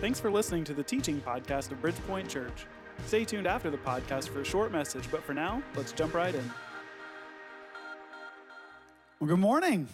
Thanks 0.00 0.20
for 0.20 0.30
listening 0.30 0.62
to 0.64 0.74
the 0.74 0.82
teaching 0.82 1.22
podcast 1.22 1.72
of 1.72 1.80
Bridgepoint 1.80 2.28
Church. 2.28 2.66
Stay 3.06 3.24
tuned 3.24 3.46
after 3.46 3.70
the 3.70 3.78
podcast 3.78 4.28
for 4.28 4.42
a 4.42 4.44
short 4.44 4.70
message, 4.70 5.10
but 5.10 5.22
for 5.24 5.32
now, 5.32 5.62
let's 5.74 5.92
jump 5.92 6.12
right 6.12 6.34
in. 6.34 6.50
Well, 9.18 9.28
good 9.28 9.38
morning. 9.38 9.88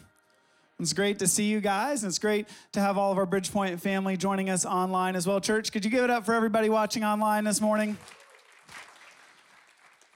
It's 0.81 0.93
great 0.93 1.21
to 1.21 1.29
see 1.29 1.45
you 1.45 1.61
guys, 1.61 2.03
and 2.03 2.11
it's 2.11 2.19
great 2.19 2.49
to 2.73 2.81
have 2.81 2.99
all 2.99 3.13
of 3.13 3.19
our 3.19 3.27
Bridgepoint 3.27 3.79
family 3.79 4.17
joining 4.17 4.51
us 4.51 4.67
online 4.67 5.15
as 5.15 5.25
well. 5.29 5.41
Church, 5.41 5.71
could 5.71 5.85
you 5.85 5.91
give 5.91 6.03
it 6.03 6.11
up 6.11 6.27
for 6.27 6.35
everybody 6.35 6.69
watching 6.69 7.05
online 7.05 7.45
this 7.45 7.61
morning? 7.61 7.97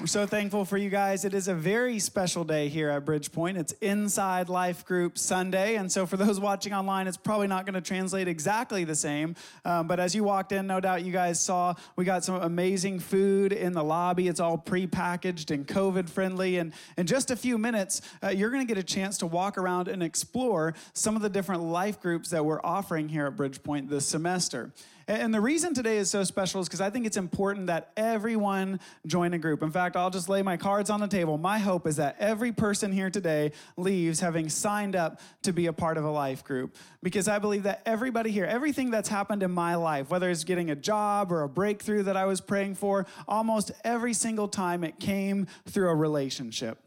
We're 0.07 0.11
so 0.11 0.25
thankful 0.25 0.65
for 0.65 0.77
you 0.77 0.89
guys. 0.89 1.25
It 1.25 1.35
is 1.35 1.49
a 1.49 1.55
very 1.55 1.99
special 1.99 2.45
day 2.45 2.69
here 2.69 2.91
at 2.91 3.05
Bridgepoint. 3.05 3.59
It's 3.59 3.73
Inside 3.81 4.49
Life 4.49 4.87
Group 4.87 5.19
Sunday. 5.19 5.75
And 5.75 5.91
so, 5.91 6.07
for 6.07 6.17
those 6.17 6.39
watching 6.39 6.73
online, 6.73 7.09
it's 7.09 7.17
probably 7.17 7.49
not 7.49 7.67
going 7.67 7.75
to 7.75 7.81
translate 7.81 8.29
exactly 8.29 8.85
the 8.85 8.95
same. 8.95 9.35
Um, 9.65 9.89
but 9.89 9.99
as 9.99 10.15
you 10.15 10.23
walked 10.23 10.53
in, 10.53 10.69
no 10.69 10.79
doubt 10.79 11.03
you 11.03 11.11
guys 11.11 11.41
saw 11.41 11.75
we 11.97 12.05
got 12.05 12.23
some 12.23 12.37
amazing 12.37 13.01
food 13.01 13.53
in 13.53 13.73
the 13.73 13.83
lobby. 13.83 14.29
It's 14.29 14.39
all 14.39 14.57
pre-packaged 14.57 15.51
and 15.51 15.67
COVID 15.67 16.09
friendly. 16.09 16.59
And 16.59 16.73
in 16.97 17.09
just 17.09 17.33
a 17.33 17.37
few 17.37 17.59
minutes, 17.59 18.01
uh, 18.23 18.29
you're 18.29 18.51
going 18.51 18.65
to 18.65 18.73
get 18.73 18.79
a 18.79 18.87
chance 18.87 19.19
to 19.19 19.27
walk 19.27 19.59
around 19.59 19.89
and 19.89 20.05
explore 20.05 20.75
some 20.93 21.17
of 21.17 21.23
the 21.23 21.31
different 21.31 21.65
life 21.65 22.01
groups 22.01 22.31
that 22.31 22.45
we're 22.45 22.63
offering 22.63 23.09
here 23.09 23.27
at 23.27 23.35
Bridgepoint 23.35 23.89
this 23.89 24.07
semester. 24.07 24.71
And 25.09 25.33
the 25.33 25.41
reason 25.41 25.73
today 25.73 25.99
is 25.99 26.11
so 26.11 26.25
special 26.25 26.61
is 26.61 26.67
because 26.67 26.81
I 26.81 26.91
think 26.91 27.07
it's 27.07 27.17
important 27.17 27.69
that 27.69 27.93
everyone 27.97 28.81
join 29.07 29.35
a 29.35 29.39
group. 29.39 29.63
In 29.63 29.71
fact, 29.71 29.95
I'll 29.95 30.11
just 30.11 30.29
lay 30.29 30.43
my 30.43 30.57
cards 30.57 30.91
on 30.91 30.99
the 30.99 31.07
table. 31.07 31.39
My 31.39 31.59
hope 31.59 31.87
is 31.87 31.95
that 31.97 32.17
every 32.19 32.51
person 32.51 32.91
here 32.91 33.09
today 33.09 33.53
leaves 33.77 34.19
having 34.19 34.49
signed 34.49 34.97
up 34.97 35.21
to 35.43 35.53
be 35.53 35.67
a 35.67 35.73
part 35.73 35.97
of 35.97 36.05
a 36.05 36.11
life 36.11 36.43
group. 36.43 36.75
Because 37.05 37.29
I 37.29 37.39
believe 37.39 37.63
that 37.63 37.83
everybody 37.87 38.33
here, 38.33 38.47
everything 38.47 38.91
that's 38.91 39.09
happened 39.09 39.45
in 39.45 39.53
my 39.53 39.77
life, 39.77 40.11
whether 40.11 40.29
it's 40.29 40.43
getting 40.43 40.71
a 40.71 40.77
job 40.77 41.31
or 41.31 41.43
a 41.43 41.49
breakthrough 41.49 42.03
that 42.03 42.17
I 42.17 42.25
was 42.25 42.41
praying 42.41 42.75
for, 42.75 43.07
almost 43.29 43.71
every 43.85 44.13
single 44.13 44.49
time 44.49 44.83
it 44.83 44.99
came 44.99 45.47
through 45.67 45.89
a 45.89 45.95
relationship. 45.95 46.81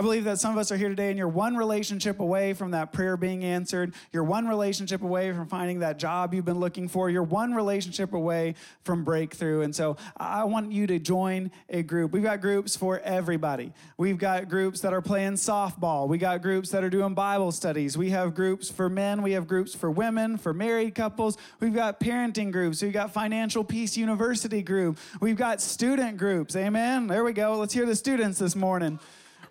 I 0.00 0.02
believe 0.02 0.24
that 0.24 0.38
some 0.38 0.52
of 0.52 0.56
us 0.56 0.72
are 0.72 0.78
here 0.78 0.88
today 0.88 1.10
and 1.10 1.18
you're 1.18 1.28
one 1.28 1.58
relationship 1.58 2.20
away 2.20 2.54
from 2.54 2.70
that 2.70 2.90
prayer 2.90 3.18
being 3.18 3.44
answered. 3.44 3.92
You're 4.14 4.24
one 4.24 4.48
relationship 4.48 5.02
away 5.02 5.30
from 5.34 5.46
finding 5.46 5.80
that 5.80 5.98
job 5.98 6.32
you've 6.32 6.46
been 6.46 6.58
looking 6.58 6.88
for. 6.88 7.10
You're 7.10 7.22
one 7.22 7.52
relationship 7.52 8.14
away 8.14 8.54
from 8.82 9.04
breakthrough. 9.04 9.60
And 9.60 9.76
so 9.76 9.98
I 10.16 10.44
want 10.44 10.72
you 10.72 10.86
to 10.86 10.98
join 10.98 11.50
a 11.68 11.82
group. 11.82 12.12
We've 12.12 12.22
got 12.22 12.40
groups 12.40 12.74
for 12.74 13.00
everybody. 13.00 13.74
We've 13.98 14.16
got 14.16 14.48
groups 14.48 14.80
that 14.80 14.94
are 14.94 15.02
playing 15.02 15.34
softball. 15.34 16.08
We 16.08 16.16
got 16.16 16.40
groups 16.40 16.70
that 16.70 16.82
are 16.82 16.88
doing 16.88 17.12
Bible 17.12 17.52
studies. 17.52 17.98
We 17.98 18.08
have 18.08 18.34
groups 18.34 18.70
for 18.70 18.88
men. 18.88 19.20
We 19.20 19.32
have 19.32 19.46
groups 19.46 19.74
for 19.74 19.90
women, 19.90 20.38
for 20.38 20.54
married 20.54 20.94
couples. 20.94 21.36
We've 21.60 21.74
got 21.74 22.00
parenting 22.00 22.52
groups. 22.52 22.80
We've 22.80 22.90
got 22.90 23.12
Financial 23.12 23.64
Peace 23.64 23.98
University 23.98 24.62
group. 24.62 24.96
We've 25.20 25.36
got 25.36 25.60
student 25.60 26.16
groups. 26.16 26.56
Amen. 26.56 27.06
There 27.06 27.22
we 27.22 27.34
go. 27.34 27.58
Let's 27.58 27.74
hear 27.74 27.84
the 27.84 27.94
students 27.94 28.38
this 28.38 28.56
morning. 28.56 28.98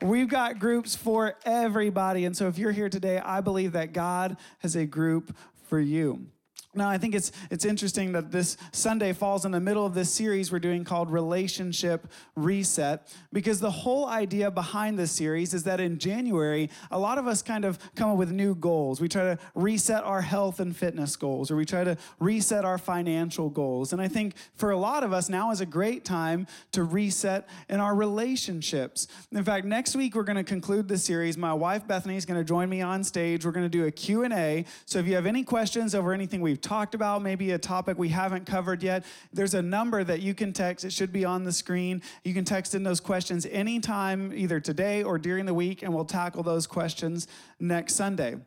We've 0.02 0.30
got 0.30 0.60
groups 0.60 0.96
for 0.96 1.36
everybody. 1.46 2.26
And 2.26 2.36
so 2.36 2.48
if 2.48 2.58
you're 2.58 2.72
here 2.72 2.90
today, 2.90 3.20
I 3.20 3.42
believe 3.42 3.74
that 3.74 3.92
God 3.92 4.38
has 4.60 4.76
a 4.76 4.86
group 4.86 5.36
for 5.68 5.80
you. 5.80 6.28
Now, 6.76 6.88
I 6.88 7.00
think 7.00 7.16
it's, 7.16 7.32
it's 7.50 7.66
interesting 7.66 8.12
that 8.12 8.32
this 8.32 8.56
Sunday 8.72 9.12
falls 9.12 9.44
in 9.44 9.52
the 9.52 9.60
middle 9.60 9.88
of 9.88 9.96
this 9.96 10.12
series 10.12 10.52
we're 10.52 10.60
doing 10.60 10.84
called 10.84 11.10
Relationship 11.10 12.08
Reset, 12.36 13.12
because 13.34 13.60
the 13.60 13.72
whole 13.72 14.08
idea 14.08 14.52
behind 14.52 15.00
this 15.00 15.12
series 15.12 15.56
is 15.56 15.64
that 15.64 15.80
in 15.80 15.98
January, 15.98 16.70
a 16.92 17.00
lot 17.00 17.18
of 17.18 17.26
us 17.26 17.42
kind 17.42 17.66
of 17.66 17.80
come 17.96 18.12
up 18.12 18.18
with 18.18 18.32
new 18.32 18.54
goals. 18.54 19.02
We 19.02 19.10
try 19.10 19.24
to 19.24 19.40
reset 19.56 20.04
our 20.04 20.22
health 20.22 20.60
and 20.60 20.76
fitness 20.78 21.16
goals, 21.16 21.50
or 21.50 21.56
we 21.56 21.66
try 21.66 21.84
to 21.84 21.98
reset 22.20 22.66
our 22.66 22.78
financial 22.78 23.50
goals. 23.50 23.92
And 23.92 24.00
I 24.00 24.08
think 24.08 24.36
for 24.54 24.70
a 24.70 24.78
lot 24.78 25.04
of 25.04 25.12
us, 25.12 25.28
now 25.28 25.50
is 25.50 25.62
a 25.62 25.66
great 25.66 26.06
time 26.06 26.46
to 26.74 26.84
reset 26.84 27.50
in 27.68 27.80
our 27.80 27.96
relationships. 27.96 29.08
In 29.32 29.44
fact, 29.44 29.66
next 29.66 29.96
week, 29.96 30.14
we're 30.14 30.22
going 30.22 30.36
to 30.36 30.44
conclude 30.44 30.88
the 30.88 31.00
series. 31.00 31.36
My 31.36 31.54
wife, 31.54 31.88
Bethany, 31.88 32.16
is 32.16 32.28
going 32.28 32.40
to 32.40 32.46
join 32.46 32.70
me 32.70 32.82
on 32.82 33.04
stage. 33.04 33.44
We're 33.44 33.54
going 33.54 33.66
to 33.66 33.70
do 33.70 33.88
a 33.88 33.92
Q&A. 33.92 34.66
So 34.86 35.00
if 35.00 35.08
you 35.08 35.16
have 35.16 35.26
any 35.26 35.44
questions 35.44 35.96
over 35.96 36.14
anything 36.14 36.42
we've 36.42 36.59
talked 36.62 36.96
about, 36.96 37.22
maybe 37.22 37.52
a 37.52 37.58
topic 37.58 37.98
we 37.98 38.10
haven't 38.10 38.46
covered 38.46 38.84
yet, 38.84 39.06
there's 39.34 39.54
a 39.54 39.62
number 39.62 40.04
that 40.04 40.22
you 40.22 40.34
can 40.34 40.54
text. 40.54 40.86
It 40.86 40.94
should 40.94 41.12
be 41.12 41.26
on 41.26 41.44
the 41.44 41.52
screen. 41.52 42.02
You 42.24 42.34
can 42.34 42.46
text 42.46 42.76
in 42.76 42.84
those 42.84 43.00
questions 43.00 43.46
anytime, 43.46 44.34
either 44.34 44.60
today 44.60 45.04
or 45.04 45.18
during 45.18 45.46
the 45.46 45.54
week, 45.54 45.84
and 45.84 45.94
we'll 45.94 46.06
tackle 46.06 46.44
those 46.44 46.68
questions 46.68 47.28
next 47.60 47.96
Sunday. 47.96 48.38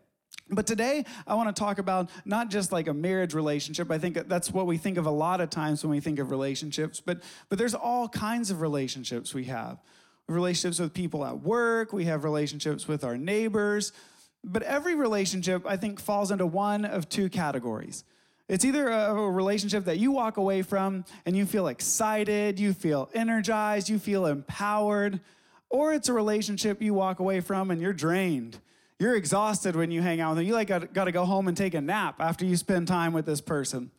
But 0.51 0.67
today, 0.67 1.05
I 1.27 1.35
want 1.35 1.55
to 1.55 1.59
talk 1.59 1.79
about 1.79 2.11
not 2.25 2.51
just 2.51 2.73
like 2.73 2.87
a 2.87 2.95
marriage 2.95 3.33
relationship. 3.33 3.91
I 3.91 3.99
think 3.99 4.29
that's 4.29 4.51
what 4.51 4.67
we 4.67 4.77
think 4.77 4.99
of 4.99 5.07
a 5.07 5.11
lot 5.11 5.41
of 5.41 5.51
times 5.51 5.83
when 5.83 5.91
we 5.91 6.01
think 6.01 6.19
of 6.19 6.31
relationships, 6.31 7.01
but, 7.01 7.23
but 7.49 7.59
there's 7.59 7.75
all 7.75 8.09
kinds 8.09 8.51
of 8.51 8.61
relationships 8.61 9.33
we 9.33 9.45
have. 9.45 9.79
Relationships 10.29 10.79
with 10.79 10.95
people 10.95 11.25
at 11.25 11.41
work, 11.41 11.93
we 11.93 12.05
have 12.05 12.25
relationships 12.25 12.87
with 12.87 13.03
our 13.03 13.17
neighbors, 13.17 13.93
but 14.45 14.63
every 14.63 14.95
relationship, 14.95 15.65
I 15.67 15.77
think, 15.77 16.01
falls 16.01 16.31
into 16.31 16.47
one 16.47 16.85
of 16.85 17.09
two 17.09 17.29
categories. 17.29 18.05
It's 18.49 18.65
either 18.65 18.89
a 18.89 19.15
relationship 19.15 19.85
that 19.85 19.99
you 19.99 20.11
walk 20.11 20.37
away 20.37 20.63
from 20.63 21.05
and 21.25 21.37
you 21.37 21.47
feel 21.47 21.69
excited, 21.69 22.59
you 22.59 22.75
feel 22.75 23.09
energized, 23.15 23.89
you 23.89 23.99
feel 23.99 24.27
empowered, 24.27 25.21
or 25.71 25.95
it's 25.95 26.09
a 26.09 26.13
relationship 26.13 26.83
you 26.83 26.93
walk 26.93 27.19
away 27.19 27.41
from 27.41 27.71
and 27.71 27.81
you're 27.81 27.95
drained. 27.95 28.59
You're 28.99 29.17
exhausted 29.17 29.75
when 29.75 29.91
you 29.91 30.03
hang 30.03 30.21
out 30.21 30.31
with 30.31 30.39
them. 30.39 30.47
You 30.47 30.55
like 30.55 30.69
got, 30.69 30.93
to 30.93 31.13
go 31.13 31.25
home 31.25 31.49
and 31.49 31.57
take 31.57 31.75
a 31.75 31.81
nap 31.81 32.17
after 32.21 32.45
you 32.45 32.57
spend 32.57 32.89
time 32.89 33.13
with 33.13 33.27
this 33.27 33.41
person. 33.41 33.91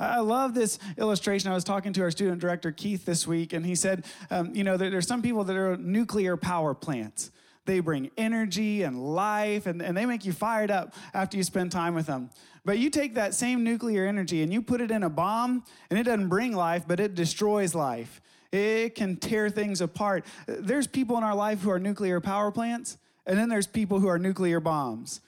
I 0.00 0.20
love 0.20 0.54
this 0.54 0.78
illustration. 0.96 1.50
I 1.50 1.54
was 1.54 1.64
talking 1.64 1.92
to 1.92 2.02
our 2.02 2.10
student 2.10 2.40
director, 2.40 2.70
Keith, 2.70 3.04
this 3.04 3.26
week, 3.26 3.52
and 3.52 3.66
he 3.66 3.74
said, 3.74 4.04
um, 4.30 4.54
you 4.54 4.64
know, 4.64 4.76
there, 4.76 4.90
there's 4.90 5.08
some 5.08 5.22
people 5.22 5.44
that 5.44 5.56
are 5.56 5.76
nuclear 5.76 6.36
power 6.36 6.72
plants. 6.72 7.30
They 7.68 7.80
bring 7.80 8.10
energy 8.16 8.82
and 8.82 9.14
life, 9.14 9.66
and, 9.66 9.82
and 9.82 9.94
they 9.94 10.06
make 10.06 10.24
you 10.24 10.32
fired 10.32 10.70
up 10.70 10.94
after 11.12 11.36
you 11.36 11.42
spend 11.42 11.70
time 11.70 11.94
with 11.94 12.06
them. 12.06 12.30
But 12.64 12.78
you 12.78 12.88
take 12.88 13.16
that 13.16 13.34
same 13.34 13.62
nuclear 13.62 14.06
energy 14.06 14.42
and 14.42 14.50
you 14.50 14.62
put 14.62 14.80
it 14.80 14.90
in 14.90 15.02
a 15.02 15.10
bomb, 15.10 15.62
and 15.90 15.98
it 15.98 16.04
doesn't 16.04 16.28
bring 16.28 16.56
life, 16.56 16.84
but 16.88 16.98
it 16.98 17.14
destroys 17.14 17.74
life. 17.74 18.22
It 18.52 18.94
can 18.94 19.16
tear 19.16 19.50
things 19.50 19.82
apart. 19.82 20.24
There's 20.46 20.86
people 20.86 21.18
in 21.18 21.24
our 21.24 21.34
life 21.34 21.60
who 21.60 21.70
are 21.70 21.78
nuclear 21.78 22.22
power 22.22 22.50
plants, 22.50 22.96
and 23.26 23.38
then 23.38 23.50
there's 23.50 23.66
people 23.66 24.00
who 24.00 24.08
are 24.08 24.18
nuclear 24.18 24.60
bombs. 24.60 25.20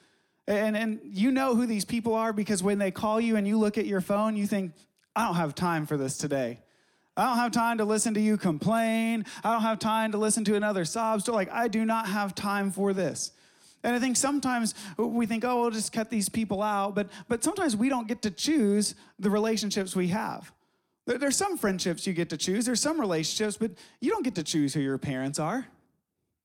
And, 0.47 0.75
and 0.79 0.99
you 1.05 1.31
know 1.31 1.55
who 1.55 1.67
these 1.67 1.85
people 1.85 2.15
are 2.15 2.33
because 2.33 2.63
when 2.63 2.79
they 2.79 2.91
call 2.91 3.21
you 3.21 3.37
and 3.37 3.47
you 3.47 3.59
look 3.59 3.77
at 3.77 3.85
your 3.85 4.01
phone, 4.01 4.35
you 4.35 4.47
think, 4.47 4.73
I 5.15 5.27
don't 5.27 5.37
have 5.37 5.55
time 5.55 5.85
for 5.85 5.99
this 5.99 6.17
today. 6.17 6.61
I 7.21 7.25
don't 7.25 7.37
have 7.37 7.53
time 7.53 7.77
to 7.77 7.85
listen 7.85 8.15
to 8.15 8.21
you 8.21 8.39
complain. 8.39 9.27
I 9.45 9.53
don't 9.53 9.61
have 9.61 9.79
time 9.79 10.13
to 10.13 10.19
listen 10.19 10.43
to 10.47 10.55
another 10.55 10.87
sob 10.87 11.21
story. 11.21 11.37
Like, 11.37 11.53
I 11.53 11.69
do 11.69 11.85
not 11.85 12.09
have 12.09 12.35
time 12.35 12.71
for 12.71 12.95
this. 12.95 13.33
And 13.85 13.95
I 13.95 13.99
think 13.99 14.17
sometimes 14.17 14.75
we 14.97 15.27
think, 15.27 15.45
oh, 15.45 15.61
we'll 15.61 15.71
just 15.71 15.93
cut 15.93 16.09
these 16.09 16.31
people 16.31 16.63
out. 16.63 16.95
But, 16.95 17.11
but 17.29 17.45
sometimes 17.45 17.77
we 17.77 17.91
don't 17.91 18.09
get 18.09 18.23
to 18.23 18.31
choose 18.31 18.95
the 19.19 19.29
relationships 19.29 19.95
we 19.95 20.09
have. 20.09 20.51
There's 21.05 21.37
some 21.37 21.59
friendships 21.59 22.07
you 22.07 22.15
get 22.15 22.31
to 22.31 22.39
choose, 22.39 22.65
there's 22.65 22.81
some 22.81 22.99
relationships, 22.99 23.59
but 23.59 23.73
you 24.01 24.11
don't 24.11 24.25
get 24.25 24.37
to 24.37 24.43
choose 24.43 24.73
who 24.73 24.81
your 24.81 24.97
parents 24.97 25.39
are. 25.39 25.67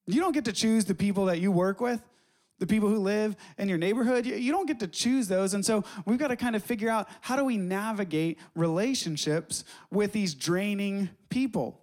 You 0.08 0.20
don't 0.20 0.34
get 0.34 0.44
to 0.44 0.54
choose 0.54 0.84
the 0.84 0.96
people 0.96 1.26
that 1.26 1.40
you 1.40 1.54
work 1.54 1.80
with 1.80 2.02
the 2.60 2.68
people 2.68 2.90
who 2.90 3.00
live 3.00 3.36
in 3.58 3.68
your 3.68 3.78
neighborhood. 3.78 4.26
You 4.26 4.52
don't 4.52 4.66
get 4.66 4.80
to 4.80 4.88
choose 4.88 5.28
those. 5.28 5.54
And 5.54 5.66
so 5.66 5.84
we've 6.06 6.20
got 6.20 6.30
to 6.30 6.36
kind 6.36 6.56
of 6.56 6.64
figure 6.64 6.90
out 6.90 7.10
how 7.22 7.36
do 7.36 7.44
we 7.44 7.58
navigate 7.58 8.40
relationships 8.56 9.66
with 9.92 10.14
these 10.14 10.34
draining 10.34 11.10
people. 11.30 11.82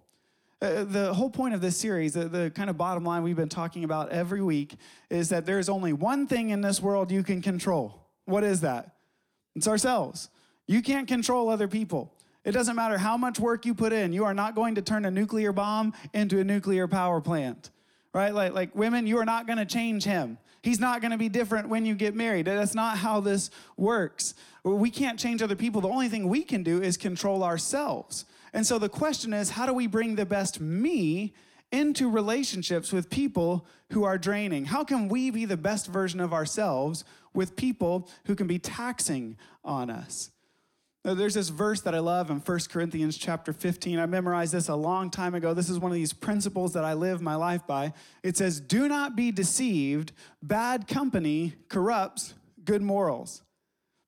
Uh, 0.61 0.85
the 0.85 1.13
whole 1.13 1.29
point 1.29 1.53
of 1.53 1.61
this 1.61 1.77
series, 1.77 2.13
the, 2.13 2.27
the 2.27 2.49
kind 2.55 2.69
of 2.69 2.77
bottom 2.77 3.03
line 3.03 3.21
we've 3.21 3.35
been 3.35 3.49
talking 3.49 3.83
about 3.83 4.09
every 4.09 4.41
week, 4.41 4.75
is 5.09 5.29
that 5.29 5.45
there's 5.45 5.69
only 5.69 5.93
one 5.93 6.25
thing 6.25 6.49
in 6.49 6.61
this 6.61 6.81
world 6.81 7.11
you 7.11 7.21
can 7.21 7.41
control. 7.41 8.07
What 8.25 8.43
is 8.43 8.61
that? 8.61 8.95
It's 9.55 9.67
ourselves. 9.67 10.29
You 10.65 10.81
can't 10.81 11.07
control 11.07 11.49
other 11.49 11.67
people. 11.67 12.13
It 12.45 12.53
doesn't 12.53 12.75
matter 12.75 12.97
how 12.97 13.17
much 13.17 13.39
work 13.39 13.65
you 13.65 13.73
put 13.73 13.93
in, 13.93 14.11
you 14.11 14.25
are 14.25 14.33
not 14.33 14.55
going 14.55 14.75
to 14.75 14.81
turn 14.81 15.05
a 15.05 15.11
nuclear 15.11 15.51
bomb 15.51 15.93
into 16.13 16.39
a 16.39 16.43
nuclear 16.43 16.87
power 16.87 17.21
plant 17.21 17.69
right? 18.13 18.33
Like, 18.33 18.53
like 18.53 18.75
women, 18.75 19.07
you 19.07 19.17
are 19.17 19.25
not 19.25 19.47
going 19.47 19.57
to 19.57 19.65
change 19.65 20.03
him. 20.03 20.37
He's 20.61 20.79
not 20.79 21.01
going 21.01 21.11
to 21.11 21.17
be 21.17 21.29
different 21.29 21.67
when 21.67 21.85
you 21.85 21.93
get 21.93 22.15
married. 22.15 22.45
That's 22.45 22.75
not 22.75 22.97
how 22.97 23.19
this 23.19 23.49
works. 23.75 24.33
We 24.63 24.89
can't 24.89 25.19
change 25.19 25.41
other 25.41 25.57
people. 25.57 25.81
The 25.81 25.89
only 25.89 26.07
thing 26.07 26.29
we 26.29 26.43
can 26.43 26.63
do 26.63 26.81
is 26.81 26.95
control 26.95 27.43
ourselves. 27.43 28.25
And 28.53 28.65
so 28.65 28.79
the 28.79 28.87
question 28.87 29.33
is 29.33 29.49
how 29.49 29.65
do 29.65 29.73
we 29.73 29.87
bring 29.87 30.15
the 30.15 30.25
best 30.25 30.61
me 30.61 31.33
into 31.71 32.09
relationships 32.09 32.93
with 32.93 33.09
people 33.09 33.65
who 33.91 34.03
are 34.03 34.17
draining? 34.17 34.65
How 34.65 34.83
can 34.83 35.09
we 35.09 35.31
be 35.31 35.43
the 35.43 35.57
best 35.57 35.87
version 35.87 36.21
of 36.21 36.31
ourselves 36.31 37.03
with 37.33 37.55
people 37.55 38.07
who 38.25 38.35
can 38.35 38.47
be 38.47 38.59
taxing 38.59 39.37
on 39.65 39.89
us? 39.89 40.29
There's 41.03 41.33
this 41.33 41.49
verse 41.49 41.81
that 41.81 41.93
I 41.93 41.99
love 41.99 42.29
in 42.29 42.37
1 42.37 42.59
Corinthians 42.69 43.17
chapter 43.17 43.51
15. 43.51 43.99
I 43.99 44.05
memorized 44.05 44.53
this 44.53 44.69
a 44.69 44.75
long 44.75 45.09
time 45.09 45.35
ago. 45.35 45.53
This 45.53 45.69
is 45.69 45.77
one 45.77 45.91
of 45.91 45.95
these 45.95 46.13
principles 46.13 46.71
that 46.73 46.85
I 46.85 46.93
live 46.93 47.21
my 47.21 47.35
life 47.35 47.67
by. 47.67 47.91
It 48.23 48.37
says, 48.37 48.61
Do 48.61 48.87
not 48.87 49.13
be 49.13 49.29
deceived. 49.29 50.13
Bad 50.41 50.87
company 50.87 51.55
corrupts 51.67 52.35
good 52.63 52.81
morals. 52.81 53.43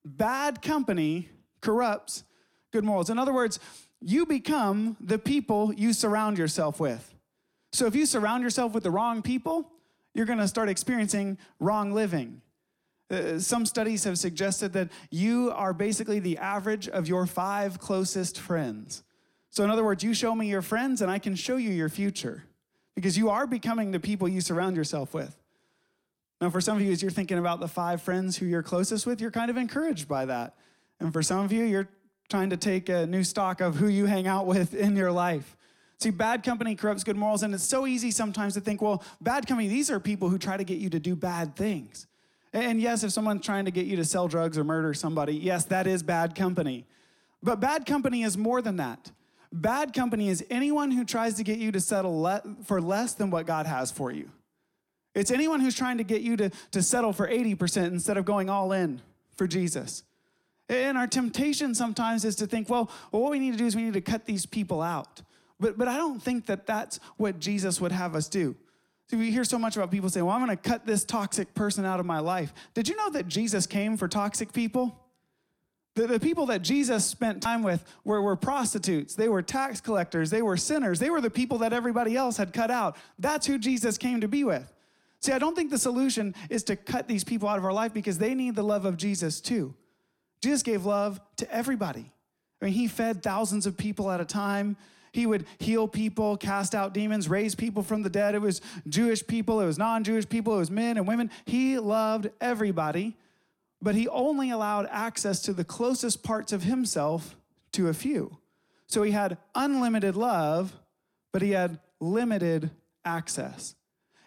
Bad 0.06 0.62
company 0.62 1.28
corrupts 1.60 2.24
good 2.72 2.86
morals. 2.86 3.10
In 3.10 3.20
other 3.20 3.34
words, 3.34 3.60
you 4.00 4.26
become 4.26 4.96
the 5.02 5.20
people 5.20 5.74
you 5.74 5.92
surround 5.92 6.38
yourself 6.38 6.80
with. 6.80 7.14
So 7.74 7.88
if 7.88 7.96
you 7.96 8.06
surround 8.06 8.42
yourself 8.42 8.74
with 8.74 8.84
the 8.84 8.92
wrong 8.92 9.22
people, 9.22 9.70
you're 10.14 10.26
going 10.26 10.40
to 10.40 10.48
start 10.48 10.70
experiencing 10.70 11.38
wrong 11.60 11.92
living. 11.92 12.42
Uh, 13.10 13.38
some 13.38 13.66
studies 13.66 14.04
have 14.04 14.18
suggested 14.18 14.74
that 14.74 14.90
you 15.12 15.52
are 15.52 15.74
basically 15.74 16.20
the 16.20 16.38
average 16.38 16.88
of 16.88 17.08
your 17.08 17.26
five 17.26 17.80
closest 17.80 18.40
friends. 18.40 19.04
So, 19.52 19.64
in 19.64 19.70
other 19.70 19.84
words, 19.84 20.04
you 20.04 20.14
show 20.14 20.34
me 20.34 20.50
your 20.50 20.64
friends 20.64 21.02
and 21.02 21.12
I 21.12 21.20
can 21.20 21.36
show 21.36 21.58
you 21.58 21.70
your 21.70 21.90
future 21.90 22.44
because 22.96 23.18
you 23.18 23.30
are 23.30 23.46
becoming 23.46 23.92
the 23.92 24.00
people 24.00 24.28
you 24.28 24.42
surround 24.42 24.76
yourself 24.76 25.14
with. 25.14 25.36
Now, 26.42 26.50
for 26.50 26.60
some 26.60 26.78
of 26.78 26.84
you, 26.84 26.92
as 26.92 27.02
you're 27.02 27.12
thinking 27.12 27.38
about 27.38 27.60
the 27.60 27.68
five 27.68 28.02
friends 28.02 28.38
who 28.38 28.46
you're 28.46 28.64
closest 28.64 29.06
with, 29.06 29.22
you're 29.22 29.32
kind 29.32 29.50
of 29.50 29.58
encouraged 29.58 30.08
by 30.08 30.26
that. 30.26 30.56
And 31.00 31.14
for 31.14 31.22
some 31.22 31.46
of 31.46 31.52
you, 31.52 31.64
you're 31.64 31.88
trying 32.30 32.50
to 32.50 32.58
take 32.58 32.90
a 32.90 33.06
new 33.06 33.24
stock 33.24 33.62
of 33.62 33.76
who 33.76 33.88
you 33.88 34.06
hang 34.06 34.28
out 34.28 34.46
with 34.46 34.74
in 34.74 34.96
your 34.96 35.12
life. 35.12 35.56
See, 36.00 36.10
bad 36.10 36.44
company 36.44 36.76
corrupts 36.76 37.04
good 37.04 37.16
morals, 37.16 37.44
and 37.44 37.54
it's 37.54 37.64
so 37.64 37.88
easy 37.88 38.12
sometimes 38.12 38.56
to 38.56 38.62
think, 38.62 38.82
well, 38.82 39.04
bad 39.22 39.48
company, 39.48 39.70
these 39.70 39.90
are 39.90 40.00
people 40.00 40.30
who 40.30 40.38
try 40.38 40.58
to 40.58 40.64
get 40.64 40.80
you 40.80 40.90
to 40.90 41.00
do 41.00 41.16
bad 41.16 41.56
things. 41.56 42.08
And 42.56 42.80
yes, 42.80 43.04
if 43.04 43.12
someone's 43.12 43.46
trying 43.46 43.66
to 43.66 43.72
get 43.72 43.86
you 43.86 43.98
to 43.98 44.06
sell 44.06 44.30
drugs 44.30 44.58
or 44.58 44.64
murder 44.64 44.94
somebody, 44.94 45.36
yes, 45.36 45.66
that 45.66 45.88
is 45.88 46.02
bad 46.02 46.36
company. 46.36 46.86
But 47.44 47.60
bad 47.60 47.86
company 47.86 48.24
is 48.24 48.38
more 48.38 48.62
than 48.62 48.78
that. 48.78 49.12
Bad 49.52 49.94
company 49.94 50.30
is 50.30 50.44
anyone 50.50 50.92
who 50.92 51.04
tries 51.04 51.34
to 51.34 51.44
get 51.44 51.60
you 51.60 51.74
to 51.74 51.82
settle 51.82 52.22
le- 52.22 52.42
for 52.64 52.80
less 52.82 53.14
than 53.14 53.30
what 53.30 53.46
God 53.46 53.66
has 53.66 53.92
for 53.92 54.10
you. 54.10 54.32
It's 55.14 55.32
anyone 55.32 55.60
who's 55.60 55.76
trying 55.76 55.98
to 55.98 56.06
get 56.06 56.22
you 56.22 56.38
to, 56.38 56.50
to 56.72 56.82
settle 56.82 57.12
for 57.12 57.28
80% 57.28 57.88
instead 57.88 58.16
of 58.16 58.24
going 58.24 58.50
all 58.50 58.72
in 58.72 59.02
for 59.36 59.48
Jesus. 59.48 60.04
And 60.70 60.98
our 60.98 61.08
temptation 61.08 61.76
sometimes 61.76 62.24
is 62.24 62.38
to 62.38 62.48
think, 62.48 62.70
well, 62.70 62.90
what 63.12 63.32
we 63.32 63.38
need 63.38 63.52
to 63.52 63.58
do 63.58 63.66
is 63.66 63.76
we 63.76 63.84
need 63.84 63.94
to 63.94 64.02
cut 64.02 64.26
these 64.26 64.46
people 64.46 64.82
out. 64.82 65.24
But, 65.60 65.78
but 65.78 65.90
I 65.90 65.98
don't 65.98 66.24
think 66.24 66.46
that 66.46 66.66
that's 66.66 67.02
what 67.18 67.38
Jesus 67.38 67.82
would 67.82 67.92
have 67.92 68.16
us 68.16 68.30
do. 68.30 68.56
See, 69.10 69.18
we 69.18 69.32
hear 69.32 69.44
so 69.44 69.60
much 69.60 69.76
about 69.78 69.92
people 69.92 70.10
saying, 70.10 70.26
well, 70.26 70.36
I'm 70.36 70.44
going 70.44 70.56
to 70.56 70.70
cut 70.70 70.86
this 70.86 71.06
toxic 71.06 71.54
person 71.54 71.86
out 71.86 72.00
of 72.00 72.06
my 72.06 72.20
life. 72.20 72.54
Did 72.74 72.88
you 72.88 72.96
know 72.96 73.10
that 73.12 73.28
Jesus 73.28 73.68
came 73.68 73.98
for 73.98 74.08
toxic 74.08 74.52
people? 74.52 75.00
The, 75.94 76.08
the 76.08 76.20
people 76.20 76.48
that 76.48 76.62
Jesus 76.62 77.06
spent 77.06 77.42
time 77.42 77.64
with 77.64 77.84
were, 78.04 78.22
were 78.22 78.36
prostitutes, 78.36 79.16
they 79.16 79.30
were 79.30 79.42
tax 79.42 79.80
collectors, 79.80 80.30
they 80.30 80.42
were 80.42 80.58
sinners, 80.58 81.00
they 81.00 81.10
were 81.10 81.22
the 81.22 81.30
people 81.30 81.60
that 81.60 81.72
everybody 81.72 82.18
else 82.18 82.36
had 82.36 82.52
cut 82.52 82.70
out. 82.72 82.98
That's 83.18 83.46
who 83.48 83.58
Jesus 83.58 83.98
came 83.98 84.22
to 84.22 84.28
be 84.28 84.44
with. 84.44 84.74
See, 85.22 85.32
I 85.32 85.40
don't 85.40 85.56
think 85.56 85.72
the 85.72 85.78
solution 85.78 86.36
is 86.50 86.64
to 86.66 86.76
cut 86.76 87.08
these 87.08 87.24
people 87.24 87.48
out 87.48 87.58
of 87.58 87.66
our 87.66 87.74
life 87.74 87.94
because 87.94 88.18
they 88.18 88.36
need 88.36 88.56
the 88.56 88.64
love 88.64 88.86
of 88.86 88.98
Jesus 88.98 89.40
too. 89.40 89.74
Jesus 90.42 90.64
gave 90.64 90.86
love 90.86 91.20
to 91.38 91.52
everybody. 91.52 92.12
I 92.62 92.66
mean, 92.66 92.74
he 92.74 92.88
fed 92.88 93.24
thousands 93.24 93.66
of 93.66 93.78
people 93.78 94.12
at 94.12 94.20
a 94.20 94.26
time. 94.26 94.78
He 95.16 95.26
would 95.26 95.46
heal 95.60 95.88
people, 95.88 96.36
cast 96.36 96.76
out 96.76 96.94
demons, 96.94 97.30
raise 97.30 97.56
people 97.56 97.84
from 97.84 98.04
the 98.04 98.10
dead. 98.10 98.36
It 98.36 98.42
was 98.42 98.60
Jewish 98.86 99.26
people, 99.26 99.62
it 99.62 99.66
was 99.66 99.78
non 99.78 100.04
Jewish 100.04 100.28
people, 100.28 100.56
it 100.56 100.58
was 100.58 100.70
men 100.70 100.98
and 100.98 101.08
women. 101.08 101.32
He 101.46 101.80
loved 101.80 102.30
everybody, 102.42 103.16
but 103.82 103.96
he 103.96 104.10
only 104.10 104.50
allowed 104.50 104.90
access 104.92 105.42
to 105.44 105.54
the 105.54 105.64
closest 105.64 106.22
parts 106.22 106.52
of 106.52 106.64
himself 106.64 107.38
to 107.72 107.88
a 107.88 107.94
few. 107.94 108.40
So 108.88 109.04
he 109.04 109.14
had 109.14 109.38
unlimited 109.56 110.18
love, 110.18 110.74
but 111.32 111.42
he 111.42 111.52
had 111.52 111.80
limited 112.02 112.72
access. 113.06 113.74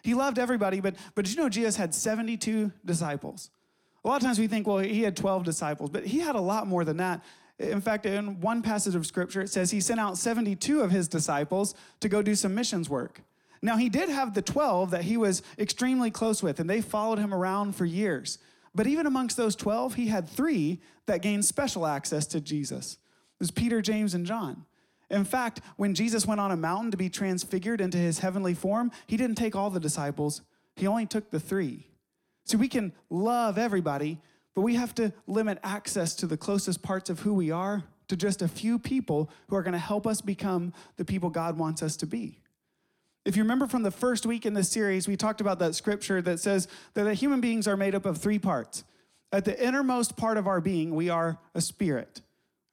He 0.01 0.15
loved 0.15 0.39
everybody, 0.39 0.79
but, 0.81 0.95
but 1.13 1.25
did 1.25 1.35
you 1.35 1.43
know 1.43 1.49
Jesus 1.49 1.75
had 1.75 1.93
72 1.93 2.71
disciples? 2.83 3.51
A 4.03 4.07
lot 4.07 4.15
of 4.15 4.23
times 4.23 4.39
we 4.39 4.47
think, 4.47 4.65
well, 4.65 4.79
he 4.79 5.03
had 5.03 5.15
12 5.15 5.43
disciples, 5.43 5.91
but 5.91 6.03
he 6.03 6.17
had 6.17 6.35
a 6.35 6.41
lot 6.41 6.65
more 6.65 6.83
than 6.83 6.97
that. 6.97 7.23
In 7.59 7.81
fact, 7.81 8.05
in 8.05 8.39
one 8.39 8.61
passage 8.61 8.95
of 8.95 9.05
scripture, 9.05 9.41
it 9.41 9.49
says 9.49 9.71
he 9.71 9.81
sent 9.81 9.99
out 9.99 10.17
72 10.17 10.81
of 10.81 10.91
his 10.91 11.07
disciples 11.07 11.75
to 11.99 12.07
go 12.07 12.21
do 12.21 12.33
some 12.33 12.55
missions 12.55 12.89
work. 12.89 13.21
Now, 13.61 13.75
he 13.75 13.89
did 13.89 14.07
have 14.07 14.33
the 14.33 14.41
12 14.41 14.91
that 14.91 15.03
he 15.03 15.17
was 15.17 15.43
extremely 15.57 16.09
close 16.09 16.41
with, 16.41 16.61
and 16.61 16.69
they 16.69 16.79
followed 16.79 17.19
him 17.19 17.33
around 17.33 17.75
for 17.75 17.85
years. 17.85 18.37
But 18.73 18.87
even 18.87 19.05
amongst 19.05 19.35
those 19.35 19.55
12, 19.57 19.95
he 19.95 20.07
had 20.07 20.29
three 20.29 20.79
that 21.07 21.21
gained 21.21 21.43
special 21.43 21.85
access 21.85 22.25
to 22.27 22.39
Jesus. 22.39 22.93
It 22.93 23.39
was 23.39 23.51
Peter, 23.51 23.81
James, 23.81 24.13
and 24.13 24.25
John. 24.25 24.65
In 25.09 25.25
fact, 25.25 25.61
when 25.75 25.95
Jesus 25.95 26.25
went 26.25 26.39
on 26.39 26.51
a 26.51 26.57
mountain 26.57 26.91
to 26.91 26.97
be 26.97 27.09
transfigured 27.09 27.81
into 27.81 27.97
his 27.97 28.19
heavenly 28.19 28.53
form, 28.53 28.91
he 29.07 29.17
didn't 29.17 29.37
take 29.37 29.55
all 29.55 29.69
the 29.69 29.79
disciples, 29.79 30.43
he 30.75 30.87
only 30.87 31.05
took 31.05 31.29
the 31.29 31.39
three. 31.39 31.87
See, 32.45 32.57
we 32.57 32.67
can 32.69 32.93
love 33.09 33.57
everybody, 33.57 34.21
but 34.55 34.61
we 34.61 34.75
have 34.75 34.93
to 34.95 35.13
limit 35.27 35.59
access 35.63 36.15
to 36.15 36.27
the 36.27 36.37
closest 36.37 36.81
parts 36.81 37.09
of 37.09 37.19
who 37.21 37.33
we 37.33 37.51
are 37.51 37.83
to 38.07 38.15
just 38.15 38.41
a 38.41 38.47
few 38.47 38.79
people 38.79 39.29
who 39.47 39.55
are 39.55 39.63
going 39.63 39.73
to 39.73 39.79
help 39.79 40.05
us 40.05 40.21
become 40.21 40.73
the 40.97 41.05
people 41.05 41.29
God 41.29 41.57
wants 41.57 41.81
us 41.81 41.95
to 41.97 42.05
be. 42.05 42.39
If 43.25 43.37
you 43.37 43.43
remember 43.43 43.67
from 43.67 43.83
the 43.83 43.91
first 43.91 44.25
week 44.25 44.45
in 44.45 44.53
this 44.53 44.69
series, 44.69 45.07
we 45.07 45.15
talked 45.15 45.41
about 45.41 45.59
that 45.59 45.75
scripture 45.75 46.21
that 46.21 46.39
says 46.39 46.67
that 46.95 47.03
the 47.03 47.13
human 47.13 47.41
beings 47.41 47.67
are 47.67 47.77
made 47.77 47.93
up 47.93 48.05
of 48.05 48.17
three 48.17 48.39
parts. 48.39 48.83
At 49.31 49.45
the 49.45 49.63
innermost 49.63 50.17
part 50.17 50.37
of 50.37 50.47
our 50.47 50.59
being, 50.59 50.95
we 50.95 51.09
are 51.09 51.37
a 51.53 51.61
spirit. 51.61 52.21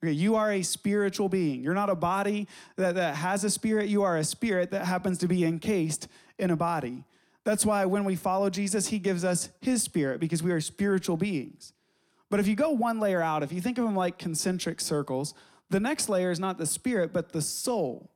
Okay, 0.02 0.12
you 0.12 0.36
are 0.36 0.52
a 0.52 0.62
spiritual 0.62 1.28
being. 1.28 1.62
You're 1.62 1.74
not 1.74 1.90
a 1.90 1.94
body 1.94 2.48
that, 2.76 2.94
that 2.94 3.16
has 3.16 3.44
a 3.44 3.50
spirit. 3.50 3.88
You 3.88 4.02
are 4.04 4.16
a 4.16 4.24
spirit 4.24 4.70
that 4.70 4.86
happens 4.86 5.18
to 5.18 5.28
be 5.28 5.44
encased 5.44 6.08
in 6.38 6.50
a 6.50 6.56
body. 6.56 7.04
That's 7.46 7.64
why 7.64 7.84
when 7.84 8.02
we 8.02 8.16
follow 8.16 8.50
Jesus, 8.50 8.88
he 8.88 8.98
gives 8.98 9.24
us 9.24 9.50
his 9.60 9.80
spirit 9.80 10.18
because 10.18 10.42
we 10.42 10.50
are 10.50 10.60
spiritual 10.60 11.16
beings. 11.16 11.72
But 12.28 12.40
if 12.40 12.48
you 12.48 12.56
go 12.56 12.70
one 12.70 12.98
layer 12.98 13.22
out, 13.22 13.44
if 13.44 13.52
you 13.52 13.60
think 13.60 13.78
of 13.78 13.84
them 13.84 13.94
like 13.94 14.18
concentric 14.18 14.80
circles, 14.80 15.32
the 15.70 15.78
next 15.78 16.08
layer 16.08 16.32
is 16.32 16.40
not 16.40 16.58
the 16.58 16.66
spirit, 16.66 17.12
but 17.12 17.30
the 17.30 17.40
soul. 17.40 18.10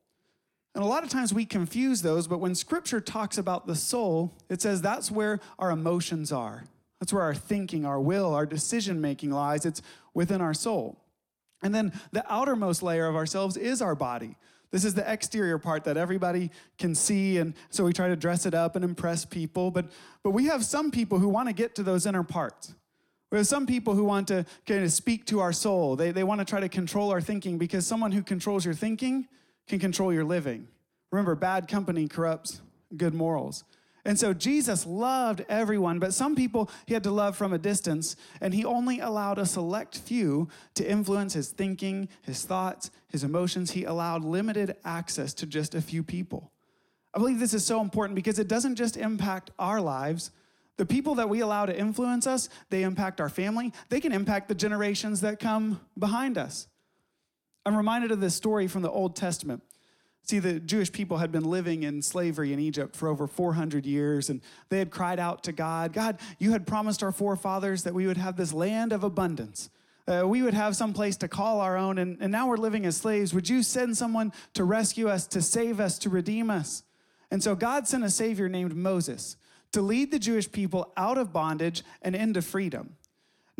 And 0.74 0.82
a 0.82 0.86
lot 0.86 1.04
of 1.04 1.10
times 1.10 1.32
we 1.32 1.44
confuse 1.44 2.02
those, 2.02 2.26
but 2.26 2.38
when 2.38 2.56
scripture 2.56 3.00
talks 3.00 3.38
about 3.38 3.68
the 3.68 3.76
soul, 3.76 4.36
it 4.48 4.60
says 4.60 4.82
that's 4.82 5.12
where 5.12 5.38
our 5.60 5.70
emotions 5.70 6.32
are. 6.32 6.64
That's 6.98 7.12
where 7.12 7.22
our 7.22 7.34
thinking, 7.34 7.86
our 7.86 8.00
will, 8.00 8.34
our 8.34 8.46
decision 8.46 9.00
making 9.00 9.30
lies. 9.30 9.64
It's 9.64 9.80
within 10.12 10.40
our 10.40 10.54
soul. 10.54 10.98
And 11.62 11.72
then 11.72 11.92
the 12.10 12.24
outermost 12.28 12.82
layer 12.82 13.06
of 13.06 13.14
ourselves 13.14 13.56
is 13.56 13.80
our 13.80 13.94
body. 13.94 14.36
This 14.72 14.84
is 14.84 14.94
the 14.94 15.10
exterior 15.10 15.58
part 15.58 15.84
that 15.84 15.96
everybody 15.96 16.50
can 16.78 16.94
see, 16.94 17.38
and 17.38 17.54
so 17.70 17.84
we 17.84 17.92
try 17.92 18.08
to 18.08 18.16
dress 18.16 18.46
it 18.46 18.54
up 18.54 18.76
and 18.76 18.84
impress 18.84 19.24
people. 19.24 19.70
But, 19.70 19.86
but 20.22 20.30
we 20.30 20.46
have 20.46 20.64
some 20.64 20.90
people 20.90 21.18
who 21.18 21.28
want 21.28 21.48
to 21.48 21.52
get 21.52 21.74
to 21.76 21.82
those 21.82 22.06
inner 22.06 22.22
parts. 22.22 22.74
We 23.32 23.38
have 23.38 23.46
some 23.46 23.66
people 23.66 23.94
who 23.94 24.04
want 24.04 24.28
to 24.28 24.44
kind 24.66 24.84
of 24.84 24.92
speak 24.92 25.26
to 25.26 25.40
our 25.40 25.52
soul. 25.52 25.96
They, 25.96 26.10
they 26.12 26.24
want 26.24 26.40
to 26.40 26.44
try 26.44 26.60
to 26.60 26.68
control 26.68 27.10
our 27.10 27.20
thinking 27.20 27.58
because 27.58 27.86
someone 27.86 28.12
who 28.12 28.22
controls 28.22 28.64
your 28.64 28.74
thinking 28.74 29.28
can 29.68 29.78
control 29.78 30.12
your 30.12 30.24
living. 30.24 30.66
Remember, 31.12 31.34
bad 31.34 31.68
company 31.68 32.08
corrupts 32.08 32.60
good 32.96 33.14
morals. 33.14 33.64
And 34.04 34.18
so 34.18 34.32
Jesus 34.32 34.86
loved 34.86 35.44
everyone, 35.48 35.98
but 35.98 36.14
some 36.14 36.34
people 36.34 36.70
he 36.86 36.94
had 36.94 37.04
to 37.04 37.10
love 37.10 37.36
from 37.36 37.52
a 37.52 37.58
distance, 37.58 38.16
and 38.40 38.54
he 38.54 38.64
only 38.64 39.00
allowed 39.00 39.38
a 39.38 39.46
select 39.46 39.98
few 39.98 40.48
to 40.74 40.88
influence 40.88 41.34
his 41.34 41.50
thinking, 41.50 42.08
his 42.22 42.44
thoughts, 42.44 42.90
his 43.08 43.24
emotions. 43.24 43.72
He 43.72 43.84
allowed 43.84 44.24
limited 44.24 44.76
access 44.84 45.34
to 45.34 45.46
just 45.46 45.74
a 45.74 45.82
few 45.82 46.02
people. 46.02 46.50
I 47.12 47.18
believe 47.18 47.40
this 47.40 47.54
is 47.54 47.64
so 47.64 47.80
important 47.80 48.14
because 48.14 48.38
it 48.38 48.48
doesn't 48.48 48.76
just 48.76 48.96
impact 48.96 49.50
our 49.58 49.80
lives. 49.80 50.30
The 50.76 50.86
people 50.86 51.16
that 51.16 51.28
we 51.28 51.40
allow 51.40 51.66
to 51.66 51.78
influence 51.78 52.26
us, 52.26 52.48
they 52.70 52.84
impact 52.84 53.20
our 53.20 53.28
family. 53.28 53.72
They 53.90 54.00
can 54.00 54.12
impact 54.12 54.48
the 54.48 54.54
generations 54.54 55.20
that 55.20 55.38
come 55.40 55.80
behind 55.98 56.38
us. 56.38 56.68
I'm 57.66 57.76
reminded 57.76 58.12
of 58.12 58.20
this 58.20 58.34
story 58.34 58.66
from 58.66 58.82
the 58.82 58.90
Old 58.90 59.14
Testament. 59.14 59.62
See, 60.22 60.38
the 60.38 60.60
Jewish 60.60 60.92
people 60.92 61.18
had 61.18 61.32
been 61.32 61.44
living 61.44 61.82
in 61.82 62.02
slavery 62.02 62.52
in 62.52 62.60
Egypt 62.60 62.94
for 62.94 63.08
over 63.08 63.26
400 63.26 63.84
years, 63.84 64.30
and 64.30 64.40
they 64.68 64.78
had 64.78 64.90
cried 64.90 65.18
out 65.18 65.42
to 65.44 65.52
God 65.52 65.92
God, 65.92 66.20
you 66.38 66.52
had 66.52 66.66
promised 66.66 67.02
our 67.02 67.12
forefathers 67.12 67.82
that 67.82 67.94
we 67.94 68.06
would 68.06 68.16
have 68.16 68.36
this 68.36 68.52
land 68.52 68.92
of 68.92 69.02
abundance. 69.02 69.70
Uh, 70.06 70.26
we 70.26 70.42
would 70.42 70.54
have 70.54 70.74
some 70.74 70.92
place 70.92 71.16
to 71.16 71.28
call 71.28 71.60
our 71.60 71.76
own, 71.76 71.98
and, 71.98 72.16
and 72.20 72.32
now 72.32 72.48
we're 72.48 72.56
living 72.56 72.84
as 72.86 72.96
slaves. 72.96 73.32
Would 73.34 73.48
you 73.48 73.62
send 73.62 73.96
someone 73.96 74.32
to 74.54 74.64
rescue 74.64 75.08
us, 75.08 75.26
to 75.28 75.42
save 75.42 75.78
us, 75.78 75.98
to 75.98 76.10
redeem 76.10 76.50
us? 76.50 76.82
And 77.30 77.42
so 77.42 77.54
God 77.54 77.86
sent 77.86 78.02
a 78.02 78.10
Savior 78.10 78.48
named 78.48 78.74
Moses 78.74 79.36
to 79.72 79.82
lead 79.82 80.10
the 80.10 80.18
Jewish 80.18 80.50
people 80.50 80.92
out 80.96 81.16
of 81.16 81.32
bondage 81.32 81.84
and 82.02 82.16
into 82.16 82.42
freedom. 82.42 82.96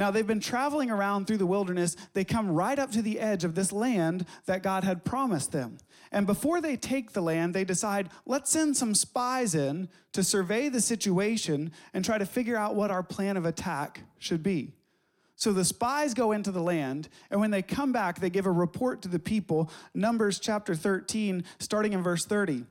Now, 0.01 0.11
they've 0.11 0.27
been 0.27 0.41
traveling 0.41 0.91
around 0.91 1.27
through 1.27 1.37
the 1.37 1.47
wilderness. 1.47 1.95
They 2.15 2.25
come 2.25 2.51
right 2.51 2.79
up 2.79 2.91
to 2.93 3.03
the 3.03 3.21
edge 3.21 3.45
of 3.45 3.55
this 3.55 3.71
land 3.71 4.25
that 4.47 4.63
God 4.63 4.83
had 4.83 5.05
promised 5.05 5.53
them. 5.53 5.77
And 6.11 6.27
before 6.27 6.63
they 6.63 6.79
take 6.79 7.13
the 7.13 7.21
land, 7.21 7.53
they 7.53 7.65
decide, 7.65 8.09
let's 8.25 8.51
send 8.51 8.79
some 8.79 8.95
spies 8.95 9.55
in 9.55 9.91
to 10.13 10.25
survey 10.25 10.71
the 10.71 10.81
situation 10.81 11.71
and 11.93 12.03
try 12.03 12.17
to 12.17 12.25
figure 12.25 12.57
out 12.57 12.75
what 12.75 12.91
our 12.91 13.03
plan 13.03 13.37
of 13.37 13.45
attack 13.45 14.01
should 14.19 14.43
be. 14.43 14.73
So 15.37 15.53
the 15.53 15.67
spies 15.67 16.15
go 16.15 16.33
into 16.33 16.51
the 16.51 16.63
land, 16.63 17.11
and 17.31 17.39
when 17.39 17.51
they 17.51 17.61
come 17.61 17.93
back, 17.93 18.21
they 18.21 18.31
give 18.31 18.47
a 18.47 18.51
report 18.51 19.03
to 19.03 19.09
the 19.09 19.19
people. 19.19 19.71
Numbers 19.93 20.41
chapter 20.41 20.75
13, 20.75 21.45
starting 21.59 21.93
in 21.93 22.03
verse 22.03 22.25
30. 22.25 22.65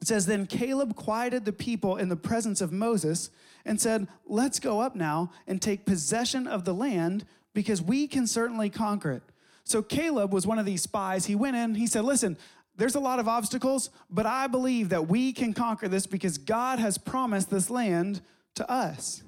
It 0.00 0.06
says, 0.06 0.26
Then 0.26 0.46
Caleb 0.46 0.94
quieted 0.94 1.44
the 1.44 1.52
people 1.52 1.96
in 1.96 2.08
the 2.08 2.16
presence 2.16 2.60
of 2.60 2.70
Moses 2.70 3.30
and 3.64 3.80
said, 3.80 4.08
Let's 4.26 4.58
go 4.58 4.80
up 4.80 4.94
now 4.94 5.30
and 5.46 5.60
take 5.60 5.86
possession 5.86 6.46
of 6.46 6.64
the 6.64 6.74
land 6.74 7.24
because 7.54 7.82
we 7.82 8.06
can 8.06 8.26
certainly 8.26 8.70
conquer 8.70 9.12
it. 9.12 9.22
So 9.64 9.82
Caleb 9.82 10.32
was 10.32 10.46
one 10.46 10.58
of 10.58 10.66
these 10.66 10.82
spies. 10.82 11.26
He 11.26 11.34
went 11.34 11.56
in, 11.56 11.74
he 11.74 11.86
said, 11.86 12.04
Listen, 12.04 12.36
there's 12.76 12.94
a 12.94 13.00
lot 13.00 13.18
of 13.18 13.28
obstacles, 13.28 13.90
but 14.10 14.26
I 14.26 14.46
believe 14.46 14.88
that 14.88 15.08
we 15.08 15.32
can 15.32 15.52
conquer 15.52 15.88
this 15.88 16.06
because 16.06 16.38
God 16.38 16.78
has 16.78 16.98
promised 16.98 17.50
this 17.50 17.70
land 17.70 18.22
to 18.54 18.70
us. 18.70 19.22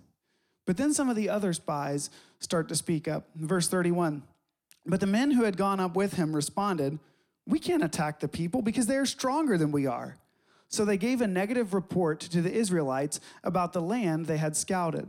But 0.67 0.77
then 0.77 0.95
some 0.95 1.11
of 1.11 1.17
the 1.17 1.29
other 1.29 1.53
spies 1.53 2.11
start 2.41 2.69
to 2.69 2.75
speak 2.75 3.07
up. 3.07 3.29
Verse 3.37 3.69
31 3.69 4.23
But 4.87 5.01
the 5.01 5.07
men 5.07 5.31
who 5.31 5.45
had 5.45 5.57
gone 5.57 5.81
up 5.81 5.95
with 5.95 6.15
him 6.15 6.35
responded, 6.35 6.99
We 7.47 7.59
can't 7.59 7.85
attack 7.85 8.21
the 8.21 8.29
people 8.29 8.63
because 8.63 8.87
they 8.87 8.97
are 8.97 9.07
stronger 9.07 9.59
than 9.59 9.73
we 9.73 9.87
are. 9.87 10.17
So 10.69 10.85
they 10.85 10.97
gave 10.97 11.21
a 11.21 11.27
negative 11.27 11.75
report 11.75 12.21
to 12.21 12.41
the 12.43 12.53
Israelites 12.53 13.21
about 13.43 13.73
the 13.73 13.83
land 13.83 14.27
they 14.27 14.39
had 14.39 14.57
scouted. 14.57 15.09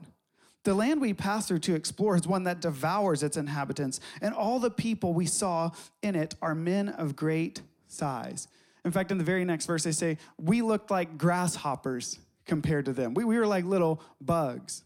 The 0.63 0.73
land 0.73 0.99
we 0.99 1.13
passed 1.13 1.47
through 1.47 1.59
to 1.59 1.75
explore 1.75 2.15
is 2.15 2.27
one 2.27 2.43
that 2.43 2.59
devours 2.59 3.21
its 3.21 3.37
inhabitants, 3.37 3.99
and 4.19 4.33
all 4.33 4.59
the 4.59 4.71
people 4.71 5.13
we 5.13 5.27
saw 5.27 5.71
in 6.01 6.15
it 6.15 6.35
are 6.41 6.55
men 6.55 6.89
of 6.89 7.15
great 7.15 7.61
size. 7.87 8.47
In 8.83 8.91
fact, 8.91 9.11
in 9.11 9.17
the 9.17 9.23
very 9.23 9.45
next 9.45 9.67
verse, 9.67 9.83
they 9.83 9.91
say, 9.91 10.17
We 10.37 10.61
looked 10.61 10.89
like 10.89 11.17
grasshoppers 11.17 12.19
compared 12.45 12.85
to 12.85 12.93
them. 12.93 13.13
We, 13.13 13.23
we 13.23 13.37
were 13.37 13.47
like 13.47 13.65
little 13.65 14.01
bugs. 14.21 14.83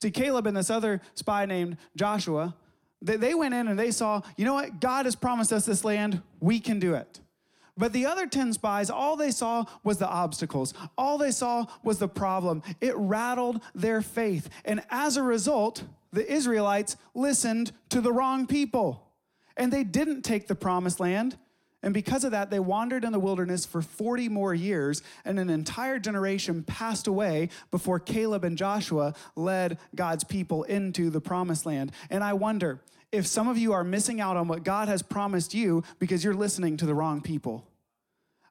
See, 0.00 0.10
Caleb 0.10 0.46
and 0.46 0.56
this 0.56 0.70
other 0.70 1.00
spy 1.14 1.46
named 1.46 1.76
Joshua, 1.96 2.54
they, 3.02 3.16
they 3.16 3.34
went 3.34 3.54
in 3.54 3.68
and 3.68 3.78
they 3.78 3.90
saw, 3.90 4.22
you 4.36 4.44
know 4.44 4.54
what? 4.54 4.80
God 4.80 5.06
has 5.06 5.16
promised 5.16 5.52
us 5.52 5.66
this 5.66 5.84
land. 5.84 6.22
We 6.40 6.60
can 6.60 6.78
do 6.78 6.94
it. 6.94 7.20
But 7.78 7.92
the 7.92 8.06
other 8.06 8.26
10 8.26 8.52
spies, 8.52 8.90
all 8.90 9.16
they 9.16 9.30
saw 9.30 9.64
was 9.84 9.98
the 9.98 10.08
obstacles. 10.08 10.74
All 10.98 11.16
they 11.16 11.30
saw 11.30 11.66
was 11.84 12.00
the 12.00 12.08
problem. 12.08 12.62
It 12.80 12.96
rattled 12.96 13.62
their 13.74 14.02
faith. 14.02 14.50
And 14.64 14.82
as 14.90 15.16
a 15.16 15.22
result, 15.22 15.84
the 16.12 16.30
Israelites 16.30 16.96
listened 17.14 17.70
to 17.90 18.00
the 18.00 18.12
wrong 18.12 18.48
people. 18.48 19.06
And 19.56 19.72
they 19.72 19.84
didn't 19.84 20.22
take 20.22 20.48
the 20.48 20.56
promised 20.56 20.98
land. 20.98 21.38
And 21.80 21.94
because 21.94 22.24
of 22.24 22.32
that, 22.32 22.50
they 22.50 22.58
wandered 22.58 23.04
in 23.04 23.12
the 23.12 23.20
wilderness 23.20 23.64
for 23.64 23.80
40 23.80 24.28
more 24.28 24.52
years, 24.52 25.00
and 25.24 25.38
an 25.38 25.48
entire 25.48 26.00
generation 26.00 26.64
passed 26.64 27.06
away 27.06 27.50
before 27.70 28.00
Caleb 28.00 28.42
and 28.42 28.58
Joshua 28.58 29.14
led 29.36 29.78
God's 29.94 30.24
people 30.24 30.64
into 30.64 31.08
the 31.08 31.20
promised 31.20 31.66
land. 31.66 31.92
And 32.10 32.24
I 32.24 32.32
wonder 32.32 32.80
if 33.12 33.26
some 33.26 33.48
of 33.48 33.56
you 33.56 33.72
are 33.72 33.84
missing 33.84 34.20
out 34.20 34.36
on 34.36 34.48
what 34.48 34.64
God 34.64 34.88
has 34.88 35.02
promised 35.02 35.54
you 35.54 35.82
because 35.98 36.22
you're 36.22 36.34
listening 36.34 36.76
to 36.78 36.86
the 36.86 36.94
wrong 36.94 37.20
people. 37.20 37.64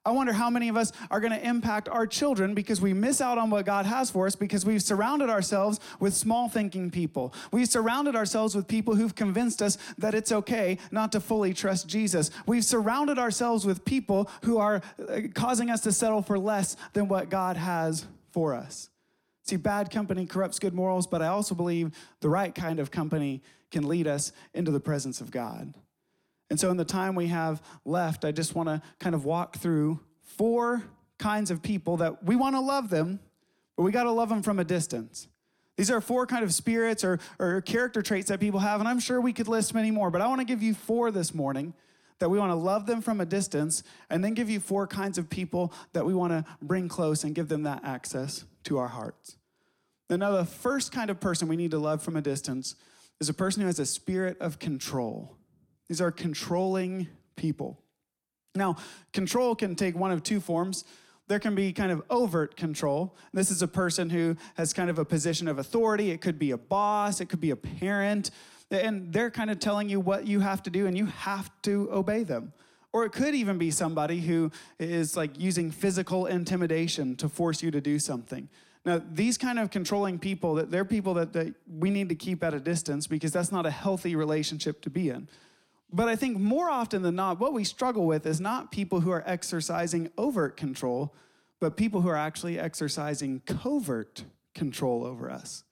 I 0.08 0.10
wonder 0.12 0.32
how 0.32 0.48
many 0.48 0.70
of 0.70 0.76
us 0.76 0.90
are 1.10 1.20
going 1.20 1.32
to 1.32 1.46
impact 1.46 1.86
our 1.86 2.06
children 2.06 2.54
because 2.54 2.80
we 2.80 2.94
miss 2.94 3.20
out 3.20 3.36
on 3.36 3.50
what 3.50 3.66
God 3.66 3.84
has 3.84 4.10
for 4.10 4.26
us 4.26 4.34
because 4.34 4.64
we've 4.64 4.82
surrounded 4.82 5.28
ourselves 5.28 5.80
with 6.00 6.14
small 6.14 6.48
thinking 6.48 6.90
people. 6.90 7.34
We've 7.52 7.68
surrounded 7.68 8.16
ourselves 8.16 8.54
with 8.54 8.66
people 8.66 8.94
who've 8.94 9.14
convinced 9.14 9.60
us 9.60 9.76
that 9.98 10.14
it's 10.14 10.32
okay 10.32 10.78
not 10.90 11.12
to 11.12 11.20
fully 11.20 11.52
trust 11.52 11.88
Jesus. 11.88 12.30
We've 12.46 12.64
surrounded 12.64 13.18
ourselves 13.18 13.66
with 13.66 13.84
people 13.84 14.30
who 14.44 14.56
are 14.56 14.80
uh, 15.06 15.20
causing 15.34 15.68
us 15.68 15.82
to 15.82 15.92
settle 15.92 16.22
for 16.22 16.38
less 16.38 16.76
than 16.94 17.08
what 17.08 17.28
God 17.28 17.58
has 17.58 18.06
for 18.32 18.54
us. 18.54 18.88
See, 19.48 19.56
bad 19.56 19.90
company 19.90 20.26
corrupts 20.26 20.58
good 20.58 20.74
morals, 20.74 21.06
but 21.06 21.22
I 21.22 21.28
also 21.28 21.54
believe 21.54 21.92
the 22.20 22.28
right 22.28 22.54
kind 22.54 22.78
of 22.78 22.90
company 22.90 23.42
can 23.70 23.88
lead 23.88 24.06
us 24.06 24.32
into 24.52 24.70
the 24.70 24.78
presence 24.78 25.22
of 25.22 25.30
God. 25.30 25.72
And 26.50 26.60
so, 26.60 26.70
in 26.70 26.76
the 26.76 26.84
time 26.84 27.14
we 27.14 27.28
have 27.28 27.62
left, 27.86 28.26
I 28.26 28.30
just 28.30 28.54
want 28.54 28.68
to 28.68 28.82
kind 29.00 29.14
of 29.14 29.24
walk 29.24 29.56
through 29.56 30.00
four 30.20 30.82
kinds 31.16 31.50
of 31.50 31.62
people 31.62 31.96
that 31.96 32.22
we 32.22 32.36
want 32.36 32.56
to 32.56 32.60
love 32.60 32.90
them, 32.90 33.20
but 33.74 33.84
we 33.84 33.90
got 33.90 34.02
to 34.02 34.10
love 34.10 34.28
them 34.28 34.42
from 34.42 34.58
a 34.58 34.64
distance. 34.64 35.28
These 35.78 35.90
are 35.90 36.02
four 36.02 36.26
kind 36.26 36.44
of 36.44 36.52
spirits 36.52 37.02
or, 37.02 37.18
or 37.38 37.62
character 37.62 38.02
traits 38.02 38.28
that 38.28 38.40
people 38.40 38.60
have, 38.60 38.80
and 38.80 38.88
I'm 38.88 39.00
sure 39.00 39.18
we 39.18 39.32
could 39.32 39.48
list 39.48 39.72
many 39.72 39.90
more, 39.90 40.10
but 40.10 40.20
I 40.20 40.26
want 40.26 40.42
to 40.42 40.44
give 40.44 40.62
you 40.62 40.74
four 40.74 41.10
this 41.10 41.32
morning 41.32 41.72
that 42.18 42.28
we 42.28 42.38
want 42.38 42.50
to 42.50 42.56
love 42.56 42.84
them 42.84 43.00
from 43.00 43.22
a 43.22 43.24
distance, 43.24 43.82
and 44.10 44.22
then 44.22 44.34
give 44.34 44.50
you 44.50 44.60
four 44.60 44.86
kinds 44.86 45.16
of 45.16 45.30
people 45.30 45.72
that 45.94 46.04
we 46.04 46.12
want 46.12 46.32
to 46.32 46.44
bring 46.60 46.86
close 46.86 47.24
and 47.24 47.34
give 47.34 47.48
them 47.48 47.62
that 47.62 47.82
access 47.82 48.44
to 48.64 48.76
our 48.76 48.88
hearts. 48.88 49.37
Now, 50.10 50.32
the 50.32 50.44
first 50.44 50.90
kind 50.90 51.10
of 51.10 51.20
person 51.20 51.48
we 51.48 51.56
need 51.56 51.72
to 51.72 51.78
love 51.78 52.02
from 52.02 52.16
a 52.16 52.22
distance 52.22 52.74
is 53.20 53.28
a 53.28 53.34
person 53.34 53.60
who 53.60 53.66
has 53.66 53.78
a 53.78 53.86
spirit 53.86 54.38
of 54.40 54.58
control. 54.58 55.36
These 55.88 56.00
are 56.00 56.10
controlling 56.10 57.08
people. 57.36 57.78
Now, 58.54 58.76
control 59.12 59.54
can 59.54 59.74
take 59.76 59.96
one 59.96 60.10
of 60.10 60.22
two 60.22 60.40
forms. 60.40 60.84
There 61.28 61.38
can 61.38 61.54
be 61.54 61.72
kind 61.72 61.92
of 61.92 62.02
overt 62.08 62.56
control. 62.56 63.16
This 63.34 63.50
is 63.50 63.60
a 63.60 63.68
person 63.68 64.08
who 64.08 64.36
has 64.54 64.72
kind 64.72 64.88
of 64.88 64.98
a 64.98 65.04
position 65.04 65.46
of 65.46 65.58
authority. 65.58 66.10
It 66.10 66.20
could 66.20 66.38
be 66.38 66.52
a 66.52 66.56
boss, 66.56 67.20
it 67.20 67.26
could 67.26 67.40
be 67.40 67.50
a 67.50 67.56
parent, 67.56 68.30
and 68.70 69.12
they're 69.12 69.30
kind 69.30 69.50
of 69.50 69.58
telling 69.58 69.88
you 69.88 70.00
what 70.00 70.26
you 70.26 70.40
have 70.40 70.62
to 70.64 70.70
do 70.70 70.86
and 70.86 70.96
you 70.96 71.06
have 71.06 71.50
to 71.62 71.88
obey 71.92 72.22
them. 72.22 72.52
Or 72.92 73.04
it 73.04 73.12
could 73.12 73.34
even 73.34 73.58
be 73.58 73.70
somebody 73.70 74.20
who 74.20 74.50
is 74.78 75.16
like 75.16 75.38
using 75.38 75.70
physical 75.70 76.26
intimidation 76.26 77.14
to 77.16 77.28
force 77.28 77.62
you 77.62 77.70
to 77.70 77.80
do 77.80 77.98
something. 77.98 78.48
Now, 78.88 79.02
these 79.12 79.36
kind 79.36 79.58
of 79.58 79.70
controlling 79.70 80.18
people, 80.18 80.54
that 80.54 80.70
they're 80.70 80.82
people 80.82 81.12
that, 81.12 81.34
that 81.34 81.52
we 81.70 81.90
need 81.90 82.08
to 82.08 82.14
keep 82.14 82.42
at 82.42 82.54
a 82.54 82.58
distance 82.58 83.06
because 83.06 83.30
that's 83.32 83.52
not 83.52 83.66
a 83.66 83.70
healthy 83.70 84.16
relationship 84.16 84.80
to 84.80 84.88
be 84.88 85.10
in. 85.10 85.28
But 85.92 86.08
I 86.08 86.16
think 86.16 86.38
more 86.38 86.70
often 86.70 87.02
than 87.02 87.14
not, 87.14 87.38
what 87.38 87.52
we 87.52 87.64
struggle 87.64 88.06
with 88.06 88.24
is 88.24 88.40
not 88.40 88.70
people 88.70 89.00
who 89.00 89.10
are 89.10 89.22
exercising 89.26 90.10
overt 90.16 90.56
control, 90.56 91.14
but 91.60 91.76
people 91.76 92.00
who 92.00 92.08
are 92.08 92.16
actually 92.16 92.58
exercising 92.58 93.42
covert 93.44 94.24
control 94.54 95.04
over 95.04 95.30
us. 95.30 95.64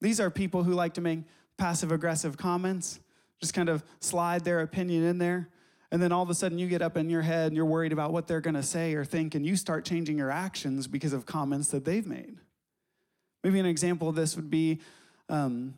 These 0.00 0.18
are 0.18 0.28
people 0.28 0.64
who 0.64 0.72
like 0.72 0.94
to 0.94 1.00
make 1.00 1.20
passive 1.58 1.92
aggressive 1.92 2.36
comments, 2.36 2.98
just 3.40 3.54
kind 3.54 3.68
of 3.68 3.84
slide 4.00 4.42
their 4.42 4.62
opinion 4.62 5.04
in 5.04 5.18
there. 5.18 5.48
And 5.92 6.02
then 6.02 6.10
all 6.10 6.22
of 6.22 6.30
a 6.30 6.34
sudden 6.34 6.58
you 6.58 6.68
get 6.68 6.80
up 6.80 6.96
in 6.96 7.10
your 7.10 7.20
head 7.20 7.48
and 7.48 7.56
you're 7.56 7.66
worried 7.66 7.92
about 7.92 8.14
what 8.14 8.26
they're 8.26 8.40
going 8.40 8.54
to 8.54 8.62
say 8.62 8.94
or 8.94 9.04
think, 9.04 9.34
and 9.34 9.44
you 9.44 9.56
start 9.56 9.84
changing 9.84 10.16
your 10.16 10.30
actions 10.30 10.86
because 10.86 11.12
of 11.12 11.26
comments 11.26 11.68
that 11.68 11.84
they've 11.84 12.06
made. 12.06 12.38
Maybe 13.44 13.60
an 13.60 13.66
example 13.66 14.08
of 14.08 14.14
this 14.14 14.34
would 14.34 14.50
be 14.50 14.80
um, 15.28 15.74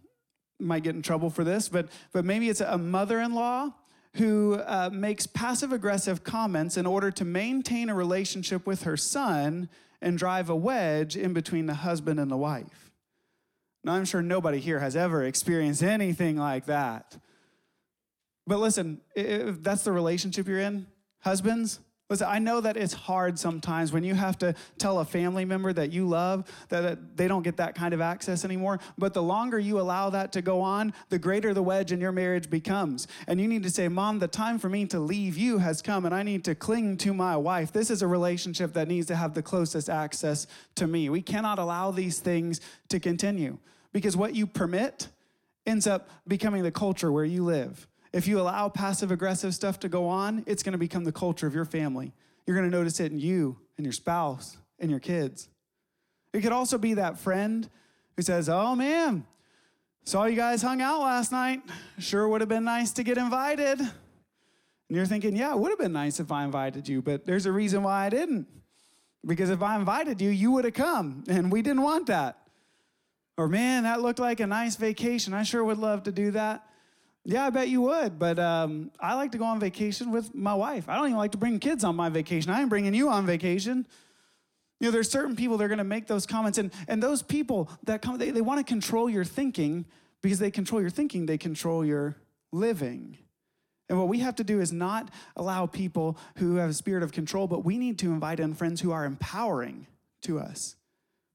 might 0.60 0.84
get 0.84 0.94
in 0.94 1.02
trouble 1.02 1.30
for 1.30 1.42
this, 1.42 1.68
but, 1.68 1.88
but 2.12 2.24
maybe 2.24 2.48
it's 2.48 2.60
a 2.60 2.78
mother 2.78 3.20
in 3.20 3.34
law 3.34 3.74
who 4.14 4.54
uh, 4.54 4.88
makes 4.92 5.26
passive 5.26 5.72
aggressive 5.72 6.22
comments 6.22 6.76
in 6.76 6.86
order 6.86 7.10
to 7.10 7.24
maintain 7.24 7.88
a 7.88 7.94
relationship 7.94 8.68
with 8.68 8.84
her 8.84 8.96
son 8.96 9.68
and 10.00 10.16
drive 10.16 10.48
a 10.48 10.54
wedge 10.54 11.16
in 11.16 11.32
between 11.32 11.66
the 11.66 11.74
husband 11.74 12.20
and 12.20 12.30
the 12.30 12.36
wife. 12.36 12.92
Now, 13.82 13.94
I'm 13.94 14.04
sure 14.04 14.22
nobody 14.22 14.60
here 14.60 14.78
has 14.78 14.94
ever 14.94 15.24
experienced 15.24 15.82
anything 15.82 16.36
like 16.36 16.66
that. 16.66 17.16
But 18.46 18.58
listen, 18.58 19.00
if 19.14 19.62
that's 19.62 19.84
the 19.84 19.92
relationship 19.92 20.46
you're 20.46 20.60
in, 20.60 20.86
husbands, 21.20 21.80
Listen, 22.10 22.26
I 22.30 22.38
know 22.38 22.60
that 22.60 22.76
it's 22.76 22.92
hard 22.92 23.38
sometimes 23.38 23.90
when 23.90 24.04
you 24.04 24.14
have 24.14 24.36
to 24.38 24.54
tell 24.76 24.98
a 24.98 25.06
family 25.06 25.46
member 25.46 25.72
that 25.72 25.90
you 25.90 26.06
love 26.06 26.44
that 26.68 27.16
they 27.16 27.26
don't 27.26 27.42
get 27.42 27.56
that 27.56 27.74
kind 27.74 27.94
of 27.94 28.02
access 28.02 28.44
anymore. 28.44 28.78
But 28.98 29.14
the 29.14 29.22
longer 29.22 29.58
you 29.58 29.80
allow 29.80 30.10
that 30.10 30.30
to 30.32 30.42
go 30.42 30.60
on, 30.60 30.92
the 31.08 31.18
greater 31.18 31.54
the 31.54 31.62
wedge 31.62 31.92
in 31.92 32.02
your 32.02 32.12
marriage 32.12 32.50
becomes. 32.50 33.08
And 33.26 33.40
you 33.40 33.48
need 33.48 33.62
to 33.62 33.70
say, 33.70 33.88
Mom, 33.88 34.18
the 34.18 34.28
time 34.28 34.58
for 34.58 34.68
me 34.68 34.84
to 34.86 35.00
leave 35.00 35.38
you 35.38 35.58
has 35.58 35.80
come, 35.80 36.04
and 36.04 36.14
I 36.14 36.22
need 36.22 36.44
to 36.44 36.54
cling 36.54 36.98
to 36.98 37.14
my 37.14 37.38
wife. 37.38 37.72
This 37.72 37.90
is 37.90 38.02
a 38.02 38.06
relationship 38.06 38.74
that 38.74 38.86
needs 38.86 39.06
to 39.06 39.16
have 39.16 39.32
the 39.32 39.42
closest 39.42 39.88
access 39.88 40.46
to 40.74 40.86
me. 40.86 41.08
We 41.08 41.22
cannot 41.22 41.58
allow 41.58 41.90
these 41.90 42.18
things 42.18 42.60
to 42.90 43.00
continue 43.00 43.56
because 43.94 44.14
what 44.14 44.34
you 44.34 44.46
permit 44.46 45.08
ends 45.66 45.86
up 45.86 46.10
becoming 46.28 46.64
the 46.64 46.70
culture 46.70 47.10
where 47.10 47.24
you 47.24 47.44
live. 47.44 47.88
If 48.14 48.28
you 48.28 48.40
allow 48.40 48.68
passive 48.68 49.10
aggressive 49.10 49.56
stuff 49.56 49.80
to 49.80 49.88
go 49.88 50.06
on, 50.06 50.44
it's 50.46 50.62
going 50.62 50.70
to 50.70 50.78
become 50.78 51.02
the 51.02 51.10
culture 51.10 51.48
of 51.48 51.54
your 51.54 51.64
family. 51.64 52.12
You're 52.46 52.56
going 52.56 52.70
to 52.70 52.74
notice 52.74 53.00
it 53.00 53.10
in 53.10 53.18
you 53.18 53.58
and 53.76 53.84
your 53.84 53.92
spouse 53.92 54.56
and 54.78 54.88
your 54.88 55.00
kids. 55.00 55.48
It 56.32 56.40
could 56.40 56.52
also 56.52 56.78
be 56.78 56.94
that 56.94 57.18
friend 57.18 57.68
who 58.14 58.22
says, 58.22 58.48
Oh 58.48 58.76
man, 58.76 59.26
saw 60.04 60.26
you 60.26 60.36
guys 60.36 60.62
hung 60.62 60.80
out 60.80 61.00
last 61.00 61.32
night. 61.32 61.62
Sure 61.98 62.28
would 62.28 62.40
have 62.40 62.48
been 62.48 62.62
nice 62.62 62.92
to 62.92 63.02
get 63.02 63.18
invited. 63.18 63.80
And 63.80 63.90
you're 64.90 65.06
thinking, 65.06 65.34
Yeah, 65.34 65.52
it 65.52 65.58
would 65.58 65.70
have 65.70 65.80
been 65.80 65.92
nice 65.92 66.20
if 66.20 66.30
I 66.30 66.44
invited 66.44 66.88
you, 66.88 67.02
but 67.02 67.26
there's 67.26 67.46
a 67.46 67.52
reason 67.52 67.82
why 67.82 68.06
I 68.06 68.10
didn't. 68.10 68.46
Because 69.26 69.50
if 69.50 69.60
I 69.60 69.74
invited 69.74 70.20
you, 70.20 70.30
you 70.30 70.52
would 70.52 70.66
have 70.66 70.74
come, 70.74 71.24
and 71.26 71.50
we 71.50 71.62
didn't 71.62 71.82
want 71.82 72.06
that. 72.06 72.38
Or, 73.36 73.48
man, 73.48 73.82
that 73.82 74.02
looked 74.02 74.20
like 74.20 74.38
a 74.38 74.46
nice 74.46 74.76
vacation. 74.76 75.34
I 75.34 75.42
sure 75.42 75.64
would 75.64 75.78
love 75.78 76.04
to 76.04 76.12
do 76.12 76.30
that. 76.30 76.64
Yeah, 77.24 77.46
I 77.46 77.50
bet 77.50 77.68
you 77.68 77.80
would. 77.82 78.18
But 78.18 78.38
um, 78.38 78.90
I 79.00 79.14
like 79.14 79.32
to 79.32 79.38
go 79.38 79.44
on 79.44 79.58
vacation 79.58 80.10
with 80.10 80.34
my 80.34 80.54
wife. 80.54 80.88
I 80.88 80.96
don't 80.96 81.06
even 81.06 81.16
like 81.16 81.32
to 81.32 81.38
bring 81.38 81.58
kids 81.58 81.82
on 81.84 81.96
my 81.96 82.08
vacation. 82.10 82.50
I 82.50 82.60
am 82.60 82.68
bringing 82.68 82.94
you 82.94 83.08
on 83.08 83.24
vacation. 83.24 83.86
You 84.80 84.88
know, 84.88 84.90
there's 84.90 85.10
certain 85.10 85.34
people 85.34 85.56
that 85.56 85.64
are 85.64 85.68
going 85.68 85.78
to 85.78 85.84
make 85.84 86.06
those 86.06 86.26
comments, 86.26 86.58
and 86.58 86.70
and 86.88 87.02
those 87.02 87.22
people 87.22 87.70
that 87.84 88.02
come, 88.02 88.18
they, 88.18 88.30
they 88.30 88.42
want 88.42 88.58
to 88.58 88.64
control 88.64 89.08
your 89.08 89.24
thinking 89.24 89.86
because 90.20 90.38
they 90.38 90.50
control 90.50 90.80
your 90.80 90.90
thinking, 90.90 91.26
they 91.26 91.38
control 91.38 91.84
your 91.84 92.16
living. 92.52 93.18
And 93.88 93.98
what 93.98 94.08
we 94.08 94.20
have 94.20 94.36
to 94.36 94.44
do 94.44 94.60
is 94.60 94.72
not 94.72 95.10
allow 95.36 95.66
people 95.66 96.16
who 96.36 96.56
have 96.56 96.70
a 96.70 96.74
spirit 96.74 97.02
of 97.02 97.12
control, 97.12 97.46
but 97.46 97.64
we 97.64 97.76
need 97.76 97.98
to 97.98 98.06
invite 98.06 98.40
in 98.40 98.54
friends 98.54 98.80
who 98.80 98.92
are 98.92 99.04
empowering 99.04 99.86
to 100.22 100.38
us. 100.38 100.76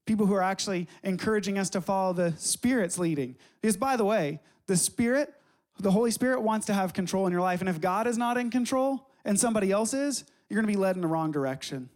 People 0.06 0.26
who 0.26 0.34
are 0.34 0.42
actually 0.42 0.88
encouraging 1.04 1.56
us 1.58 1.70
to 1.70 1.80
follow 1.80 2.12
the 2.12 2.34
Spirit's 2.36 2.98
leading. 2.98 3.36
Because, 3.60 3.76
by 3.76 3.96
the 3.96 4.04
way, 4.04 4.40
the 4.66 4.76
Spirit 4.76 5.32
The 5.80 5.90
Holy 5.90 6.10
Spirit 6.10 6.42
wants 6.42 6.66
to 6.66 6.74
have 6.74 6.92
control 6.92 7.26
in 7.26 7.32
your 7.32 7.40
life. 7.40 7.60
And 7.60 7.68
if 7.68 7.80
God 7.80 8.06
is 8.06 8.18
not 8.18 8.36
in 8.36 8.50
control 8.50 9.08
and 9.24 9.38
somebody 9.38 9.70
else 9.70 9.94
is, 9.94 10.24
you're 10.48 10.60
going 10.60 10.70
to 10.70 10.72
be 10.72 10.80
led 10.80 10.96
in 10.96 11.02
the 11.02 11.08
wrong 11.08 11.30
direction. 11.32 11.88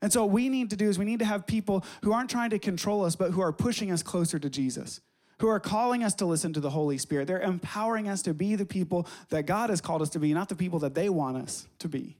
And 0.00 0.12
so, 0.12 0.24
what 0.24 0.32
we 0.32 0.48
need 0.48 0.70
to 0.70 0.76
do 0.76 0.88
is 0.88 0.98
we 0.98 1.04
need 1.04 1.20
to 1.20 1.24
have 1.24 1.46
people 1.46 1.84
who 2.02 2.12
aren't 2.12 2.28
trying 2.28 2.50
to 2.50 2.58
control 2.58 3.04
us, 3.04 3.14
but 3.14 3.30
who 3.30 3.40
are 3.40 3.52
pushing 3.52 3.90
us 3.92 4.02
closer 4.02 4.38
to 4.38 4.50
Jesus, 4.50 5.00
who 5.38 5.46
are 5.46 5.60
calling 5.60 6.02
us 6.02 6.14
to 6.14 6.26
listen 6.26 6.52
to 6.54 6.60
the 6.60 6.70
Holy 6.70 6.98
Spirit. 6.98 7.28
They're 7.28 7.40
empowering 7.40 8.08
us 8.08 8.20
to 8.22 8.34
be 8.34 8.56
the 8.56 8.66
people 8.66 9.06
that 9.28 9.46
God 9.46 9.70
has 9.70 9.80
called 9.80 10.02
us 10.02 10.10
to 10.10 10.18
be, 10.18 10.34
not 10.34 10.48
the 10.48 10.56
people 10.56 10.80
that 10.80 10.94
they 10.94 11.08
want 11.08 11.36
us 11.36 11.68
to 11.78 11.88
be. 11.88 12.16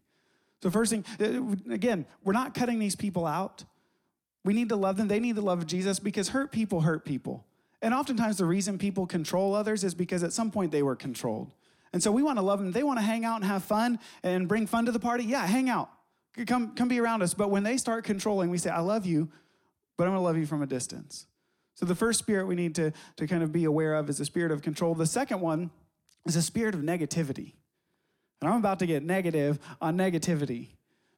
So, 0.62 0.70
first 0.70 0.92
thing, 0.92 1.04
uh, 1.20 1.72
again, 1.72 2.06
we're 2.22 2.32
not 2.32 2.54
cutting 2.54 2.78
these 2.78 2.94
people 2.94 3.26
out. 3.26 3.64
We 4.44 4.54
need 4.54 4.68
to 4.68 4.76
love 4.76 4.96
them. 4.96 5.08
They 5.08 5.20
need 5.20 5.34
the 5.34 5.42
love 5.42 5.58
of 5.58 5.66
Jesus 5.66 5.98
because 5.98 6.28
hurt 6.28 6.52
people 6.52 6.82
hurt 6.82 7.04
people. 7.04 7.44
And 7.82 7.92
oftentimes, 7.92 8.38
the 8.38 8.44
reason 8.44 8.78
people 8.78 9.06
control 9.06 9.54
others 9.54 9.82
is 9.82 9.94
because 9.94 10.22
at 10.22 10.32
some 10.32 10.50
point 10.50 10.70
they 10.70 10.84
were 10.84 10.96
controlled. 10.96 11.50
And 11.92 12.02
so 12.02 12.10
we 12.10 12.22
want 12.22 12.38
to 12.38 12.42
love 12.42 12.60
them. 12.60 12.72
They 12.72 12.84
want 12.84 12.98
to 12.98 13.04
hang 13.04 13.24
out 13.24 13.36
and 13.36 13.44
have 13.44 13.64
fun 13.64 13.98
and 14.22 14.48
bring 14.48 14.66
fun 14.66 14.86
to 14.86 14.92
the 14.92 15.00
party. 15.00 15.24
Yeah, 15.24 15.44
hang 15.46 15.68
out. 15.68 15.90
Come, 16.46 16.74
come 16.74 16.88
be 16.88 17.00
around 17.00 17.22
us. 17.22 17.34
But 17.34 17.50
when 17.50 17.64
they 17.64 17.76
start 17.76 18.04
controlling, 18.04 18.48
we 18.48 18.56
say, 18.56 18.70
I 18.70 18.80
love 18.80 19.04
you, 19.04 19.30
but 19.98 20.04
I'm 20.04 20.10
going 20.10 20.20
to 20.20 20.24
love 20.24 20.38
you 20.38 20.46
from 20.46 20.62
a 20.62 20.66
distance. 20.66 21.26
So 21.74 21.84
the 21.84 21.94
first 21.94 22.18
spirit 22.18 22.46
we 22.46 22.54
need 22.54 22.74
to, 22.76 22.92
to 23.16 23.26
kind 23.26 23.42
of 23.42 23.52
be 23.52 23.64
aware 23.64 23.94
of 23.94 24.08
is 24.08 24.18
the 24.18 24.24
spirit 24.24 24.52
of 24.52 24.62
control. 24.62 24.94
The 24.94 25.04
second 25.04 25.40
one 25.40 25.70
is 26.24 26.36
a 26.36 26.42
spirit 26.42 26.74
of 26.74 26.80
negativity. 26.80 27.54
And 28.40 28.50
I'm 28.50 28.58
about 28.58 28.78
to 28.78 28.86
get 28.86 29.02
negative 29.02 29.58
on 29.80 29.96
negativity 29.96 30.68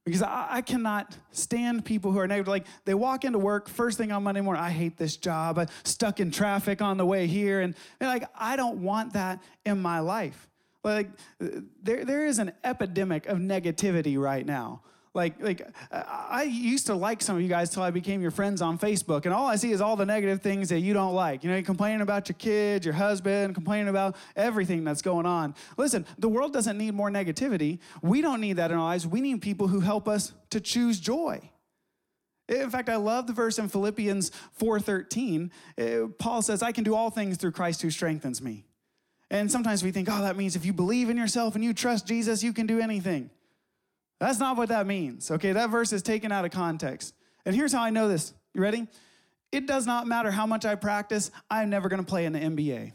because 0.05 0.23
I, 0.23 0.47
I, 0.51 0.61
cannot 0.61 1.17
stand 1.31 1.85
people 1.85 2.13
who 2.13 2.19
are 2.19 2.27
negative. 2.27 2.49
Like 2.49 2.67
they 2.85 2.95
walk 2.95 3.25
into 3.25 3.39
work 3.39 3.69
first 3.69 3.97
thing 3.97 4.13
on 4.13 4.23
Monday 4.23 4.41
morning, 4.41 4.63
I 4.63 4.71
hate 4.71 4.97
this 4.97 5.17
job. 5.17 5.59
I'm 5.59 5.69
stuck 5.85 6.21
in 6.21 6.31
traffic 6.31 6.83
on 6.83 6.99
the 6.99 7.07
way 7.07 7.27
here. 7.27 7.61
And, 7.61 7.75
and 8.01 8.09
like, 8.09 8.29
I 8.35 8.57
don't 8.57 8.83
want 8.83 9.15
that 9.15 9.43
in 9.65 9.81
my 9.81 10.01
life. 10.01 10.49
Like 10.83 11.09
there, 11.39 12.05
there 12.05 12.27
is 12.27 12.39
an 12.39 12.53
epidemic 12.63 13.27
of 13.27 13.39
negativity 13.39 14.19
right 14.19 14.45
now. 14.45 14.83
Like, 15.15 15.41
like 15.41 15.65
I 15.93 16.43
used 16.43 16.87
to 16.87 16.95
like 16.95 17.23
some 17.23 17.37
of 17.37 17.43
you 17.43 17.49
guys 17.49 17.71
till 17.71 17.85
I 17.85 17.93
became 17.93 18.21
your 18.21 18.33
friends 18.33 18.61
on 18.61 18.79
Facebook, 18.81 19.27
and 19.27 19.33
all 19.33 19.47
I 19.47 19.55
see 19.55 19.71
is 19.71 19.81
all 19.81 19.95
the 19.95 20.05
negative 20.05 20.43
things 20.43 20.69
that 20.71 20.81
you 20.81 20.93
don't 20.93 21.15
like. 21.15 21.45
You 21.45 21.51
know, 21.51 21.57
you're 21.57 21.65
complaining 21.65 22.01
about 22.01 22.29
your 22.29 22.35
kids, 22.37 22.85
your 22.85 22.95
husband, 22.95 23.55
complaining 23.55 23.89
about 23.89 24.17
everything 24.35 24.83
that's 24.83 25.03
going 25.03 25.25
on. 25.25 25.55
Listen, 25.77 26.05
the 26.19 26.29
world 26.29 26.53
doesn't 26.53 26.77
need 26.77 26.95
more 26.95 27.11
negativity. 27.11 27.79
We 28.03 28.23
don't 28.23 28.41
need 28.41 28.55
that 28.55 28.73
in 28.73 28.77
our 28.77 28.83
lives. 28.83 29.07
We 29.07 29.21
need 29.21 29.41
people 29.41 29.69
who 29.69 29.79
help 29.79 30.09
us 30.09 30.33
to 30.51 30.61
choose 30.61 30.99
joy. 30.99 31.49
In 32.49 32.69
fact, 32.71 32.89
I 32.89 32.97
love 32.97 33.29
the 33.29 33.33
verse 33.33 33.59
in 33.61 33.69
Philippians 33.69 34.33
4:13. 34.59 35.53
Uh, 35.79 36.09
Paul 36.19 36.43
says, 36.43 36.61
"I 36.61 36.73
can 36.73 36.83
do 36.83 36.97
all 36.97 37.11
things 37.11 37.37
through 37.37 37.53
Christ 37.53 37.83
who 37.83 37.91
strengthens 37.91 38.43
me." 38.43 38.65
And 39.31 39.51
sometimes 39.51 39.85
we 39.85 39.93
think, 39.93 40.09
"Oh, 40.11 40.23
that 40.23 40.37
means 40.37 40.57
if 40.57 40.65
you 40.65 40.73
believe 40.73 41.09
in 41.09 41.17
yourself 41.17 41.55
and 41.55 41.63
you 41.63 41.73
trust 41.73 42.05
Jesus, 42.07 42.43
you 42.43 42.53
can 42.53 42.67
do 42.67 42.81
anything." 42.81 43.31
That's 44.21 44.39
not 44.39 44.57
what 44.57 44.69
that 44.69 44.87
means, 44.87 45.31
okay? 45.31 45.53
That 45.53 45.71
verse 45.71 45.93
is 45.93 46.03
taken 46.03 46.33
out 46.33 46.45
of 46.45 46.51
context. 46.51 47.15
And 47.45 47.55
here's 47.55 47.73
how 47.73 47.83
I 47.83 47.91
know 47.91 48.09
this. 48.09 48.33
You 48.55 48.63
ready? 48.63 48.87
It 49.53 49.67
does 49.67 49.87
not 49.87 50.07
matter 50.07 50.31
how 50.31 50.47
much 50.47 50.65
I 50.65 50.75
practice, 50.75 51.31
I'm 51.51 51.71
never 51.71 51.89
gonna 51.89 52.05
play 52.05 52.25
in 52.25 52.33
the 52.33 52.41
NBA. 52.41 52.93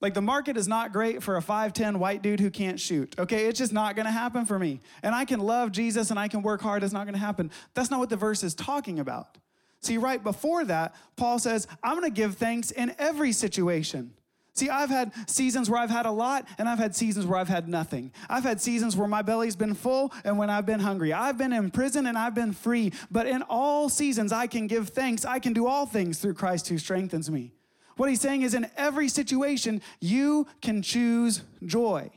Like 0.00 0.14
the 0.14 0.22
market 0.22 0.56
is 0.56 0.68
not 0.68 0.92
great 0.92 1.22
for 1.22 1.36
a 1.36 1.40
5'10 1.40 1.96
white 1.96 2.20
dude 2.20 2.40
who 2.40 2.50
can't 2.50 2.78
shoot. 2.78 3.14
Okay, 3.18 3.46
it's 3.46 3.58
just 3.58 3.72
not 3.72 3.96
gonna 3.96 4.10
happen 4.10 4.44
for 4.44 4.58
me. 4.58 4.80
And 5.02 5.14
I 5.14 5.24
can 5.24 5.40
love 5.40 5.72
Jesus 5.72 6.10
and 6.10 6.18
I 6.18 6.28
can 6.28 6.42
work 6.42 6.60
hard, 6.60 6.84
it's 6.84 6.92
not 6.92 7.06
gonna 7.06 7.18
happen. 7.18 7.50
That's 7.74 7.90
not 7.90 8.00
what 8.00 8.10
the 8.10 8.16
verse 8.16 8.42
is 8.42 8.54
talking 8.54 8.98
about. 8.98 9.38
See, 9.80 9.98
right 9.98 10.22
before 10.22 10.64
that, 10.66 10.94
Paul 11.16 11.38
says, 11.38 11.66
I'm 11.82 11.94
gonna 11.94 12.10
give 12.10 12.36
thanks 12.36 12.70
in 12.70 12.94
every 12.98 13.32
situation. 13.32 14.12
See, 14.54 14.70
I've 14.70 14.88
had 14.88 15.12
seasons 15.28 15.68
where 15.68 15.80
I've 15.80 15.90
had 15.90 16.06
a 16.06 16.12
lot, 16.12 16.46
and 16.58 16.68
I've 16.68 16.78
had 16.78 16.94
seasons 16.94 17.26
where 17.26 17.38
I've 17.38 17.48
had 17.48 17.68
nothing. 17.68 18.12
I've 18.30 18.44
had 18.44 18.60
seasons 18.60 18.96
where 18.96 19.08
my 19.08 19.20
belly's 19.20 19.56
been 19.56 19.74
full 19.74 20.12
and 20.24 20.38
when 20.38 20.48
I've 20.48 20.64
been 20.64 20.78
hungry. 20.78 21.12
I've 21.12 21.36
been 21.36 21.52
in 21.52 21.72
prison 21.72 22.06
and 22.06 22.16
I've 22.16 22.36
been 22.36 22.52
free. 22.52 22.92
But 23.10 23.26
in 23.26 23.42
all 23.42 23.88
seasons, 23.88 24.32
I 24.32 24.46
can 24.46 24.68
give 24.68 24.90
thanks. 24.90 25.24
I 25.24 25.40
can 25.40 25.54
do 25.54 25.66
all 25.66 25.86
things 25.86 26.20
through 26.20 26.34
Christ 26.34 26.68
who 26.68 26.78
strengthens 26.78 27.28
me. 27.28 27.52
What 27.96 28.08
he's 28.08 28.20
saying 28.20 28.42
is, 28.42 28.54
in 28.54 28.70
every 28.76 29.08
situation, 29.08 29.82
you 30.00 30.46
can 30.62 30.82
choose 30.82 31.42
joy. 31.64 32.10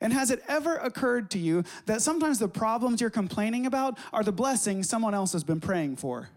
And 0.00 0.12
has 0.12 0.32
it 0.32 0.42
ever 0.48 0.76
occurred 0.76 1.30
to 1.32 1.38
you 1.38 1.62
that 1.86 2.02
sometimes 2.02 2.40
the 2.40 2.48
problems 2.48 3.00
you're 3.00 3.10
complaining 3.10 3.66
about 3.66 3.98
are 4.12 4.24
the 4.24 4.32
blessings 4.32 4.88
someone 4.88 5.14
else 5.14 5.32
has 5.32 5.44
been 5.44 5.60
praying 5.60 5.96
for? 5.96 6.28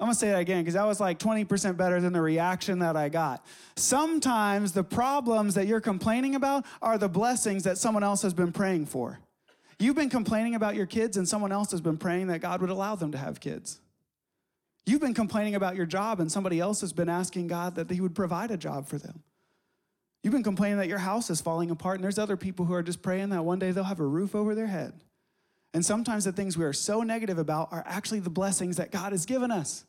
I'm 0.00 0.06
gonna 0.06 0.14
say 0.14 0.30
that 0.30 0.40
again 0.40 0.62
because 0.62 0.74
that 0.74 0.86
was 0.86 0.98
like 0.98 1.18
20% 1.18 1.76
better 1.76 2.00
than 2.00 2.14
the 2.14 2.22
reaction 2.22 2.78
that 2.78 2.96
I 2.96 3.10
got. 3.10 3.44
Sometimes 3.76 4.72
the 4.72 4.82
problems 4.82 5.54
that 5.56 5.66
you're 5.66 5.82
complaining 5.82 6.34
about 6.34 6.64
are 6.80 6.96
the 6.96 7.08
blessings 7.08 7.64
that 7.64 7.76
someone 7.76 8.02
else 8.02 8.22
has 8.22 8.32
been 8.32 8.50
praying 8.50 8.86
for. 8.86 9.18
You've 9.78 9.96
been 9.96 10.08
complaining 10.08 10.54
about 10.54 10.74
your 10.74 10.86
kids, 10.86 11.18
and 11.18 11.28
someone 11.28 11.52
else 11.52 11.70
has 11.72 11.82
been 11.82 11.98
praying 11.98 12.28
that 12.28 12.40
God 12.40 12.62
would 12.62 12.70
allow 12.70 12.94
them 12.94 13.12
to 13.12 13.18
have 13.18 13.40
kids. 13.40 13.78
You've 14.86 15.02
been 15.02 15.14
complaining 15.14 15.54
about 15.54 15.76
your 15.76 15.86
job, 15.86 16.18
and 16.18 16.32
somebody 16.32 16.60
else 16.60 16.80
has 16.80 16.94
been 16.94 17.10
asking 17.10 17.48
God 17.48 17.74
that 17.74 17.90
He 17.90 18.00
would 18.00 18.14
provide 18.14 18.50
a 18.50 18.56
job 18.56 18.88
for 18.88 18.96
them. 18.96 19.22
You've 20.22 20.32
been 20.32 20.42
complaining 20.42 20.78
that 20.78 20.88
your 20.88 20.98
house 20.98 21.28
is 21.28 21.42
falling 21.42 21.70
apart, 21.70 21.96
and 21.96 22.04
there's 22.04 22.18
other 22.18 22.36
people 22.38 22.64
who 22.64 22.74
are 22.74 22.82
just 22.82 23.02
praying 23.02 23.30
that 23.30 23.44
one 23.44 23.58
day 23.58 23.70
they'll 23.70 23.84
have 23.84 24.00
a 24.00 24.06
roof 24.06 24.34
over 24.34 24.54
their 24.54 24.66
head. 24.66 24.94
And 25.72 25.84
sometimes 25.84 26.24
the 26.24 26.32
things 26.32 26.58
we 26.58 26.64
are 26.64 26.72
so 26.72 27.02
negative 27.02 27.38
about 27.38 27.72
are 27.72 27.84
actually 27.86 28.20
the 28.20 28.30
blessings 28.30 28.76
that 28.76 28.90
God 28.90 29.12
has 29.12 29.24
given 29.24 29.50
us. 29.50 29.84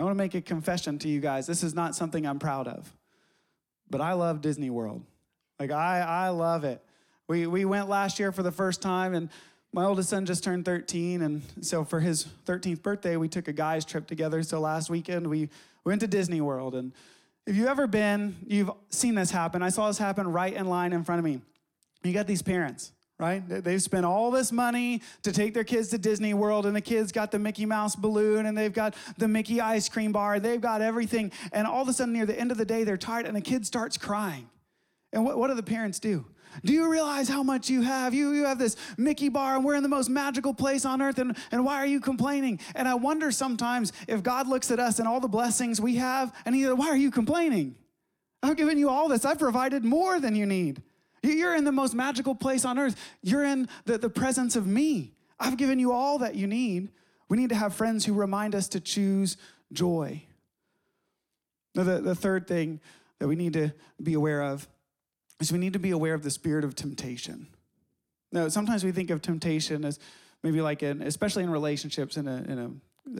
I 0.00 0.04
want 0.04 0.16
to 0.16 0.18
make 0.18 0.34
a 0.34 0.40
confession 0.40 0.98
to 1.00 1.08
you 1.08 1.20
guys. 1.20 1.46
This 1.46 1.62
is 1.62 1.74
not 1.74 1.94
something 1.94 2.26
I'm 2.26 2.38
proud 2.38 2.66
of, 2.66 2.90
but 3.90 4.00
I 4.00 4.14
love 4.14 4.40
Disney 4.40 4.70
World. 4.70 5.02
Like, 5.58 5.70
I, 5.70 6.00
I 6.00 6.28
love 6.30 6.64
it. 6.64 6.82
We, 7.28 7.46
we 7.46 7.66
went 7.66 7.88
last 7.88 8.18
year 8.18 8.32
for 8.32 8.42
the 8.42 8.50
first 8.50 8.80
time, 8.80 9.14
and 9.14 9.28
my 9.74 9.84
oldest 9.84 10.08
son 10.08 10.24
just 10.24 10.42
turned 10.42 10.64
13. 10.64 11.20
And 11.20 11.42
so 11.60 11.84
for 11.84 12.00
his 12.00 12.26
13th 12.46 12.82
birthday, 12.82 13.16
we 13.16 13.28
took 13.28 13.46
a 13.46 13.52
guy's 13.52 13.84
trip 13.84 14.06
together. 14.06 14.42
So 14.42 14.58
last 14.58 14.88
weekend, 14.88 15.26
we 15.26 15.50
went 15.84 16.00
to 16.00 16.06
Disney 16.06 16.40
World. 16.40 16.74
And 16.74 16.92
if 17.46 17.54
you've 17.54 17.68
ever 17.68 17.86
been, 17.86 18.36
you've 18.46 18.70
seen 18.88 19.14
this 19.14 19.30
happen. 19.30 19.62
I 19.62 19.68
saw 19.68 19.88
this 19.88 19.98
happen 19.98 20.32
right 20.32 20.54
in 20.54 20.66
line 20.66 20.94
in 20.94 21.04
front 21.04 21.18
of 21.18 21.24
me. 21.26 21.42
You 22.02 22.14
got 22.14 22.26
these 22.26 22.42
parents 22.42 22.92
right? 23.20 23.42
They've 23.46 23.82
spent 23.82 24.06
all 24.06 24.30
this 24.30 24.50
money 24.50 25.02
to 25.24 25.30
take 25.30 25.52
their 25.52 25.64
kids 25.64 25.88
to 25.88 25.98
Disney 25.98 26.32
World, 26.32 26.64
and 26.64 26.74
the 26.74 26.80
kids 26.80 27.12
got 27.12 27.30
the 27.30 27.38
Mickey 27.38 27.66
Mouse 27.66 27.94
balloon, 27.94 28.46
and 28.46 28.56
they've 28.56 28.72
got 28.72 28.94
the 29.18 29.28
Mickey 29.28 29.60
ice 29.60 29.90
cream 29.90 30.10
bar, 30.10 30.40
they've 30.40 30.60
got 30.60 30.80
everything. 30.80 31.30
And 31.52 31.66
all 31.66 31.82
of 31.82 31.88
a 31.88 31.92
sudden, 31.92 32.14
near 32.14 32.24
the 32.24 32.38
end 32.38 32.50
of 32.50 32.56
the 32.56 32.64
day, 32.64 32.82
they're 32.82 32.96
tired, 32.96 33.26
and 33.26 33.36
the 33.36 33.42
kid 33.42 33.66
starts 33.66 33.98
crying. 33.98 34.48
And 35.12 35.22
what, 35.22 35.36
what 35.38 35.48
do 35.48 35.54
the 35.54 35.62
parents 35.62 35.98
do? 35.98 36.24
Do 36.64 36.72
you 36.72 36.90
realize 36.90 37.28
how 37.28 37.42
much 37.42 37.68
you 37.68 37.82
have? 37.82 38.14
You, 38.14 38.32
you 38.32 38.46
have 38.46 38.58
this 38.58 38.74
Mickey 38.96 39.28
bar, 39.28 39.56
and 39.56 39.64
we're 39.66 39.74
in 39.74 39.82
the 39.82 39.88
most 39.88 40.08
magical 40.08 40.54
place 40.54 40.86
on 40.86 41.02
earth, 41.02 41.18
and, 41.18 41.36
and 41.52 41.62
why 41.62 41.76
are 41.76 41.86
you 41.86 42.00
complaining? 42.00 42.58
And 42.74 42.88
I 42.88 42.94
wonder 42.94 43.30
sometimes 43.30 43.92
if 44.08 44.22
God 44.22 44.48
looks 44.48 44.70
at 44.70 44.80
us 44.80 44.98
and 44.98 45.06
all 45.06 45.20
the 45.20 45.28
blessings 45.28 45.78
we 45.78 45.96
have, 45.96 46.34
and 46.46 46.54
He 46.54 46.64
says, 46.64 46.72
Why 46.74 46.88
are 46.88 46.96
you 46.96 47.10
complaining? 47.10 47.76
I've 48.42 48.56
given 48.56 48.78
you 48.78 48.88
all 48.88 49.08
this, 49.08 49.26
I've 49.26 49.38
provided 49.38 49.84
more 49.84 50.18
than 50.18 50.34
you 50.34 50.46
need. 50.46 50.82
You're 51.22 51.54
in 51.54 51.64
the 51.64 51.72
most 51.72 51.94
magical 51.94 52.34
place 52.34 52.64
on 52.64 52.78
earth. 52.78 52.96
You're 53.22 53.44
in 53.44 53.68
the, 53.84 53.98
the 53.98 54.10
presence 54.10 54.56
of 54.56 54.66
me. 54.66 55.12
I've 55.38 55.56
given 55.56 55.78
you 55.78 55.92
all 55.92 56.18
that 56.18 56.34
you 56.34 56.46
need. 56.46 56.90
We 57.28 57.36
need 57.36 57.50
to 57.50 57.54
have 57.54 57.74
friends 57.74 58.04
who 58.04 58.14
remind 58.14 58.54
us 58.54 58.68
to 58.68 58.80
choose 58.80 59.36
joy. 59.72 60.24
Now, 61.74 61.84
the, 61.84 62.00
the 62.00 62.14
third 62.14 62.46
thing 62.46 62.80
that 63.18 63.28
we 63.28 63.36
need 63.36 63.52
to 63.52 63.72
be 64.02 64.14
aware 64.14 64.42
of 64.42 64.66
is 65.40 65.52
we 65.52 65.58
need 65.58 65.74
to 65.74 65.78
be 65.78 65.90
aware 65.90 66.14
of 66.14 66.22
the 66.22 66.30
spirit 66.30 66.64
of 66.64 66.74
temptation. 66.74 67.46
Now, 68.32 68.48
sometimes 68.48 68.84
we 68.84 68.92
think 68.92 69.10
of 69.10 69.22
temptation 69.22 69.84
as 69.84 69.98
maybe 70.42 70.60
like, 70.60 70.82
in, 70.82 71.02
especially 71.02 71.44
in 71.44 71.50
relationships, 71.50 72.16
in 72.16 72.26
a, 72.26 72.36
in 72.36 72.58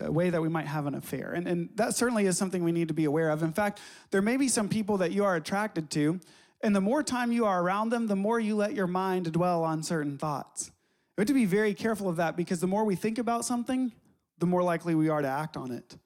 a, 0.00 0.06
a 0.06 0.12
way 0.12 0.30
that 0.30 0.40
we 0.40 0.48
might 0.48 0.66
have 0.66 0.86
an 0.86 0.94
affair. 0.94 1.32
And, 1.32 1.46
and 1.46 1.68
that 1.76 1.94
certainly 1.94 2.26
is 2.26 2.36
something 2.38 2.64
we 2.64 2.72
need 2.72 2.88
to 2.88 2.94
be 2.94 3.04
aware 3.04 3.30
of. 3.30 3.42
In 3.42 3.52
fact, 3.52 3.80
there 4.10 4.22
may 4.22 4.36
be 4.36 4.48
some 4.48 4.68
people 4.68 4.98
that 4.98 5.12
you 5.12 5.24
are 5.24 5.36
attracted 5.36 5.90
to 5.90 6.20
and 6.62 6.77
the 6.77 6.81
more 6.81 7.03
time 7.03 7.33
you 7.33 7.46
are 7.46 7.62
around 7.62 7.90
them, 7.90 8.07
the 8.07 8.16
more 8.16 8.38
you 8.38 8.55
let 8.57 8.75
your 8.75 8.87
mind 8.87 9.33
dwell 9.33 9.64
on 9.64 9.83
certain 9.83 10.18
thoughts. 10.18 10.70
We 11.16 11.23
have 11.23 11.29
to 11.29 11.35
be 11.35 11.46
very 11.46 11.75
careful 11.75 12.09
of 12.09 12.16
that 12.16 12.37
because 12.37 12.61
the 12.61 12.66
more 12.66 12.85
we 12.85 12.96
think 12.96 13.18
about 13.18 13.44
something, 13.44 13.92
the 14.38 14.46
more 14.46 14.62
likely 14.62 14.94
we 14.94 15.09
are 15.09 15.23
to 15.23 15.29
act 15.29 15.57
on 15.57 15.70
it. 15.70 15.96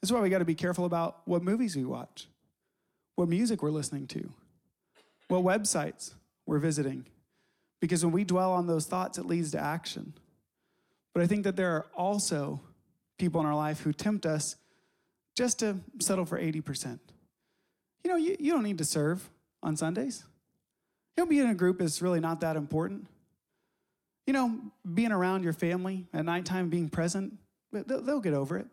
That's 0.00 0.10
why 0.10 0.20
we 0.20 0.30
got 0.30 0.38
to 0.38 0.44
be 0.44 0.54
careful 0.54 0.84
about 0.84 1.22
what 1.24 1.42
movies 1.42 1.76
we 1.76 1.84
watch, 1.84 2.28
what 3.14 3.28
music 3.28 3.62
we're 3.62 3.70
listening 3.70 4.06
to, 4.08 4.32
what 5.28 5.42
websites 5.42 6.14
we're 6.46 6.58
visiting. 6.58 7.06
Because 7.80 8.04
when 8.04 8.12
we 8.12 8.24
dwell 8.24 8.52
on 8.52 8.66
those 8.66 8.86
thoughts, 8.86 9.18
it 9.18 9.26
leads 9.26 9.52
to 9.52 9.60
action. 9.60 10.14
But 11.14 11.22
I 11.22 11.26
think 11.26 11.44
that 11.44 11.56
there 11.56 11.72
are 11.72 11.86
also 11.94 12.60
people 13.18 13.40
in 13.40 13.46
our 13.46 13.54
life 13.54 13.80
who 13.80 13.92
tempt 13.92 14.26
us 14.26 14.56
just 15.36 15.60
to 15.60 15.76
settle 16.00 16.24
for 16.24 16.38
80%. 16.38 16.98
You 18.04 18.10
know, 18.10 18.16
you, 18.16 18.36
you 18.38 18.52
don't 18.52 18.62
need 18.62 18.78
to 18.78 18.84
serve 18.84 19.28
on 19.62 19.76
Sundays. 19.76 20.24
You 21.16 21.24
know, 21.24 21.28
being 21.28 21.44
in 21.44 21.50
a 21.50 21.54
group 21.54 21.80
is 21.80 22.00
really 22.02 22.20
not 22.20 22.40
that 22.40 22.56
important. 22.56 23.06
You 24.26 24.32
know, 24.32 24.58
being 24.94 25.12
around 25.12 25.44
your 25.44 25.52
family 25.52 26.06
at 26.12 26.24
nighttime, 26.24 26.68
being 26.68 26.88
present, 26.88 27.34
they'll, 27.72 28.20
get 28.20 28.34
over 28.34 28.56
it. 28.56 28.66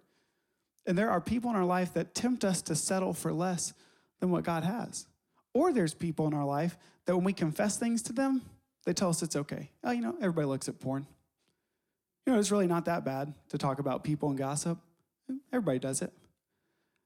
And 0.86 0.97
there 0.97 1.10
are 1.10 1.19
people 1.19 1.49
in 1.49 1.56
our 1.56 1.65
life 1.65 1.93
that 1.93 2.13
tempt 2.13 2.45
us 2.45 2.62
to 2.63 2.75
settle 2.75 3.13
for 3.13 3.34
less 3.34 3.73
than 4.19 4.32
what 4.32 4.43
God 4.43 4.63
has. 4.63 5.08
Or 5.54 5.73
there's 5.73 5.93
people 5.93 6.28
in 6.28 6.34
our 6.34 6.45
life 6.45 6.78
that 7.06 7.15
when 7.15 7.25
we 7.25 7.34
confess 7.34 7.78
things 7.78 8.02
to 8.04 8.13
them, 8.13 8.41
they 8.86 8.93
tell 8.93 9.10
us 9.10 9.21
it's 9.21 9.36
okay. 9.36 9.71
Oh, 9.84 9.91
you 9.91 10.02
know, 10.02 10.15
everybody 10.19 10.47
looks 10.47 10.69
at 10.69 10.80
porn. 10.80 11.06
You 12.25 12.34
know, 12.34 12.39
it's 12.39 12.52
really 12.52 12.67
not 12.67 12.86
that 12.86 13.04
bad 13.04 13.34
to 13.49 13.58
talk 13.58 13.80
about 13.80 14.04
people 14.04 14.30
and 14.30 14.38
gossip. 14.38 14.78
Everybody 15.52 15.80
does 15.80 16.02
it. 16.02 16.13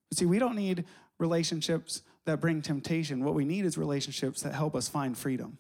But 0.10 0.18
see, 0.18 0.26
we 0.26 0.40
don't 0.40 0.56
need 0.56 0.86
relationships 1.18 2.04
that 2.26 2.40
bring 2.40 2.62
temptation. 2.62 3.24
What 3.24 3.34
we 3.34 3.46
need 3.46 3.66
is 3.66 3.78
relationships 3.78 4.42
that 4.42 4.54
help 4.54 4.76
us 4.76 4.88
find 4.88 5.18
freedom. 5.18 5.58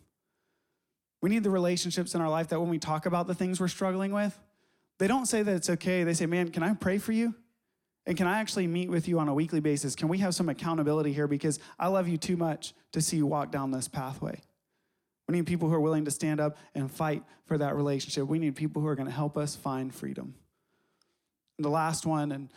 We 1.21 1.29
need 1.29 1.43
the 1.43 1.49
relationships 1.49 2.15
in 2.15 2.21
our 2.21 2.29
life 2.29 2.49
that 2.49 2.59
when 2.59 2.69
we 2.69 2.79
talk 2.79 3.05
about 3.05 3.27
the 3.27 3.35
things 3.35 3.59
we're 3.59 3.67
struggling 3.69 4.11
with, 4.11 4.37
they 4.99 5.07
don't 5.07 5.25
say 5.25 5.41
that 5.41 5.55
it's 5.55 5.69
okay. 5.69 6.03
They 6.03 6.13
say, 6.13 6.25
man, 6.25 6.49
can 6.49 6.63
I 6.63 6.73
pray 6.73 6.97
for 6.97 7.11
you? 7.11 7.33
And 8.05 8.17
can 8.17 8.27
I 8.27 8.39
actually 8.39 8.67
meet 8.67 8.89
with 8.89 9.07
you 9.07 9.19
on 9.19 9.29
a 9.29 9.33
weekly 9.33 9.61
basis? 9.61 9.95
Can 9.95 10.09
we 10.09 10.17
have 10.17 10.35
some 10.35 10.49
accountability 10.49 11.13
here? 11.13 11.27
Because 11.27 11.59
I 11.79 11.87
love 11.87 12.07
you 12.07 12.17
too 12.17 12.35
much 12.35 12.73
to 12.91 13.01
see 13.01 13.17
you 13.17 13.25
walk 13.25 13.51
down 13.51 13.71
this 13.71 13.87
pathway. 13.87 14.41
We 15.27 15.35
need 15.37 15.47
people 15.47 15.69
who 15.69 15.75
are 15.75 15.79
willing 15.79 16.03
to 16.05 16.11
stand 16.11 16.41
up 16.41 16.57
and 16.75 16.91
fight 16.91 17.23
for 17.45 17.57
that 17.57 17.75
relationship. 17.75 18.27
We 18.27 18.39
need 18.39 18.55
people 18.55 18.81
who 18.81 18.87
are 18.89 18.95
going 18.95 19.07
to 19.07 19.13
help 19.13 19.37
us 19.37 19.55
find 19.55 19.93
freedom. 19.95 20.35
And 21.57 21.63
the 21.63 21.69
last 21.69 22.05
one, 22.05 22.33
and 22.33 22.49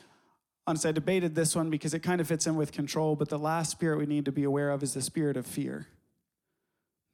honestly, 0.67 0.89
I 0.89 0.93
debated 0.93 1.35
this 1.35 1.55
one 1.55 1.71
because 1.71 1.95
it 1.95 2.01
kind 2.01 2.21
of 2.21 2.27
fits 2.27 2.47
in 2.47 2.57
with 2.57 2.73
control, 2.73 3.17
but 3.17 3.29
the 3.29 3.39
last 3.39 3.71
spirit 3.71 3.99
we 3.99 4.07
need 4.07 4.25
to 4.25 4.33
be 4.33 4.45
aware 4.45 4.71
of 4.71 4.83
is 4.83 4.95
the 4.95 5.03
spirit 5.03 5.37
of 5.37 5.47
fear. 5.47 5.87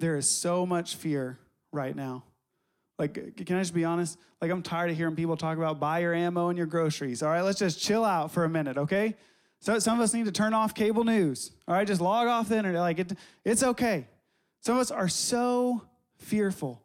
There 0.00 0.16
is 0.16 0.28
so 0.28 0.66
much 0.66 0.96
fear 0.96 1.38
right 1.70 1.94
now. 1.94 2.24
Like, 2.98 3.14
can 3.14 3.56
I 3.56 3.60
just 3.60 3.74
be 3.74 3.84
honest? 3.84 4.18
Like, 4.40 4.50
I'm 4.50 4.62
tired 4.62 4.90
of 4.90 4.96
hearing 4.96 5.16
people 5.16 5.36
talk 5.36 5.56
about 5.56 5.80
buy 5.80 6.00
your 6.00 6.14
ammo 6.14 6.48
and 6.48 6.56
your 6.56 6.66
groceries. 6.66 7.22
All 7.22 7.30
right, 7.30 7.42
let's 7.42 7.58
just 7.58 7.80
chill 7.80 8.04
out 8.04 8.32
for 8.32 8.44
a 8.44 8.48
minute, 8.48 8.78
okay? 8.78 9.16
So 9.60 9.78
some 9.78 9.98
of 9.98 10.04
us 10.04 10.14
need 10.14 10.26
to 10.26 10.32
turn 10.32 10.54
off 10.54 10.74
cable 10.74 11.04
news. 11.04 11.52
All 11.68 11.74
right, 11.74 11.86
just 11.86 12.00
log 12.00 12.28
off 12.28 12.48
the 12.48 12.56
internet. 12.56 12.80
Like, 12.80 12.98
it, 12.98 13.12
it's 13.44 13.62
okay. 13.62 14.06
Some 14.60 14.76
of 14.76 14.80
us 14.80 14.90
are 14.90 15.08
so 15.08 15.82
fearful. 16.18 16.82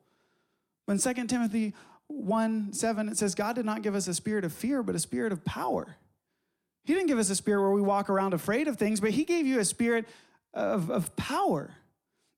When 0.85 0.97
2 0.97 1.13
Timothy 1.27 1.73
1 2.07 2.73
7, 2.73 3.09
it 3.09 3.17
says, 3.17 3.35
God 3.35 3.55
did 3.55 3.65
not 3.65 3.81
give 3.81 3.95
us 3.95 4.07
a 4.07 4.13
spirit 4.13 4.45
of 4.45 4.53
fear, 4.53 4.81
but 4.81 4.95
a 4.95 4.99
spirit 4.99 5.31
of 5.31 5.43
power. 5.43 5.97
He 6.87 6.93
didn't 6.93 7.07
give 7.07 7.19
us 7.19 7.29
a 7.29 7.35
spirit 7.35 7.61
where 7.61 7.71
we 7.71 7.81
walk 7.81 8.09
around 8.09 8.33
afraid 8.33 8.69
of 8.69 8.77
things, 8.77 9.01
but 9.01 9.11
He 9.11 9.25
gave 9.25 9.45
you 9.45 9.59
a 9.59 9.65
spirit 9.65 10.07
of, 10.53 10.89
of 10.89 11.13
power. 11.17 11.71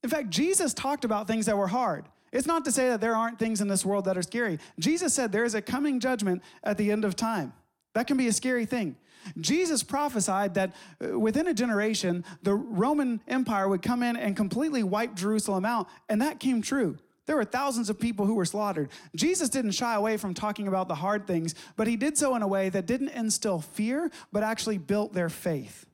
In 0.03 0.09
fact, 0.09 0.31
Jesus 0.31 0.73
talked 0.73 1.05
about 1.05 1.27
things 1.27 1.45
that 1.45 1.55
were 1.55 1.67
hard. 1.67 2.05
It's 2.31 2.47
not 2.47 2.65
to 2.65 2.71
say 2.71 2.89
that 2.89 2.99
there 2.99 3.15
aren't 3.15 3.37
things 3.37 3.61
in 3.61 3.67
this 3.67 3.85
world 3.85 4.05
that 4.05 4.17
are 4.17 4.23
scary. 4.23 4.57
Jesus 4.79 5.13
said 5.13 5.31
there 5.31 5.45
is 5.45 5.53
a 5.53 5.61
coming 5.61 5.99
judgment 5.99 6.41
at 6.63 6.77
the 6.77 6.91
end 6.91 7.05
of 7.05 7.15
time. 7.15 7.53
That 7.93 8.07
can 8.07 8.17
be 8.17 8.27
a 8.27 8.33
scary 8.33 8.65
thing. 8.65 8.95
Jesus 9.39 9.83
prophesied 9.83 10.55
that 10.55 10.73
uh, 10.99 11.19
within 11.19 11.47
a 11.47 11.53
generation, 11.53 12.25
the 12.41 12.55
Roman 12.55 13.21
Empire 13.27 13.69
would 13.69 13.83
come 13.83 14.01
in 14.01 14.17
and 14.17 14.35
completely 14.35 14.81
wipe 14.81 15.13
Jerusalem 15.13 15.63
out, 15.63 15.87
and 16.09 16.23
that 16.23 16.39
came 16.39 16.63
true. 16.63 16.97
There 17.29 17.35
were 17.35 17.45
thousands 17.45 17.91
of 17.91 17.99
people 17.99 18.25
who 18.25 18.33
were 18.33 18.43
slaughtered. 18.43 18.89
Jesus 19.15 19.49
didn't 19.49 19.73
shy 19.73 19.93
away 19.93 20.17
from 20.17 20.33
talking 20.33 20.67
about 20.67 20.87
the 20.87 20.95
hard 20.95 21.27
things, 21.27 21.53
but 21.75 21.85
he 21.85 21.95
did 21.95 22.17
so 22.17 22.35
in 22.35 22.41
a 22.41 22.47
way 22.47 22.69
that 22.69 22.87
didn't 22.87 23.09
instill 23.09 23.61
fear, 23.61 24.09
but 24.31 24.41
actually 24.41 24.79
built 24.79 25.13
their 25.13 25.29
faith. 25.29 25.85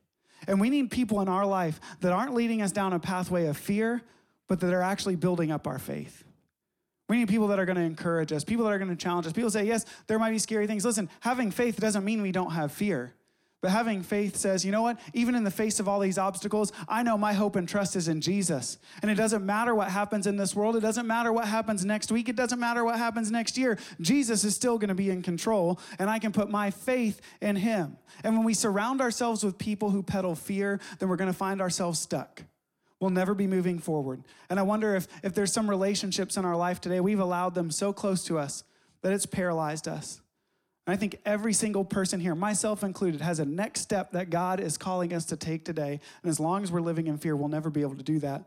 And 0.48 0.58
we 0.58 0.70
need 0.70 0.90
people 0.90 1.20
in 1.20 1.28
our 1.28 1.44
life 1.44 1.78
that 2.00 2.10
aren't 2.10 2.32
leading 2.32 2.62
us 2.62 2.72
down 2.72 2.94
a 2.94 2.98
pathway 2.98 3.48
of 3.48 3.58
fear, 3.58 4.00
but 4.48 4.60
that 4.60 4.72
are 4.72 4.80
actually 4.80 5.16
building 5.16 5.52
up 5.52 5.66
our 5.66 5.78
faith. 5.78 6.24
We 7.10 7.18
need 7.18 7.28
people 7.28 7.48
that 7.48 7.58
are 7.58 7.66
going 7.66 7.76
to 7.76 7.82
encourage 7.82 8.32
us, 8.32 8.42
people 8.42 8.64
that 8.64 8.72
are 8.72 8.78
going 8.78 8.88
to 8.88 8.96
challenge 8.96 9.26
us. 9.26 9.34
People 9.34 9.50
say, 9.50 9.66
yes, 9.66 9.84
there 10.06 10.18
might 10.18 10.30
be 10.30 10.38
scary 10.38 10.66
things. 10.66 10.86
Listen, 10.86 11.10
having 11.20 11.50
faith 11.50 11.78
doesn't 11.78 12.02
mean 12.02 12.22
we 12.22 12.32
don't 12.32 12.52
have 12.52 12.72
fear. 12.72 13.12
But 13.62 13.70
having 13.70 14.02
faith 14.02 14.36
says, 14.36 14.64
you 14.64 14.70
know 14.70 14.82
what? 14.82 15.00
Even 15.14 15.34
in 15.34 15.42
the 15.42 15.50
face 15.50 15.80
of 15.80 15.88
all 15.88 15.98
these 15.98 16.18
obstacles, 16.18 16.72
I 16.88 17.02
know 17.02 17.16
my 17.16 17.32
hope 17.32 17.56
and 17.56 17.66
trust 17.66 17.96
is 17.96 18.06
in 18.06 18.20
Jesus. 18.20 18.78
And 19.00 19.10
it 19.10 19.14
doesn't 19.14 19.44
matter 19.44 19.74
what 19.74 19.88
happens 19.88 20.26
in 20.26 20.36
this 20.36 20.54
world. 20.54 20.76
It 20.76 20.80
doesn't 20.80 21.06
matter 21.06 21.32
what 21.32 21.48
happens 21.48 21.84
next 21.84 22.12
week. 22.12 22.28
It 22.28 22.36
doesn't 22.36 22.60
matter 22.60 22.84
what 22.84 22.98
happens 22.98 23.30
next 23.30 23.56
year. 23.56 23.78
Jesus 24.00 24.44
is 24.44 24.54
still 24.54 24.78
going 24.78 24.88
to 24.88 24.94
be 24.94 25.10
in 25.10 25.22
control, 25.22 25.80
and 25.98 26.10
I 26.10 26.18
can 26.18 26.32
put 26.32 26.50
my 26.50 26.70
faith 26.70 27.20
in 27.40 27.56
Him. 27.56 27.96
And 28.22 28.36
when 28.36 28.44
we 28.44 28.52
surround 28.52 29.00
ourselves 29.00 29.42
with 29.42 29.56
people 29.56 29.90
who 29.90 30.02
peddle 30.02 30.34
fear, 30.34 30.78
then 30.98 31.08
we're 31.08 31.16
going 31.16 31.32
to 31.32 31.36
find 31.36 31.60
ourselves 31.62 31.98
stuck. 31.98 32.42
We'll 33.00 33.10
never 33.10 33.34
be 33.34 33.46
moving 33.46 33.78
forward. 33.78 34.22
And 34.48 34.58
I 34.58 34.62
wonder 34.62 34.94
if, 34.96 35.08
if 35.22 35.34
there's 35.34 35.52
some 35.52 35.68
relationships 35.68 36.36
in 36.36 36.44
our 36.44 36.56
life 36.56 36.80
today, 36.80 37.00
we've 37.00 37.20
allowed 37.20 37.54
them 37.54 37.70
so 37.70 37.92
close 37.92 38.22
to 38.24 38.38
us 38.38 38.64
that 39.02 39.12
it's 39.12 39.26
paralyzed 39.26 39.88
us. 39.88 40.20
And 40.86 40.94
I 40.94 40.96
think 40.96 41.18
every 41.24 41.52
single 41.52 41.84
person 41.84 42.20
here, 42.20 42.34
myself 42.34 42.84
included, 42.84 43.20
has 43.20 43.40
a 43.40 43.44
next 43.44 43.80
step 43.80 44.12
that 44.12 44.30
God 44.30 44.60
is 44.60 44.78
calling 44.78 45.12
us 45.12 45.24
to 45.26 45.36
take 45.36 45.64
today. 45.64 46.00
And 46.22 46.30
as 46.30 46.38
long 46.38 46.62
as 46.62 46.70
we're 46.70 46.80
living 46.80 47.08
in 47.08 47.18
fear, 47.18 47.34
we'll 47.34 47.48
never 47.48 47.70
be 47.70 47.82
able 47.82 47.96
to 47.96 48.04
do 48.04 48.20
that. 48.20 48.44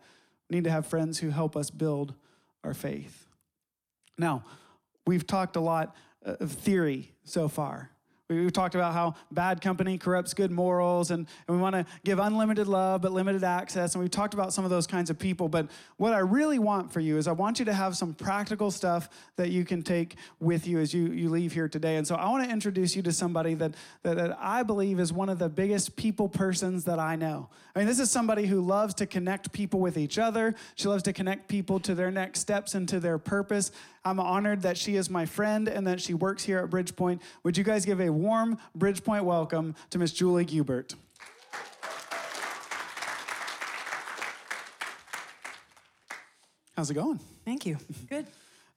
We 0.50 0.56
need 0.56 0.64
to 0.64 0.72
have 0.72 0.86
friends 0.86 1.20
who 1.20 1.30
help 1.30 1.58
us 1.58 1.70
build 1.70 2.14
our 2.64 2.74
faith. 2.74 3.28
Now, 4.18 4.44
we've 5.06 5.28
talked 5.28 5.56
a 5.58 5.62
lot 5.62 5.96
uh, 6.26 6.36
of 6.40 6.52
theory 6.52 7.12
so 7.24 7.50
far. 7.50 7.92
We've 8.30 8.54
talked 8.54 8.76
about 8.76 8.94
how 8.94 9.16
bad 9.32 9.60
company 9.60 9.98
corrupts 9.98 10.36
good 10.36 10.52
morals, 10.52 11.10
and, 11.10 11.26
and 11.48 11.58
we 11.58 11.60
want 11.60 11.74
to 11.74 11.84
give 12.04 12.20
unlimited 12.20 12.68
love 12.68 13.02
but 13.02 13.12
limited 13.12 13.44
access. 13.44 13.96
And 13.96 14.04
we've 14.04 14.12
talked 14.12 14.36
about 14.36 14.54
some 14.54 14.64
of 14.64 14.70
those 14.70 14.86
kinds 14.86 15.10
of 15.10 15.18
people. 15.18 15.50
But 15.50 15.72
what 15.98 16.14
I 16.14 16.20
really 16.20 16.60
want 16.60 16.94
for 16.94 17.00
you 17.00 17.18
is 17.18 17.28
I 17.28 17.32
want 17.32 17.58
you 17.58 17.66
to 17.66 17.74
have 17.74 17.98
some 17.98 18.14
practical 18.14 18.70
stuff 18.70 19.10
that 19.38 19.50
you 19.50 19.66
can 19.66 19.82
take 19.82 20.16
with 20.40 20.68
you 20.68 20.78
as 20.78 20.94
you, 20.94 21.08
you 21.08 21.30
leave 21.30 21.54
here 21.54 21.68
today. 21.68 21.96
And 21.96 22.06
so 22.06 22.14
I 22.14 22.30
want 22.30 22.44
to 22.44 22.52
introduce 22.52 22.96
you 22.96 23.02
to 23.02 23.12
somebody 23.12 23.56
that, 23.56 23.74
that, 24.04 24.18
that 24.18 24.38
I 24.40 24.62
believe 24.62 25.00
is 25.00 25.12
one 25.12 25.30
of 25.30 25.40
the 25.40 25.50
biggest 25.50 25.96
people 25.96 26.30
persons 26.30 26.86
that 26.86 27.00
I 27.00 27.16
know. 27.16 27.50
I 27.76 27.80
mean, 27.80 27.88
this 27.88 28.00
is 28.00 28.12
somebody 28.12 28.46
who 28.46 28.62
loves 28.62 28.94
to 28.96 29.08
connect 29.08 29.52
people 29.52 29.80
with 29.80 29.98
each 29.98 30.20
other, 30.20 30.54
she 30.76 30.88
loves 30.88 31.02
to 31.04 31.14
connect 31.14 31.48
people 31.48 31.80
to 31.80 31.96
their 31.96 32.12
next 32.12 32.42
steps 32.42 32.76
and 32.76 32.88
to 32.90 33.00
their 33.00 33.18
purpose. 33.18 33.72
I'm 34.06 34.20
honored 34.20 34.62
that 34.62 34.78
she 34.78 34.96
is 34.96 35.10
my 35.10 35.26
friend 35.26 35.68
and 35.68 35.86
that 35.88 36.00
she 36.00 36.14
works 36.14 36.44
here 36.44 36.60
at 36.60 36.70
Bridgepoint. 36.70 37.22
Would 37.44 37.58
you 37.58 37.64
guys 37.64 37.86
give 37.86 38.00
a 38.00 38.10
warm 38.20 38.58
Bridgepoint 38.78 39.24
welcome 39.24 39.76
to 39.90 39.98
Miss 39.98 40.12
Julie 40.12 40.46
Gubert? 40.46 40.96
How's 46.76 46.90
it 46.90 46.94
going? 46.94 47.20
Thank 47.46 47.66
you. 47.66 47.78
Good. 48.10 48.26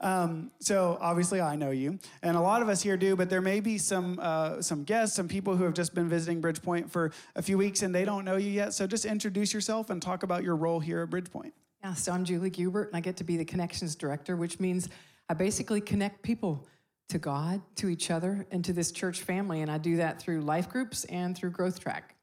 Um, 0.01 0.51
so 0.59 0.99
obviously 1.01 1.41
I 1.41 1.55
know 1.55 1.71
you, 1.71 2.01
and 2.23 2.37
a 2.37 2.41
lot 2.41 2.61
of 2.61 2.69
us 2.69 2.83
here 2.83 2.97
do, 2.97 3.15
but 3.15 3.31
there 3.31 3.41
may 3.41 3.61
be 3.61 3.79
some 3.79 4.19
uh, 4.21 4.61
some 4.61 4.83
guests, 4.83 5.15
some 5.15 5.29
people 5.29 5.57
who 5.57 5.63
have 5.63 5.75
just 5.75 5.95
been 5.95 6.09
visiting 6.09 6.43
Bridgepoint 6.43 6.91
for 6.91 7.13
a 7.37 7.43
few 7.43 7.57
weeks 7.57 7.83
and 7.83 7.95
they 7.95 8.05
don't 8.05 8.25
know 8.25 8.37
you 8.37 8.51
yet. 8.51 8.75
So 8.75 8.87
just 8.87 9.05
introduce 9.05 9.55
yourself 9.55 9.91
and 9.91 10.03
talk 10.03 10.25
about 10.25 10.43
your 10.43 10.57
role 10.57 10.81
here 10.81 11.03
at 11.03 11.11
Bridgepoint. 11.11 11.53
Yeah, 11.85 11.95
so 11.95 12.13
I'm 12.13 12.25
Julie 12.25 12.51
Gubert, 12.51 12.89
and 12.89 12.97
I 12.97 13.01
get 13.01 13.17
to 13.19 13.25
be 13.25 13.37
the 13.37 13.45
connections 13.45 13.95
director, 13.95 14.35
which 14.37 14.59
means 14.59 14.89
I 15.29 15.35
basically 15.35 15.81
connect 15.81 16.23
people 16.23 16.67
to 17.09 17.19
God, 17.19 17.61
to 17.77 17.89
each 17.89 18.11
other, 18.11 18.47
and 18.51 18.65
to 18.65 18.73
this 18.73 18.93
church 18.93 19.21
family. 19.21 19.61
And 19.61 19.71
I 19.71 19.79
do 19.79 19.97
that 19.97 20.21
through 20.21 20.41
life 20.41 20.69
groups 20.69 21.05
and 21.05 21.37
through 21.37 21.51
Growth 21.51 21.81
Track. 21.81 22.15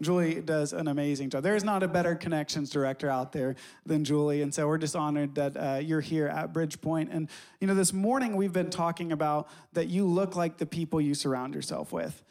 Julie 0.00 0.40
does 0.40 0.72
an 0.72 0.88
amazing 0.88 1.30
job. 1.30 1.42
There's 1.42 1.64
not 1.64 1.82
a 1.82 1.88
better 1.88 2.14
connections 2.14 2.70
director 2.70 3.10
out 3.10 3.32
there 3.32 3.56
than 3.84 4.04
Julie. 4.04 4.42
And 4.42 4.54
so 4.54 4.66
we're 4.66 4.78
just 4.78 4.94
honored 4.94 5.34
that 5.34 5.56
uh, 5.56 5.80
you're 5.82 6.00
here 6.00 6.28
at 6.28 6.52
Bridgepoint. 6.52 7.08
And, 7.10 7.28
you 7.60 7.66
know, 7.66 7.74
this 7.74 7.92
morning 7.92 8.36
we've 8.36 8.52
been 8.52 8.70
talking 8.70 9.12
about 9.12 9.48
that 9.72 9.88
you 9.88 10.06
look 10.06 10.36
like 10.36 10.58
the 10.58 10.66
people 10.66 11.00
you 11.00 11.14
surround 11.14 11.54
yourself 11.54 11.92
with. 11.92 12.22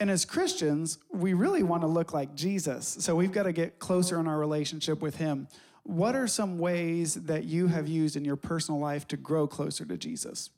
And 0.00 0.10
as 0.10 0.24
Christians, 0.24 0.98
we 1.12 1.32
really 1.32 1.62
want 1.62 1.82
to 1.82 1.86
look 1.86 2.12
like 2.12 2.34
Jesus. 2.34 2.96
So 3.00 3.14
we've 3.14 3.32
got 3.32 3.44
to 3.44 3.52
get 3.52 3.78
closer 3.78 4.20
in 4.20 4.26
our 4.26 4.38
relationship 4.38 5.00
with 5.00 5.16
Him. 5.16 5.48
What 5.84 6.16
are 6.16 6.26
some 6.26 6.58
ways 6.58 7.14
that 7.14 7.44
you 7.44 7.68
have 7.68 7.88
used 7.88 8.16
in 8.16 8.24
your 8.24 8.36
personal 8.36 8.80
life 8.80 9.06
to 9.08 9.16
grow 9.16 9.46
closer 9.46 9.84
to 9.84 9.96
Jesus? 9.96 10.50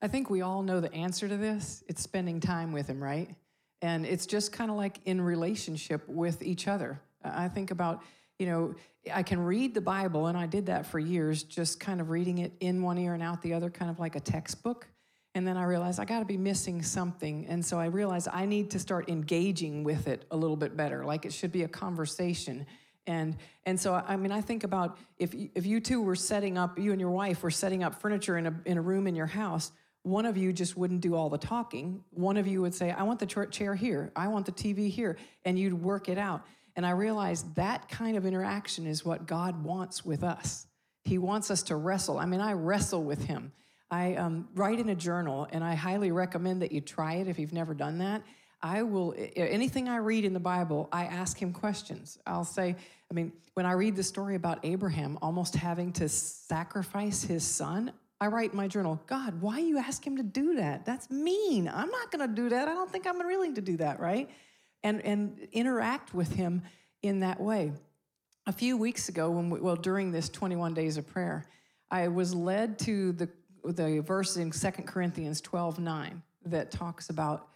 I 0.00 0.08
think 0.08 0.30
we 0.30 0.42
all 0.42 0.62
know 0.62 0.80
the 0.80 0.92
answer 0.94 1.28
to 1.28 1.36
this. 1.36 1.82
It's 1.88 2.02
spending 2.02 2.40
time 2.40 2.72
with 2.72 2.88
Him, 2.88 3.02
right? 3.02 3.34
And 3.82 4.06
it's 4.06 4.26
just 4.26 4.52
kind 4.52 4.70
of 4.70 4.76
like 4.76 5.00
in 5.04 5.20
relationship 5.20 6.08
with 6.08 6.42
each 6.42 6.68
other. 6.68 7.00
I 7.24 7.48
think 7.48 7.70
about, 7.70 8.02
you 8.38 8.46
know, 8.46 8.74
I 9.12 9.22
can 9.22 9.40
read 9.40 9.74
the 9.74 9.80
Bible, 9.80 10.26
and 10.26 10.36
I 10.36 10.46
did 10.46 10.66
that 10.66 10.86
for 10.86 10.98
years, 10.98 11.42
just 11.42 11.80
kind 11.80 12.00
of 12.00 12.10
reading 12.10 12.38
it 12.38 12.52
in 12.60 12.82
one 12.82 12.98
ear 12.98 13.14
and 13.14 13.22
out 13.22 13.42
the 13.42 13.54
other, 13.54 13.70
kind 13.70 13.90
of 13.90 13.98
like 13.98 14.16
a 14.16 14.20
textbook. 14.20 14.86
And 15.34 15.46
then 15.46 15.56
I 15.56 15.64
realized 15.64 16.00
I 16.00 16.04
got 16.04 16.20
to 16.20 16.24
be 16.24 16.36
missing 16.36 16.82
something. 16.82 17.46
And 17.46 17.64
so 17.64 17.78
I 17.78 17.86
realized 17.86 18.28
I 18.32 18.44
need 18.44 18.70
to 18.72 18.78
start 18.78 19.08
engaging 19.08 19.84
with 19.84 20.08
it 20.08 20.24
a 20.30 20.36
little 20.36 20.56
bit 20.56 20.76
better, 20.76 21.04
like 21.04 21.24
it 21.24 21.32
should 21.32 21.52
be 21.52 21.62
a 21.62 21.68
conversation. 21.68 22.66
And, 23.06 23.36
and 23.64 23.78
so, 23.78 23.94
I 23.94 24.16
mean, 24.16 24.32
I 24.32 24.40
think 24.40 24.64
about 24.64 24.98
if, 25.18 25.34
if 25.54 25.64
you 25.64 25.80
two 25.80 26.02
were 26.02 26.16
setting 26.16 26.58
up, 26.58 26.78
you 26.78 26.92
and 26.92 27.00
your 27.00 27.10
wife 27.10 27.42
were 27.42 27.50
setting 27.50 27.82
up 27.82 28.00
furniture 28.00 28.36
in 28.36 28.46
a, 28.46 28.54
in 28.64 28.78
a 28.78 28.82
room 28.82 29.06
in 29.06 29.14
your 29.14 29.26
house, 29.26 29.72
one 30.08 30.26
of 30.26 30.36
you 30.36 30.52
just 30.52 30.76
wouldn't 30.76 31.00
do 31.00 31.14
all 31.14 31.28
the 31.28 31.38
talking. 31.38 32.02
One 32.10 32.36
of 32.36 32.46
you 32.46 32.62
would 32.62 32.74
say, 32.74 32.90
I 32.90 33.02
want 33.02 33.20
the 33.20 33.26
chair 33.26 33.74
here, 33.74 34.10
I 34.16 34.28
want 34.28 34.46
the 34.46 34.52
TV 34.52 34.90
here, 34.90 35.18
and 35.44 35.58
you'd 35.58 35.74
work 35.74 36.08
it 36.08 36.18
out. 36.18 36.42
And 36.76 36.86
I 36.86 36.90
realized 36.90 37.56
that 37.56 37.88
kind 37.88 38.16
of 38.16 38.24
interaction 38.24 38.86
is 38.86 39.04
what 39.04 39.26
God 39.26 39.62
wants 39.64 40.04
with 40.04 40.22
us. 40.22 40.66
He 41.04 41.18
wants 41.18 41.50
us 41.50 41.62
to 41.64 41.76
wrestle. 41.76 42.18
I 42.18 42.26
mean, 42.26 42.40
I 42.40 42.52
wrestle 42.52 43.02
with 43.02 43.24
Him. 43.24 43.52
I 43.90 44.14
um, 44.14 44.48
write 44.54 44.78
in 44.78 44.88
a 44.88 44.94
journal, 44.94 45.48
and 45.50 45.64
I 45.64 45.74
highly 45.74 46.12
recommend 46.12 46.62
that 46.62 46.72
you 46.72 46.80
try 46.80 47.14
it 47.14 47.28
if 47.28 47.38
you've 47.38 47.52
never 47.52 47.74
done 47.74 47.98
that. 47.98 48.22
I 48.60 48.82
will, 48.82 49.14
anything 49.36 49.88
I 49.88 49.96
read 49.96 50.24
in 50.24 50.32
the 50.32 50.40
Bible, 50.40 50.88
I 50.90 51.04
ask 51.04 51.40
him 51.40 51.52
questions. 51.52 52.18
I'll 52.26 52.44
say, 52.44 52.74
I 53.10 53.14
mean, 53.14 53.32
when 53.54 53.66
I 53.66 53.72
read 53.72 53.94
the 53.94 54.02
story 54.02 54.34
about 54.34 54.58
Abraham 54.64 55.16
almost 55.22 55.54
having 55.54 55.92
to 55.92 56.08
sacrifice 56.08 57.22
his 57.22 57.44
son, 57.44 57.92
I 58.20 58.26
write 58.26 58.52
my 58.52 58.66
journal, 58.66 59.00
God, 59.06 59.40
why 59.40 59.60
you 59.60 59.78
ask 59.78 60.04
him 60.04 60.16
to 60.16 60.22
do 60.22 60.56
that? 60.56 60.84
That's 60.84 61.08
mean. 61.10 61.68
I'm 61.72 61.90
not 61.90 62.10
going 62.10 62.28
to 62.28 62.34
do 62.34 62.48
that. 62.48 62.66
I 62.68 62.74
don't 62.74 62.90
think 62.90 63.06
I'm 63.06 63.18
willing 63.18 63.54
to 63.54 63.60
do 63.60 63.76
that, 63.76 64.00
right? 64.00 64.28
And, 64.82 65.04
and 65.04 65.46
interact 65.52 66.14
with 66.14 66.32
him 66.32 66.62
in 67.02 67.20
that 67.20 67.40
way. 67.40 67.72
A 68.46 68.52
few 68.52 68.76
weeks 68.76 69.08
ago, 69.08 69.30
when 69.30 69.50
we, 69.50 69.60
well, 69.60 69.76
during 69.76 70.10
this 70.10 70.28
21 70.28 70.74
days 70.74 70.96
of 70.96 71.06
prayer, 71.06 71.46
I 71.90 72.08
was 72.08 72.34
led 72.34 72.78
to 72.80 73.12
the, 73.12 73.28
the 73.64 74.00
verse 74.00 74.36
in 74.36 74.50
2 74.50 74.70
Corinthians 74.82 75.40
12 75.40 75.78
9 75.78 76.22
that 76.46 76.70
talks 76.70 77.10
about 77.10 77.48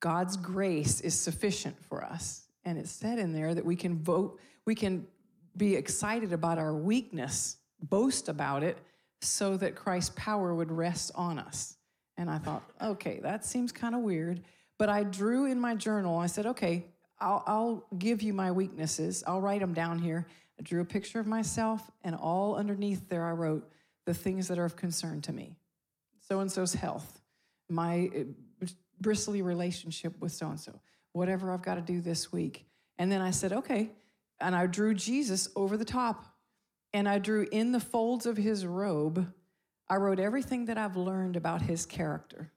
God's 0.00 0.36
grace 0.36 1.00
is 1.00 1.18
sufficient 1.18 1.76
for 1.84 2.04
us. 2.04 2.46
And 2.64 2.78
it 2.78 2.88
said 2.88 3.18
in 3.18 3.32
there 3.32 3.54
that 3.54 3.64
we 3.64 3.76
can 3.76 3.98
vote, 3.98 4.38
we 4.64 4.74
can 4.74 5.06
be 5.56 5.74
excited 5.74 6.32
about 6.32 6.58
our 6.58 6.74
weakness, 6.74 7.56
boast 7.82 8.28
about 8.28 8.62
it, 8.62 8.78
so 9.20 9.56
that 9.56 9.74
Christ's 9.74 10.12
power 10.16 10.54
would 10.54 10.70
rest 10.70 11.10
on 11.14 11.38
us. 11.38 11.76
And 12.16 12.30
I 12.30 12.38
thought, 12.38 12.62
okay, 12.80 13.20
that 13.22 13.44
seems 13.44 13.72
kind 13.72 13.94
of 13.94 14.00
weird. 14.00 14.42
But 14.78 14.88
I 14.88 15.02
drew 15.04 15.46
in 15.46 15.60
my 15.60 15.74
journal, 15.74 16.18
I 16.18 16.26
said, 16.26 16.46
okay, 16.46 16.86
I'll, 17.20 17.42
I'll, 17.46 17.86
give 17.98 18.22
you 18.22 18.32
my 18.32 18.52
weaknesses. 18.52 19.24
I'll 19.26 19.40
write 19.40 19.60
them 19.60 19.74
down 19.74 19.98
here. 19.98 20.26
I 20.58 20.62
drew 20.62 20.80
a 20.80 20.84
picture 20.84 21.18
of 21.18 21.26
myself, 21.26 21.90
and 22.04 22.14
all 22.14 22.54
underneath 22.54 23.08
there 23.08 23.24
I 23.24 23.32
wrote 23.32 23.68
the 24.06 24.14
things 24.14 24.48
that 24.48 24.58
are 24.58 24.64
of 24.64 24.76
concern 24.76 25.20
to 25.22 25.32
me. 25.32 25.56
So 26.20 26.40
and 26.40 26.50
so's 26.50 26.74
health, 26.74 27.20
my 27.68 28.10
uh, 28.16 28.66
bristly 29.00 29.42
relationship 29.42 30.20
with 30.20 30.32
so 30.32 30.48
and 30.48 30.60
so, 30.60 30.80
whatever 31.12 31.52
I've 31.52 31.62
got 31.62 31.74
to 31.74 31.80
do 31.80 32.00
this 32.00 32.32
week. 32.32 32.66
And 32.98 33.10
then 33.10 33.20
I 33.20 33.30
said, 33.30 33.52
okay. 33.52 33.90
And 34.40 34.54
I 34.54 34.66
drew 34.66 34.94
Jesus 34.94 35.48
over 35.56 35.76
the 35.76 35.84
top 35.84 36.24
and 36.92 37.08
I 37.08 37.18
drew 37.18 37.46
in 37.50 37.72
the 37.72 37.80
folds 37.80 38.26
of 38.26 38.36
his 38.36 38.64
robe, 38.64 39.32
I 39.88 39.96
wrote 39.96 40.18
everything 40.18 40.66
that 40.66 40.78
I've 40.78 40.96
learned 40.96 41.36
about 41.36 41.62
his 41.62 41.86
character 41.86 42.50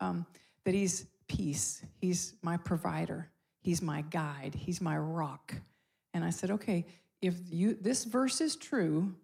um, 0.00 0.26
that 0.64 0.74
he's 0.74 1.06
peace, 1.28 1.82
he's 2.00 2.34
my 2.42 2.56
provider, 2.56 3.30
he's 3.60 3.82
my 3.82 4.02
guide, 4.02 4.54
he's 4.54 4.80
my 4.80 4.96
rock. 4.96 5.54
And 6.12 6.24
I 6.24 6.30
said, 6.30 6.50
okay, 6.50 6.86
if 7.22 7.34
you 7.50 7.76
this 7.80 8.04
verse 8.04 8.40
is 8.40 8.56
true, 8.56 9.14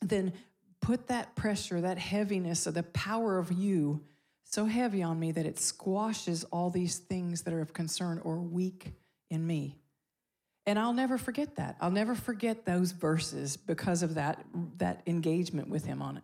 then 0.00 0.32
put 0.80 1.08
that 1.08 1.34
pressure, 1.36 1.80
that 1.80 1.98
heaviness, 1.98 2.66
or 2.66 2.70
the 2.70 2.84
power 2.84 3.38
of 3.38 3.52
you 3.52 4.00
so 4.44 4.64
heavy 4.64 5.02
on 5.02 5.18
me 5.18 5.30
that 5.32 5.46
it 5.46 5.60
squashes 5.60 6.44
all 6.44 6.70
these 6.70 6.98
things 6.98 7.42
that 7.42 7.54
are 7.54 7.60
of 7.60 7.72
concern 7.72 8.20
or 8.24 8.38
weak 8.38 8.92
in 9.30 9.46
me. 9.46 9.79
And 10.70 10.78
I'll 10.78 10.92
never 10.92 11.18
forget 11.18 11.56
that. 11.56 11.74
I'll 11.80 11.90
never 11.90 12.14
forget 12.14 12.64
those 12.64 12.92
verses 12.92 13.56
because 13.56 14.04
of 14.04 14.14
that, 14.14 14.44
that 14.78 15.02
engagement 15.04 15.68
with 15.68 15.84
him 15.84 16.00
on 16.00 16.18
it. 16.18 16.22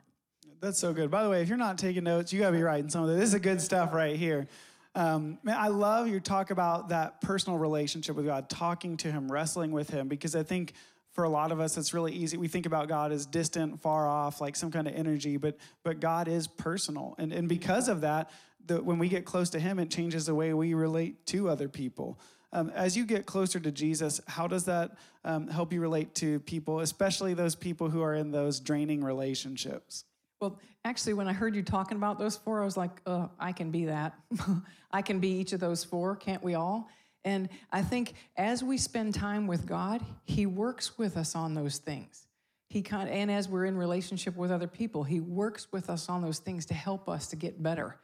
That's 0.61 0.79
so 0.79 0.93
good. 0.93 1.11
By 1.11 1.25
the 1.25 1.31
way, 1.31 1.43
if 1.43 1.49
you're 1.49 1.59
not 1.59 1.79
taking 1.79 2.05
notes, 2.05 2.33
you 2.33 2.39
got 2.39 2.51
to 2.51 2.57
be 2.57 2.63
writing 2.63 2.89
some 2.89 3.03
of 3.03 3.09
this. 3.09 3.19
This 3.19 3.35
is 3.35 3.41
good 3.41 3.61
stuff 3.61 3.93
right 3.93 4.15
here. 4.15 4.47
Um, 4.95 5.41
man, 5.43 5.57
I 5.59 5.67
love 5.67 6.07
your 6.07 6.21
talk 6.21 6.53
about 6.53 6.91
that 6.91 7.21
personal 7.23 7.59
relationship 7.59 8.15
with 8.15 8.25
God, 8.25 8.49
talking 8.49 8.97
to 8.99 9.11
Him, 9.11 9.33
wrestling 9.33 9.73
with 9.73 9.91
Him, 9.91 10.07
because 10.07 10.37
I 10.37 10.45
think 10.45 10.75
for 11.11 11.25
a 11.25 11.29
lot 11.29 11.51
of 11.51 11.59
us, 11.59 11.77
it's 11.77 11.93
really 11.93 12.13
easy. 12.13 12.37
We 12.37 12.47
think 12.47 12.67
about 12.67 12.87
God 12.87 13.11
as 13.11 13.27
distant, 13.27 13.83
far 13.83 14.07
off, 14.07 14.41
like 14.41 14.55
some 14.55 14.71
kind 14.71 14.87
of 14.87 14.95
energy, 14.95 15.39
but 15.39 15.57
but 15.83 15.99
God 15.99 16.29
is 16.29 16.47
personal, 16.47 17.17
and 17.19 17.33
and 17.33 17.49
because 17.49 17.89
of 17.89 18.03
that, 18.03 18.31
the, 18.65 18.81
when 18.81 19.01
we 19.01 19.09
get 19.09 19.25
close 19.25 19.51
to 19.51 19.59
Him, 19.59 19.81
it 19.81 19.91
changes 19.91 20.27
the 20.27 20.37
way 20.37 20.55
we 20.55 20.73
relate 20.75 21.27
to 21.27 21.49
other 21.49 21.69
people. 21.69 22.21
Um, 22.53 22.71
as 22.71 22.97
you 22.97 23.05
get 23.05 23.27
closer 23.27 23.59
to 23.61 23.73
Jesus, 23.73 24.21
how 24.29 24.47
does 24.47 24.65
that 24.65 24.97
um, 25.25 25.49
help 25.49 25.73
you 25.73 25.81
relate 25.81 26.15
to 26.17 26.41
people, 26.41 26.81
especially 26.81 27.35
those 27.35 27.55
people 27.55 27.91
who 27.91 28.03
are 28.03 28.15
in 28.15 28.31
those 28.31 28.61
draining 28.61 29.03
relationships? 29.03 30.05
Well, 30.41 30.59
actually, 30.85 31.15
when 31.15 31.29
I 31.29 31.33
heard 31.33 31.55
you 31.55 31.63
talking 31.63 31.97
about 31.97 32.19
those 32.19 32.37
four, 32.37 32.63
I 32.63 32.65
was 32.65 32.77
like, 32.77 33.01
uh, 33.07 33.29
I 33.39 33.53
can 33.53 33.71
be 33.71 33.87
that. 33.87 34.15
I 34.93 35.03
can 35.03 35.19
be 35.19 35.29
each 35.29 35.53
of 35.53 35.61
those 35.61 35.83
four, 35.83 36.15
can't 36.15 36.43
we 36.43 36.55
all? 36.55 36.89
And 37.25 37.49
I 37.73 37.83
think 37.83 38.15
as 38.37 38.63
we 38.63 38.79
spend 38.79 39.15
time 39.15 39.47
with 39.47 39.67
God, 39.67 40.01
He 40.25 40.47
works 40.47 40.97
with 40.97 41.17
us 41.17 41.35
on 41.35 41.55
those 41.55 41.79
things. 41.79 42.29
He 42.69 42.83
kind 42.83 43.09
of, 43.09 43.15
and 43.15 43.31
as 43.31 43.49
we're 43.49 43.65
in 43.65 43.77
relationship 43.77 44.37
with 44.37 44.53
other 44.53 44.69
people, 44.69 45.03
He 45.03 45.21
works 45.21 45.67
with 45.73 45.91
us 45.91 46.09
on 46.09 46.23
those 46.23 46.39
things 46.39 46.67
to 46.67 46.75
help 46.75 47.09
us 47.09 47.29
to 47.29 47.37
get 47.37 47.63
better. 47.63 47.97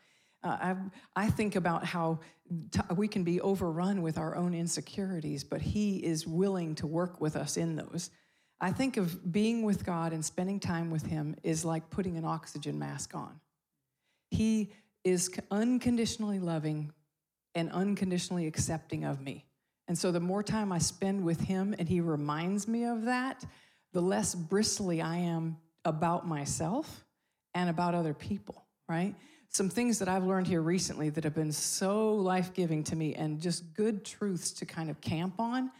Uh, 0.43 0.75
I, 1.17 1.25
I 1.25 1.31
think 1.31 1.57
about 1.57 1.85
how 1.85 2.21
t- 2.71 2.81
we 2.97 3.09
can 3.09 3.25
be 3.25 3.41
overrun 3.41 4.03
with 4.03 4.19
our 4.19 4.37
own 4.37 4.55
insecurities, 4.55 5.45
but 5.45 5.61
He 5.61 5.99
is 5.99 6.27
willing 6.27 6.75
to 6.77 6.87
work 6.87 7.21
with 7.21 7.37
us 7.37 7.57
in 7.57 7.77
those. 7.77 8.11
I 8.61 8.71
think 8.71 8.97
of 8.97 9.33
being 9.33 9.63
with 9.63 9.85
God 9.85 10.13
and 10.13 10.25
spending 10.25 10.61
time 10.61 10.91
with 10.91 11.07
Him 11.07 11.37
is 11.43 11.65
like 11.65 11.91
putting 11.91 12.17
an 12.17 12.25
oxygen 12.25 12.79
mask 12.79 13.15
on. 13.15 13.41
He 14.31 14.73
is 15.05 15.31
unconditionally 15.51 16.39
loving 16.39 16.93
and 17.55 17.71
unconditionally 17.71 18.47
accepting 18.47 19.05
of 19.05 19.21
me. 19.21 19.45
And 19.89 19.99
so 19.99 20.13
the 20.13 20.21
more 20.21 20.43
time 20.43 20.73
I 20.73 20.79
spend 20.79 21.25
with 21.25 21.41
Him 21.41 21.75
and 21.79 21.89
He 21.89 22.01
reminds 22.01 22.67
me 22.67 22.85
of 22.85 23.03
that, 23.05 23.45
the 23.93 24.01
less 24.01 24.35
bristly 24.35 25.03
I 25.03 25.17
am 25.17 25.59
about 25.85 26.27
myself 26.27 27.05
and 27.55 27.69
about 27.69 27.95
other 27.95 28.15
people, 28.15 28.65
right? 28.89 29.15
Some 29.53 29.69
things 29.69 29.99
that 29.99 30.09
I've 30.09 30.25
learned 30.25 30.47
here 30.47 30.63
recently 30.63 31.11
that 31.11 31.25
have 31.25 31.35
been 31.35 31.53
so 31.53 32.15
life 32.15 32.55
giving 32.55 32.83
to 32.85 32.97
me 32.97 33.15
and 33.15 33.39
just 33.39 33.75
good 33.75 34.05
truths 34.05 34.51
to 34.53 34.67
kind 34.67 34.89
of 34.89 35.01
camp 35.01 35.35
on. 35.39 35.71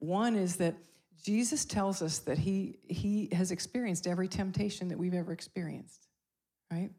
One 0.00 0.36
is 0.36 0.56
that 0.56 0.76
Jesus 1.22 1.64
tells 1.64 2.02
us 2.02 2.18
that 2.20 2.36
he, 2.36 2.78
he 2.88 3.30
has 3.32 3.50
experienced 3.50 4.06
every 4.06 4.28
temptation 4.28 4.88
that 4.88 4.98
we've 4.98 5.14
ever 5.14 5.32
experienced, 5.32 6.08
right? 6.70 6.90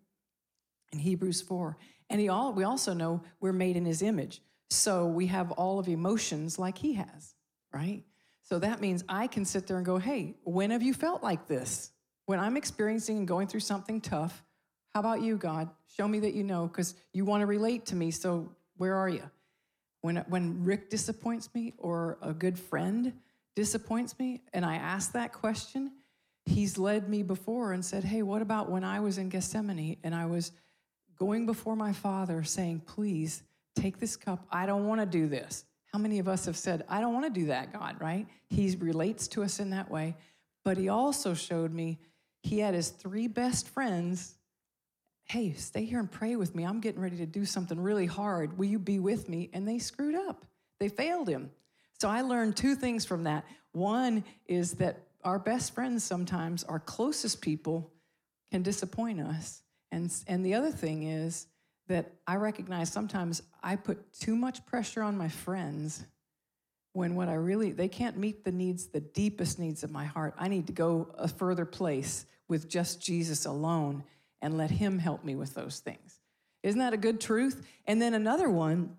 In 0.92 1.00
Hebrews 1.00 1.42
4. 1.42 1.78
And 2.10 2.20
he 2.20 2.30
all, 2.30 2.54
we 2.54 2.64
also 2.64 2.94
know 2.94 3.22
we're 3.40 3.54
made 3.54 3.78
in 3.78 3.86
his 3.86 4.02
image. 4.02 4.42
So 4.70 5.06
we 5.06 5.28
have 5.28 5.52
all 5.52 5.78
of 5.78 5.88
emotions 5.88 6.58
like 6.58 6.78
he 6.80 6.94
has, 6.94 7.36
right? 7.72 8.04
So 8.42 8.58
that 8.60 8.82
means 8.82 9.04
I 9.08 9.28
can 9.28 9.46
sit 9.46 9.68
there 9.68 9.78
and 9.78 9.86
go, 9.86 9.98
hey, 9.98 10.36
when 10.44 10.72
have 10.72 10.82
you 10.82 10.94
felt 10.94 11.22
like 11.22 11.48
this? 11.48 11.92
When 12.26 12.40
I'm 12.40 12.58
experiencing 12.58 13.18
and 13.18 13.28
going 13.28 13.48
through 13.48 13.60
something 13.60 14.02
tough, 14.02 14.44
how 14.94 15.00
about 15.00 15.22
you, 15.22 15.38
God? 15.38 15.70
Show 15.98 16.08
me 16.08 16.20
that 16.20 16.34
you 16.34 16.44
know, 16.44 16.68
because 16.68 16.96
you 17.14 17.26
want 17.26 17.42
to 17.42 17.48
relate 17.48 17.88
to 17.88 17.96
me. 17.96 18.12
So 18.12 18.52
where 18.78 18.96
are 18.96 19.10
you? 19.10 19.24
When, 20.02 20.18
when 20.28 20.64
Rick 20.64 20.90
disappoints 20.90 21.50
me 21.56 21.74
or 21.78 22.18
a 22.22 22.34
good 22.34 22.60
friend 22.60 23.14
disappoints 23.56 24.18
me, 24.20 24.42
and 24.54 24.66
I 24.66 24.76
ask 24.76 25.14
that 25.14 25.34
question, 25.34 25.92
he's 26.46 26.78
led 26.78 27.10
me 27.10 27.24
before 27.24 27.74
and 27.74 27.84
said, 27.84 28.04
Hey, 28.04 28.22
what 28.22 28.42
about 28.42 28.70
when 28.70 28.84
I 28.84 29.00
was 29.00 29.18
in 29.18 29.30
Gethsemane 29.30 29.98
and 30.04 30.14
I 30.14 30.26
was 30.26 30.52
going 31.18 31.46
before 31.46 31.76
my 31.76 31.94
father 31.94 32.44
saying, 32.44 32.82
Please 32.86 33.44
take 33.76 34.00
this 34.00 34.16
cup. 34.16 34.46
I 34.52 34.66
don't 34.66 34.88
want 34.88 35.02
to 35.02 35.08
do 35.08 35.28
this. 35.28 35.66
How 35.92 36.00
many 36.00 36.20
of 36.20 36.28
us 36.28 36.46
have 36.46 36.58
said, 36.58 36.84
I 36.90 37.02
don't 37.02 37.14
want 37.14 37.34
to 37.34 37.40
do 37.40 37.48
that, 37.48 37.72
God, 37.72 37.96
right? 38.00 38.28
He 38.50 38.76
relates 38.80 39.28
to 39.30 39.44
us 39.44 39.60
in 39.60 39.70
that 39.72 39.90
way. 39.90 40.16
But 40.64 40.78
he 40.78 40.90
also 40.90 41.34
showed 41.34 41.74
me 41.74 42.00
he 42.42 42.60
had 42.60 42.74
his 42.74 42.90
three 42.90 43.28
best 43.28 43.68
friends 43.70 44.36
hey, 45.26 45.54
stay 45.54 45.86
here 45.86 46.00
and 46.00 46.12
pray 46.12 46.36
with 46.36 46.54
me. 46.54 46.64
I'm 46.64 46.80
getting 46.80 47.02
ready 47.02 47.18
to 47.18 47.26
do 47.26 47.46
something 47.46 47.80
really 47.80 48.06
hard. 48.06 48.58
Will 48.58 48.66
you 48.66 48.80
be 48.80 49.00
with 49.00 49.30
me? 49.30 49.50
And 49.54 49.68
they 49.68 49.80
screwed 49.80 50.16
up, 50.16 50.46
they 50.80 50.90
failed 50.90 51.28
him. 51.28 51.52
So 52.00 52.10
I 52.10 52.22
learned 52.22 52.58
two 52.58 52.76
things 52.76 53.06
from 53.06 53.24
that. 53.24 53.46
One 53.72 54.24
is 54.48 54.74
that 54.74 55.00
our 55.24 55.40
best 55.40 55.74
friends 55.74 56.04
sometimes, 56.04 56.64
our 56.66 56.80
closest 56.80 57.42
people, 57.42 57.92
can 58.52 58.62
disappoint 58.62 59.22
us. 59.22 59.62
And, 59.92 60.14
and 60.28 60.46
the 60.46 60.56
other 60.56 60.72
thing 60.72 61.04
is 61.04 61.48
that 61.88 62.12
I 62.28 62.36
recognize 62.36 62.92
sometimes 62.92 63.42
I 63.62 63.76
put 63.76 64.12
too 64.14 64.36
much 64.36 64.66
pressure 64.66 65.02
on 65.02 65.18
my 65.18 65.30
friends 65.30 66.04
when 66.94 67.16
what 67.16 67.30
I 67.30 67.34
really, 67.34 67.72
they 67.72 67.88
can't 67.88 68.18
meet 68.18 68.44
the 68.44 68.52
needs, 68.52 68.88
the 68.88 69.00
deepest 69.00 69.60
needs 69.60 69.84
of 69.84 69.92
my 69.92 70.06
heart. 70.06 70.36
I 70.38 70.48
need 70.48 70.68
to 70.68 70.74
go 70.74 71.14
a 71.18 71.28
further 71.28 71.66
place 71.66 72.26
with 72.48 72.70
just 72.70 73.02
Jesus 73.02 73.46
alone 73.46 74.04
and 74.44 74.58
let 74.58 74.70
Him 74.70 75.00
help 75.00 75.24
me 75.24 75.36
with 75.36 75.56
those 75.56 75.80
things. 75.80 76.20
Isn't 76.62 76.80
that 76.80 76.94
a 76.94 76.98
good 76.98 77.20
truth? 77.20 77.66
And 77.88 78.00
then 78.00 78.14
another 78.14 78.50
one 78.50 78.96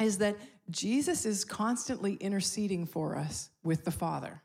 is 0.00 0.18
that 0.18 0.36
Jesus 0.70 1.26
is 1.26 1.44
constantly 1.44 2.14
interceding 2.14 2.86
for 2.86 3.16
us 3.16 3.50
with 3.62 3.84
the 3.84 3.90
Father. 3.90 4.42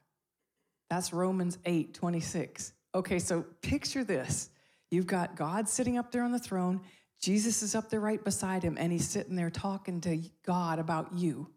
That's 0.90 1.14
Romans 1.14 1.58
8 1.66 1.94
26. 1.94 2.74
Okay, 2.94 3.20
so 3.20 3.46
picture 3.62 4.04
this. 4.04 4.50
You've 4.90 5.08
got 5.08 5.38
God 5.38 5.70
sitting 5.70 5.98
up 5.98 6.12
there 6.12 6.24
on 6.24 6.34
the 6.34 6.40
throne, 6.40 6.82
Jesus 7.22 7.62
is 7.62 7.76
up 7.76 7.90
there 7.90 8.00
right 8.00 8.22
beside 8.24 8.64
him, 8.64 8.78
and 8.80 8.92
he's 8.92 9.08
sitting 9.08 9.36
there 9.36 9.52
talking 9.52 10.02
to 10.02 10.20
God 10.44 10.80
about 10.80 11.14
you. 11.14 11.48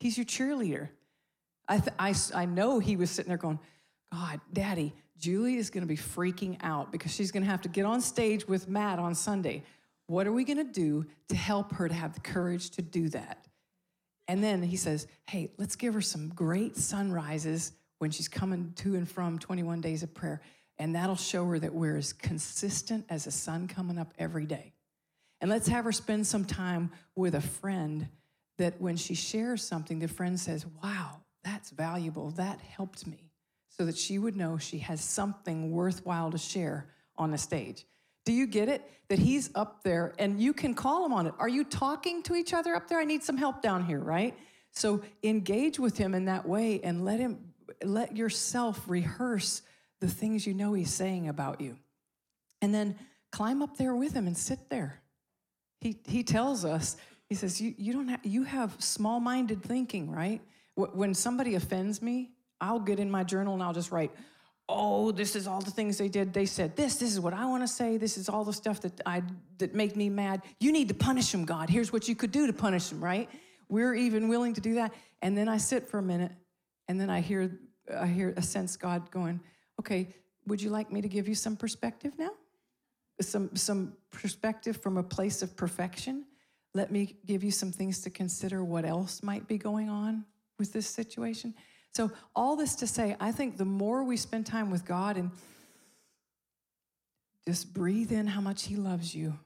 He's 0.00 0.18
your 0.18 0.26
cheerleader. 0.26 0.90
I, 1.66 1.78
th- 1.78 1.96
I, 1.98 2.14
I 2.34 2.44
know 2.44 2.78
he 2.78 2.96
was 2.96 3.10
sitting 3.10 3.30
there 3.30 3.38
going, 3.38 3.58
God, 4.12 4.40
Daddy, 4.52 4.94
Julie 5.18 5.56
is 5.56 5.70
going 5.70 5.82
to 5.82 5.88
be 5.88 5.96
freaking 5.96 6.56
out 6.62 6.92
because 6.92 7.12
she's 7.12 7.30
going 7.30 7.42
to 7.42 7.50
have 7.50 7.62
to 7.62 7.68
get 7.68 7.84
on 7.84 8.00
stage 8.00 8.46
with 8.46 8.68
Matt 8.68 8.98
on 8.98 9.14
Sunday. 9.14 9.64
What 10.06 10.26
are 10.26 10.32
we 10.32 10.44
going 10.44 10.58
to 10.58 10.72
do 10.72 11.06
to 11.28 11.36
help 11.36 11.72
her 11.72 11.88
to 11.88 11.94
have 11.94 12.14
the 12.14 12.20
courage 12.20 12.70
to 12.70 12.82
do 12.82 13.08
that? 13.10 13.46
And 14.26 14.44
then 14.44 14.62
he 14.62 14.76
says, 14.76 15.06
Hey, 15.26 15.50
let's 15.58 15.76
give 15.76 15.94
her 15.94 16.00
some 16.00 16.28
great 16.28 16.76
sunrises 16.76 17.72
when 17.98 18.10
she's 18.10 18.28
coming 18.28 18.72
to 18.76 18.94
and 18.94 19.08
from 19.08 19.38
21 19.38 19.80
days 19.80 20.02
of 20.02 20.14
prayer. 20.14 20.40
And 20.78 20.94
that'll 20.94 21.16
show 21.16 21.44
her 21.46 21.58
that 21.58 21.74
we're 21.74 21.96
as 21.96 22.12
consistent 22.12 23.04
as 23.08 23.24
the 23.24 23.32
sun 23.32 23.66
coming 23.66 23.98
up 23.98 24.14
every 24.18 24.46
day. 24.46 24.72
And 25.40 25.50
let's 25.50 25.68
have 25.68 25.84
her 25.84 25.92
spend 25.92 26.26
some 26.26 26.44
time 26.44 26.90
with 27.16 27.34
a 27.34 27.40
friend 27.40 28.08
that 28.58 28.80
when 28.80 28.96
she 28.96 29.14
shares 29.14 29.62
something, 29.62 29.98
the 29.98 30.08
friend 30.08 30.38
says, 30.38 30.66
Wow, 30.82 31.22
that's 31.42 31.70
valuable. 31.70 32.30
That 32.32 32.60
helped 32.60 33.06
me. 33.06 33.27
So 33.78 33.86
that 33.86 33.96
she 33.96 34.18
would 34.18 34.36
know 34.36 34.58
she 34.58 34.78
has 34.78 35.00
something 35.00 35.70
worthwhile 35.70 36.32
to 36.32 36.38
share 36.38 36.86
on 37.16 37.30
the 37.30 37.38
stage. 37.38 37.86
Do 38.24 38.32
you 38.32 38.46
get 38.46 38.68
it? 38.68 38.82
That 39.08 39.18
he's 39.18 39.50
up 39.54 39.84
there 39.84 40.14
and 40.18 40.40
you 40.40 40.52
can 40.52 40.74
call 40.74 41.06
him 41.06 41.12
on 41.12 41.26
it. 41.26 41.34
Are 41.38 41.48
you 41.48 41.64
talking 41.64 42.22
to 42.24 42.34
each 42.34 42.52
other 42.52 42.74
up 42.74 42.88
there? 42.88 42.98
I 42.98 43.04
need 43.04 43.22
some 43.22 43.36
help 43.36 43.62
down 43.62 43.84
here, 43.84 44.00
right? 44.00 44.36
So 44.72 45.02
engage 45.22 45.78
with 45.78 45.96
him 45.96 46.14
in 46.14 46.26
that 46.26 46.46
way 46.46 46.80
and 46.82 47.04
let 47.04 47.20
him 47.20 47.38
let 47.82 48.16
yourself 48.16 48.82
rehearse 48.86 49.62
the 50.00 50.08
things 50.08 50.46
you 50.46 50.54
know 50.54 50.72
he's 50.72 50.92
saying 50.92 51.28
about 51.28 51.60
you. 51.60 51.76
And 52.60 52.74
then 52.74 52.96
climb 53.30 53.62
up 53.62 53.76
there 53.76 53.94
with 53.94 54.12
him 54.12 54.26
and 54.26 54.36
sit 54.36 54.68
there. 54.68 55.00
He 55.80 55.98
he 56.04 56.22
tells 56.22 56.64
us, 56.64 56.96
he 57.28 57.34
says, 57.34 57.60
you, 57.60 57.74
you 57.78 57.92
don't 57.92 58.08
have 58.08 58.24
you 58.24 58.42
have 58.42 58.74
small-minded 58.78 59.62
thinking, 59.62 60.10
right? 60.10 60.40
When 60.74 61.14
somebody 61.14 61.54
offends 61.54 62.02
me, 62.02 62.30
I'll 62.60 62.80
get 62.80 62.98
in 62.98 63.10
my 63.10 63.24
journal 63.24 63.54
and 63.54 63.62
I'll 63.62 63.72
just 63.72 63.90
write, 63.90 64.10
oh, 64.68 65.10
this 65.12 65.34
is 65.34 65.46
all 65.46 65.60
the 65.60 65.70
things 65.70 65.96
they 65.98 66.08
did. 66.08 66.32
They 66.34 66.46
said 66.46 66.76
this, 66.76 66.96
this 66.96 67.12
is 67.12 67.20
what 67.20 67.32
I 67.32 67.46
want 67.46 67.62
to 67.62 67.68
say. 67.68 67.96
This 67.96 68.18
is 68.18 68.28
all 68.28 68.44
the 68.44 68.52
stuff 68.52 68.80
that 68.82 69.00
I 69.06 69.22
that 69.58 69.74
make 69.74 69.96
me 69.96 70.10
mad. 70.10 70.42
You 70.60 70.72
need 70.72 70.88
to 70.88 70.94
punish 70.94 71.32
them, 71.32 71.44
God. 71.44 71.70
Here's 71.70 71.92
what 71.92 72.08
you 72.08 72.14
could 72.14 72.32
do 72.32 72.46
to 72.46 72.52
punish 72.52 72.88
them, 72.88 73.02
right? 73.02 73.28
We're 73.68 73.94
even 73.94 74.28
willing 74.28 74.54
to 74.54 74.60
do 74.60 74.74
that. 74.74 74.92
And 75.22 75.36
then 75.36 75.48
I 75.48 75.56
sit 75.56 75.88
for 75.88 75.98
a 75.98 76.02
minute 76.02 76.32
and 76.86 77.00
then 77.00 77.10
I 77.10 77.20
hear 77.20 77.58
I 77.94 78.06
hear 78.06 78.34
a 78.36 78.42
sense 78.42 78.76
God 78.76 79.10
going, 79.10 79.40
okay, 79.80 80.14
would 80.46 80.60
you 80.60 80.70
like 80.70 80.92
me 80.92 81.00
to 81.00 81.08
give 81.08 81.28
you 81.28 81.34
some 81.34 81.56
perspective 81.56 82.12
now? 82.18 82.30
Some 83.20 83.56
some 83.56 83.94
perspective 84.10 84.76
from 84.76 84.98
a 84.98 85.02
place 85.02 85.42
of 85.42 85.56
perfection. 85.56 86.26
Let 86.74 86.92
me 86.92 87.16
give 87.24 87.42
you 87.42 87.50
some 87.50 87.72
things 87.72 88.00
to 88.02 88.10
consider 88.10 88.62
what 88.62 88.84
else 88.84 89.22
might 89.22 89.48
be 89.48 89.56
going 89.56 89.88
on 89.88 90.24
with 90.58 90.72
this 90.72 90.86
situation. 90.86 91.54
So, 91.94 92.12
all 92.36 92.56
this 92.56 92.76
to 92.76 92.86
say, 92.86 93.16
I 93.18 93.32
think 93.32 93.56
the 93.56 93.64
more 93.64 94.04
we 94.04 94.16
spend 94.16 94.46
time 94.46 94.70
with 94.70 94.84
God 94.84 95.16
and 95.16 95.30
just 97.46 97.72
breathe 97.72 98.12
in 98.12 98.26
how 98.26 98.40
much 98.40 98.64
He 98.64 98.76
loves 98.76 99.14
you 99.14 99.38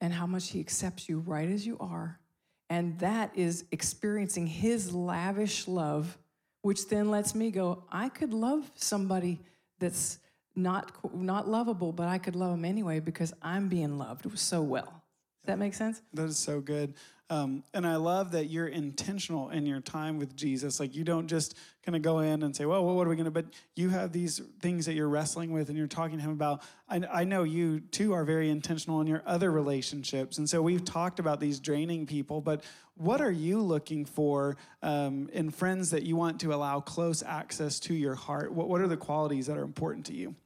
and 0.00 0.12
how 0.12 0.26
much 0.26 0.50
He 0.50 0.60
accepts 0.60 1.08
you 1.08 1.20
right 1.20 1.48
as 1.48 1.66
you 1.66 1.76
are, 1.78 2.18
and 2.68 2.98
that 2.98 3.30
is 3.36 3.64
experiencing 3.70 4.46
His 4.46 4.92
lavish 4.92 5.68
love, 5.68 6.18
which 6.62 6.88
then 6.88 7.10
lets 7.10 7.34
me 7.34 7.50
go, 7.50 7.84
I 7.92 8.08
could 8.08 8.32
love 8.32 8.70
somebody 8.74 9.40
that's 9.78 10.18
not, 10.54 10.92
not 11.14 11.48
lovable, 11.48 11.92
but 11.92 12.08
I 12.08 12.18
could 12.18 12.36
love 12.36 12.52
them 12.52 12.64
anyway 12.64 13.00
because 13.00 13.32
I'm 13.42 13.68
being 13.68 13.98
loved 13.98 14.38
so 14.38 14.62
well. 14.62 15.01
Does 15.42 15.46
that 15.46 15.58
make 15.58 15.74
sense? 15.74 16.00
That 16.14 16.28
is 16.28 16.38
so 16.38 16.60
good. 16.60 16.94
Um, 17.32 17.64
and 17.72 17.86
I 17.86 17.96
love 17.96 18.32
that 18.32 18.50
you're 18.50 18.68
intentional 18.68 19.48
in 19.48 19.64
your 19.64 19.80
time 19.80 20.18
with 20.18 20.36
Jesus. 20.36 20.78
Like 20.78 20.94
you 20.94 21.02
don't 21.02 21.28
just 21.28 21.56
kind 21.84 21.96
of 21.96 22.02
go 22.02 22.18
in 22.18 22.42
and 22.42 22.54
say, 22.54 22.66
well, 22.66 22.84
what 22.84 23.06
are 23.06 23.10
we 23.10 23.16
going 23.16 23.24
to, 23.24 23.30
but 23.30 23.46
you 23.74 23.88
have 23.88 24.12
these 24.12 24.40
things 24.60 24.84
that 24.84 24.92
you're 24.92 25.08
wrestling 25.08 25.50
with 25.50 25.68
and 25.70 25.78
you're 25.78 25.86
talking 25.86 26.18
to 26.18 26.22
him 26.22 26.30
about. 26.30 26.62
I, 26.88 27.00
I 27.10 27.24
know 27.24 27.42
you 27.42 27.80
too 27.80 28.12
are 28.12 28.24
very 28.24 28.50
intentional 28.50 29.00
in 29.00 29.06
your 29.06 29.22
other 29.24 29.50
relationships. 29.50 30.36
And 30.36 30.48
so 30.48 30.60
we've 30.60 30.84
talked 30.84 31.18
about 31.18 31.40
these 31.40 31.58
draining 31.58 32.06
people, 32.06 32.42
but 32.42 32.62
what 32.96 33.22
are 33.22 33.32
you 33.32 33.62
looking 33.62 34.04
for 34.04 34.58
um, 34.82 35.30
in 35.32 35.50
friends 35.50 35.90
that 35.90 36.02
you 36.02 36.14
want 36.14 36.40
to 36.40 36.52
allow 36.52 36.80
close 36.80 37.22
access 37.22 37.80
to 37.80 37.94
your 37.94 38.14
heart? 38.14 38.52
What, 38.52 38.68
what 38.68 38.82
are 38.82 38.88
the 38.88 38.98
qualities 38.98 39.46
that 39.46 39.56
are 39.56 39.64
important 39.64 40.06
to 40.06 40.14
you? 40.14 40.36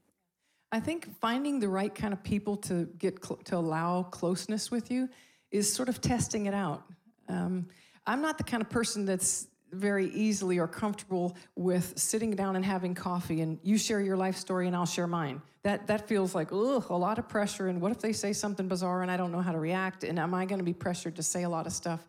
I 0.76 0.80
think 0.80 1.18
finding 1.22 1.58
the 1.58 1.70
right 1.70 1.94
kind 1.94 2.12
of 2.12 2.22
people 2.22 2.54
to 2.58 2.84
get 2.98 3.24
cl- 3.24 3.40
to 3.44 3.56
allow 3.56 4.02
closeness 4.02 4.70
with 4.70 4.90
you 4.90 5.08
is 5.50 5.72
sort 5.72 5.88
of 5.88 6.02
testing 6.02 6.44
it 6.44 6.52
out. 6.52 6.82
Um, 7.30 7.68
I'm 8.06 8.20
not 8.20 8.36
the 8.36 8.44
kind 8.44 8.62
of 8.62 8.68
person 8.68 9.06
that's 9.06 9.46
very 9.72 10.10
easily 10.10 10.58
or 10.58 10.68
comfortable 10.68 11.34
with 11.54 11.98
sitting 11.98 12.32
down 12.32 12.56
and 12.56 12.64
having 12.64 12.94
coffee 12.94 13.40
and 13.40 13.58
you 13.62 13.78
share 13.78 14.02
your 14.02 14.18
life 14.18 14.36
story 14.36 14.66
and 14.66 14.76
I'll 14.76 14.84
share 14.84 15.06
mine. 15.06 15.40
That 15.62 15.86
that 15.86 16.06
feels 16.06 16.34
like 16.34 16.52
ugh, 16.52 16.84
a 16.90 16.94
lot 16.94 17.18
of 17.18 17.26
pressure 17.26 17.68
and 17.68 17.80
what 17.80 17.90
if 17.90 18.00
they 18.00 18.12
say 18.12 18.34
something 18.34 18.68
bizarre 18.68 19.00
and 19.00 19.10
I 19.10 19.16
don't 19.16 19.32
know 19.32 19.40
how 19.40 19.52
to 19.52 19.58
react 19.58 20.04
and 20.04 20.18
am 20.18 20.34
I 20.34 20.44
going 20.44 20.58
to 20.58 20.64
be 20.64 20.74
pressured 20.74 21.16
to 21.16 21.22
say 21.22 21.44
a 21.44 21.48
lot 21.48 21.66
of 21.66 21.72
stuff? 21.72 22.06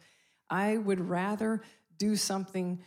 I 0.49 0.75
would 0.75 0.99
rather 0.99 1.61
do 1.97 2.17
something 2.17 2.83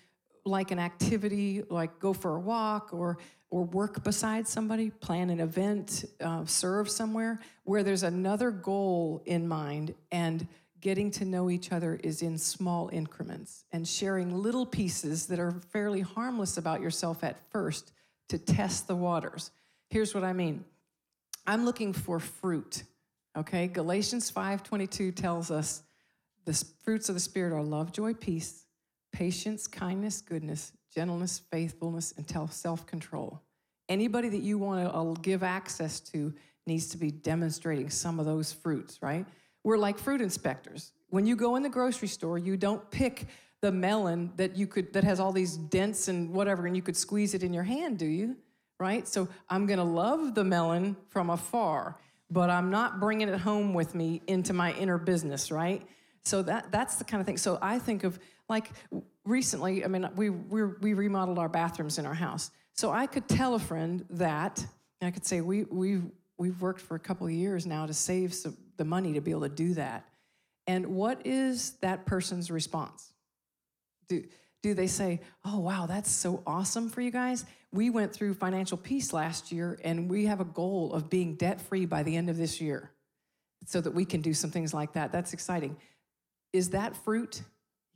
like 0.50 0.70
an 0.70 0.78
activity 0.78 1.62
like 1.70 1.98
go 1.98 2.12
for 2.12 2.36
a 2.36 2.40
walk 2.40 2.92
or 2.92 3.18
or 3.50 3.64
work 3.64 4.04
beside 4.04 4.46
somebody, 4.46 4.90
plan 4.90 5.28
an 5.28 5.40
event, 5.40 6.04
uh, 6.20 6.44
serve 6.44 6.88
somewhere 6.88 7.40
where 7.64 7.82
there's 7.82 8.04
another 8.04 8.52
goal 8.52 9.22
in 9.26 9.48
mind 9.48 9.92
and 10.12 10.46
getting 10.80 11.10
to 11.10 11.24
know 11.24 11.50
each 11.50 11.72
other 11.72 11.98
is 12.02 12.22
in 12.22 12.38
small 12.38 12.88
increments 12.92 13.64
and 13.72 13.86
sharing 13.86 14.34
little 14.34 14.64
pieces 14.64 15.26
that 15.26 15.38
are 15.38 15.60
fairly 15.72 16.00
harmless 16.00 16.56
about 16.56 16.80
yourself 16.80 17.22
at 17.22 17.36
first 17.50 17.92
to 18.28 18.38
test 18.38 18.86
the 18.86 18.94
waters. 18.96 19.50
Here's 19.88 20.14
what 20.14 20.24
I 20.24 20.32
mean. 20.32 20.64
I'm 21.46 21.64
looking 21.64 21.92
for 21.92 22.20
fruit. 22.20 22.84
Okay? 23.36 23.66
Galatians 23.66 24.30
5:22 24.30 25.12
tells 25.12 25.50
us 25.50 25.82
the 26.44 26.54
fruits 26.82 27.08
of 27.08 27.14
the 27.14 27.20
spirit 27.20 27.52
are 27.52 27.62
love, 27.62 27.92
joy, 27.92 28.14
peace, 28.14 28.64
patience, 29.12 29.66
kindness, 29.66 30.20
goodness, 30.20 30.72
gentleness, 30.94 31.40
faithfulness, 31.50 32.12
and 32.16 32.52
self 32.52 32.86
control. 32.86 33.40
Anybody 33.88 34.28
that 34.28 34.42
you 34.42 34.58
want 34.58 34.84
to 34.84 34.94
uh, 34.94 35.14
give 35.14 35.42
access 35.42 36.00
to 36.00 36.32
needs 36.66 36.88
to 36.88 36.96
be 36.96 37.10
demonstrating 37.10 37.90
some 37.90 38.20
of 38.20 38.26
those 38.26 38.52
fruits, 38.52 39.02
right? 39.02 39.26
We're 39.64 39.78
like 39.78 39.98
fruit 39.98 40.20
inspectors. 40.20 40.92
When 41.08 41.26
you 41.26 41.36
go 41.36 41.56
in 41.56 41.62
the 41.62 41.68
grocery 41.68 42.08
store, 42.08 42.38
you 42.38 42.56
don't 42.56 42.88
pick 42.90 43.26
the 43.60 43.72
melon 43.72 44.32
that 44.36 44.56
you 44.56 44.66
could 44.66 44.92
that 44.92 45.04
has 45.04 45.20
all 45.20 45.32
these 45.32 45.56
dents 45.56 46.08
and 46.08 46.30
whatever 46.30 46.66
and 46.66 46.74
you 46.74 46.82
could 46.82 46.96
squeeze 46.96 47.34
it 47.34 47.42
in 47.42 47.52
your 47.52 47.64
hand, 47.64 47.98
do 47.98 48.06
you? 48.06 48.36
Right? 48.78 49.06
So 49.06 49.28
I'm 49.48 49.66
going 49.66 49.78
to 49.78 49.84
love 49.84 50.34
the 50.34 50.44
melon 50.44 50.96
from 51.08 51.28
afar, 51.28 51.98
but 52.30 52.48
I'm 52.48 52.70
not 52.70 53.00
bringing 53.00 53.28
it 53.28 53.38
home 53.38 53.74
with 53.74 53.94
me 53.94 54.22
into 54.26 54.54
my 54.54 54.72
inner 54.72 54.96
business, 54.96 55.50
right? 55.50 55.86
So 56.24 56.42
that 56.42 56.70
that's 56.72 56.96
the 56.96 57.04
kind 57.04 57.20
of 57.20 57.26
thing. 57.26 57.36
So 57.36 57.58
I 57.60 57.78
think 57.78 58.04
of 58.04 58.18
like 58.50 58.70
recently, 59.24 59.84
I 59.84 59.88
mean, 59.88 60.08
we 60.16 60.28
we 60.28 60.92
remodeled 60.92 61.38
our 61.38 61.48
bathrooms 61.48 61.98
in 61.98 62.04
our 62.04 62.14
house. 62.14 62.50
So 62.74 62.90
I 62.90 63.06
could 63.06 63.28
tell 63.28 63.54
a 63.54 63.58
friend 63.58 64.04
that, 64.10 64.64
I 65.00 65.10
could 65.10 65.24
say, 65.24 65.40
we 65.40 65.64
we've 65.64 66.04
we've 66.36 66.60
worked 66.60 66.80
for 66.80 66.96
a 66.96 67.00
couple 67.00 67.26
of 67.26 67.32
years 67.32 67.66
now 67.66 67.86
to 67.86 67.94
save 67.94 68.34
some, 68.34 68.56
the 68.76 68.84
money 68.84 69.14
to 69.14 69.20
be 69.20 69.30
able 69.30 69.42
to 69.42 69.48
do 69.48 69.74
that. 69.74 70.06
And 70.66 70.88
what 70.88 71.26
is 71.26 71.72
that 71.80 72.06
person's 72.06 72.50
response? 72.50 73.12
Do 74.08 74.24
do 74.62 74.74
they 74.74 74.88
say, 74.88 75.20
"Oh 75.44 75.60
wow, 75.60 75.86
that's 75.86 76.10
so 76.10 76.42
awesome 76.46 76.90
for 76.90 77.00
you 77.00 77.10
guys"? 77.10 77.46
We 77.72 77.88
went 77.88 78.12
through 78.12 78.34
financial 78.34 78.76
peace 78.76 79.12
last 79.12 79.52
year, 79.52 79.78
and 79.84 80.10
we 80.10 80.26
have 80.26 80.40
a 80.40 80.44
goal 80.44 80.92
of 80.92 81.08
being 81.08 81.36
debt 81.36 81.60
free 81.60 81.86
by 81.86 82.02
the 82.02 82.16
end 82.16 82.28
of 82.28 82.36
this 82.36 82.60
year, 82.60 82.90
so 83.64 83.80
that 83.80 83.92
we 83.92 84.04
can 84.04 84.20
do 84.20 84.34
some 84.34 84.50
things 84.50 84.74
like 84.74 84.94
that. 84.94 85.12
That's 85.12 85.32
exciting. 85.32 85.76
Is 86.52 86.70
that 86.70 86.96
fruit? 86.96 87.42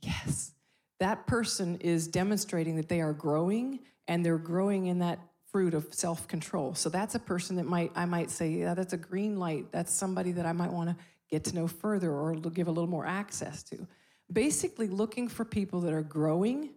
Yes. 0.01 0.51
That 0.99 1.27
person 1.27 1.77
is 1.81 2.07
demonstrating 2.07 2.75
that 2.77 2.89
they 2.89 3.01
are 3.01 3.13
growing 3.13 3.79
and 4.07 4.25
they're 4.25 4.37
growing 4.37 4.85
in 4.87 4.99
that 4.99 5.19
fruit 5.51 5.73
of 5.73 5.93
self-control. 5.93 6.75
So 6.75 6.89
that's 6.89 7.15
a 7.15 7.19
person 7.19 7.55
that 7.57 7.65
might 7.65 7.91
I 7.95 8.05
might 8.05 8.29
say, 8.29 8.49
yeah, 8.49 8.73
that's 8.73 8.93
a 8.93 8.97
green 8.97 9.39
light. 9.39 9.71
That's 9.71 9.93
somebody 9.93 10.31
that 10.33 10.45
I 10.45 10.51
might 10.51 10.71
want 10.71 10.89
to 10.89 10.95
get 11.29 11.43
to 11.45 11.55
know 11.55 11.67
further 11.67 12.11
or 12.11 12.35
give 12.35 12.67
a 12.67 12.71
little 12.71 12.89
more 12.89 13.05
access 13.05 13.63
to. 13.63 13.87
Basically 14.31 14.87
looking 14.87 15.27
for 15.27 15.45
people 15.45 15.81
that 15.81 15.93
are 15.93 16.01
growing, 16.01 16.69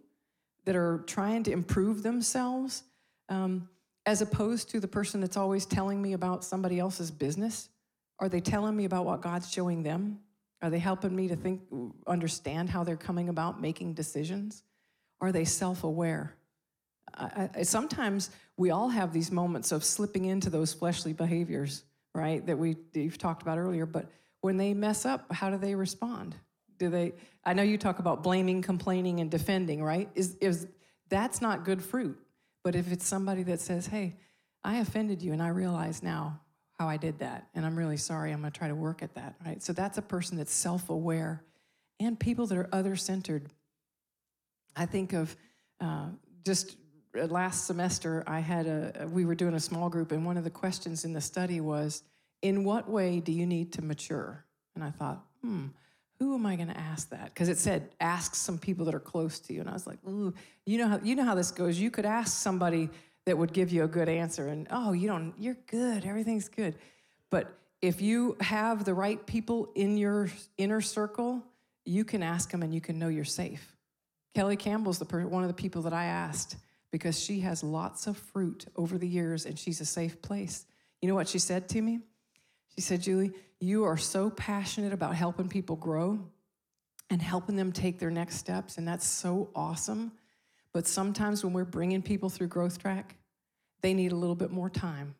that 0.65 0.75
are 0.75 1.03
trying 1.07 1.43
to 1.43 1.51
improve 1.51 2.03
themselves, 2.03 2.83
um, 3.27 3.67
as 4.05 4.21
opposed 4.21 4.69
to 4.69 4.79
the 4.79 4.87
person 4.87 5.21
that's 5.21 5.37
always 5.37 5.65
telling 5.65 6.01
me 6.01 6.13
about 6.13 6.43
somebody 6.43 6.79
else's 6.79 7.11
business. 7.11 7.69
Are 8.19 8.29
they 8.29 8.41
telling 8.41 8.75
me 8.75 8.85
about 8.85 9.05
what 9.05 9.21
God's 9.21 9.51
showing 9.51 9.83
them? 9.83 10.19
Are 10.61 10.69
they 10.69 10.79
helping 10.79 11.15
me 11.15 11.29
to 11.29 11.35
think, 11.35 11.61
understand 12.05 12.69
how 12.69 12.83
they're 12.83 12.97
coming 12.97 13.29
about 13.29 13.61
making 13.61 13.93
decisions? 13.93 14.63
Are 15.21 15.31
they 15.31 15.45
self 15.45 15.83
aware? 15.83 16.35
sometimes 17.63 18.29
we 18.57 18.69
all 18.69 18.89
have 18.89 19.13
these 19.13 19.31
moments 19.31 19.71
of 19.71 19.83
slipping 19.83 20.25
into 20.25 20.49
those 20.49 20.73
fleshly 20.73 21.13
behaviors, 21.13 21.83
right? 22.13 22.45
That 22.45 22.57
we 22.57 22.77
you've 22.93 23.17
talked 23.17 23.41
about 23.41 23.57
earlier. 23.57 23.85
But 23.85 24.11
when 24.41 24.57
they 24.57 24.73
mess 24.73 25.05
up, 25.05 25.31
how 25.33 25.49
do 25.49 25.57
they 25.57 25.75
respond? 25.75 26.35
Do 26.77 26.89
they? 26.89 27.13
I 27.43 27.53
know 27.53 27.63
you 27.63 27.77
talk 27.77 27.99
about 27.99 28.23
blaming, 28.23 28.61
complaining, 28.61 29.19
and 29.19 29.29
defending, 29.29 29.83
right? 29.83 30.09
Is 30.15 30.35
is 30.39 30.67
that's 31.09 31.41
not 31.41 31.65
good 31.65 31.83
fruit. 31.83 32.17
But 32.63 32.75
if 32.75 32.91
it's 32.91 33.07
somebody 33.07 33.43
that 33.43 33.59
says, 33.59 33.87
"Hey, 33.87 34.15
I 34.63 34.77
offended 34.77 35.21
you, 35.21 35.33
and 35.33 35.41
I 35.41 35.49
realize 35.49 36.03
now 36.03 36.41
how 36.79 36.87
I 36.87 36.97
did 36.97 37.19
that. 37.19 37.47
And 37.53 37.65
I'm 37.65 37.77
really 37.77 37.97
sorry. 37.97 38.31
I'm 38.31 38.39
going 38.39 38.51
to 38.51 38.57
try 38.57 38.69
to 38.69 38.75
work 38.75 39.03
at 39.03 39.13
that, 39.15 39.35
right? 39.45 39.61
So 39.61 39.73
that's 39.73 39.97
a 39.97 40.01
person 40.01 40.37
that's 40.37 40.53
self 40.53 40.89
aware 40.89 41.43
and 41.99 42.17
people 42.17 42.47
that 42.47 42.57
are 42.57 42.69
other 42.71 42.95
centered. 42.95 43.49
I 44.75 44.85
think 44.85 45.11
of 45.11 45.35
uh, 45.81 46.07
just 46.45 46.77
uh, 47.19 47.25
last 47.25 47.67
semester, 47.67 48.23
I 48.25 48.39
had 48.39 48.65
a, 48.67 49.07
we 49.11 49.25
were 49.25 49.35
doing 49.35 49.53
a 49.53 49.59
small 49.59 49.89
group, 49.89 50.13
and 50.13 50.25
one 50.25 50.37
of 50.37 50.45
the 50.45 50.49
questions 50.49 51.03
in 51.03 51.11
the 51.11 51.21
study 51.21 51.59
was, 51.59 52.03
In 52.41 52.63
what 52.63 52.89
way 52.89 53.19
do 53.19 53.33
you 53.33 53.45
need 53.45 53.73
to 53.73 53.81
mature? 53.81 54.45
And 54.75 54.83
I 54.83 54.91
thought, 54.91 55.25
hmm, 55.41 55.67
who 56.19 56.35
am 56.35 56.45
I 56.45 56.55
going 56.55 56.69
to 56.69 56.77
ask 56.77 57.09
that? 57.09 57.33
Because 57.33 57.49
it 57.49 57.57
said, 57.57 57.89
ask 57.99 58.35
some 58.35 58.57
people 58.57 58.85
that 58.85 58.95
are 58.95 58.99
close 58.99 59.39
to 59.39 59.53
you. 59.53 59.61
And 59.61 59.69
I 59.69 59.73
was 59.73 59.87
like, 59.87 59.99
ooh, 60.07 60.33
you 60.65 60.77
know 60.77 60.87
how, 60.87 60.99
you 61.01 61.15
know 61.15 61.23
how 61.23 61.35
this 61.35 61.51
goes. 61.51 61.79
You 61.79 61.91
could 61.91 62.05
ask 62.05 62.37
somebody 62.37 62.89
that 63.25 63.37
would 63.37 63.53
give 63.53 63.71
you 63.71 63.83
a 63.83 63.87
good 63.87 64.09
answer, 64.09 64.47
and 64.47 64.67
oh, 64.71 64.91
you 64.91 65.07
don't, 65.07 65.33
you're 65.37 65.57
good, 65.67 66.05
everything's 66.05 66.49
good. 66.49 66.75
But 67.29 67.53
if 67.81 68.01
you 68.01 68.35
have 68.41 68.85
the 68.85 68.93
right 68.93 69.25
people 69.25 69.69
in 69.75 69.97
your 69.97 70.29
inner 70.57 70.81
circle, 70.81 71.43
you 71.85 72.03
can 72.03 72.23
ask 72.23 72.51
them 72.51 72.63
and 72.63 72.73
you 72.73 72.81
can 72.81 72.99
know 72.99 73.07
you're 73.07 73.25
safe. 73.25 73.75
Kelly 74.35 74.57
Campbell's 74.57 74.99
the 74.99 75.05
per- 75.05 75.25
one 75.25 75.43
of 75.43 75.47
the 75.47 75.53
people 75.53 75.83
that 75.83 75.93
I 75.93 76.05
asked 76.05 76.55
because 76.91 77.19
she 77.19 77.41
has 77.41 77.63
lots 77.63 78.07
of 78.07 78.17
fruit 78.17 78.65
over 78.75 78.97
the 78.97 79.07
years 79.07 79.45
and 79.45 79.57
she's 79.57 79.81
a 79.81 79.85
safe 79.85 80.21
place. 80.21 80.65
You 81.01 81.07
know 81.07 81.15
what 81.15 81.27
she 81.27 81.39
said 81.39 81.69
to 81.69 81.81
me? 81.81 81.99
She 82.75 82.81
said, 82.81 83.01
Julie, 83.01 83.31
you 83.59 83.85
are 83.85 83.97
so 83.97 84.29
passionate 84.29 84.93
about 84.93 85.15
helping 85.15 85.49
people 85.49 85.75
grow 85.75 86.19
and 87.09 87.21
helping 87.21 87.55
them 87.55 87.71
take 87.71 87.99
their 87.99 88.11
next 88.11 88.35
steps, 88.35 88.77
and 88.77 88.87
that's 88.87 89.07
so 89.07 89.49
awesome. 89.55 90.11
But 90.73 90.87
sometimes 90.87 91.43
when 91.43 91.53
we're 91.53 91.65
bringing 91.65 92.01
people 92.01 92.29
through 92.29 92.47
Growth 92.47 92.79
Track, 92.79 93.15
they 93.81 93.93
need 93.93 94.11
a 94.11 94.15
little 94.15 94.35
bit 94.35 94.51
more 94.51 94.69
time. 94.69 95.15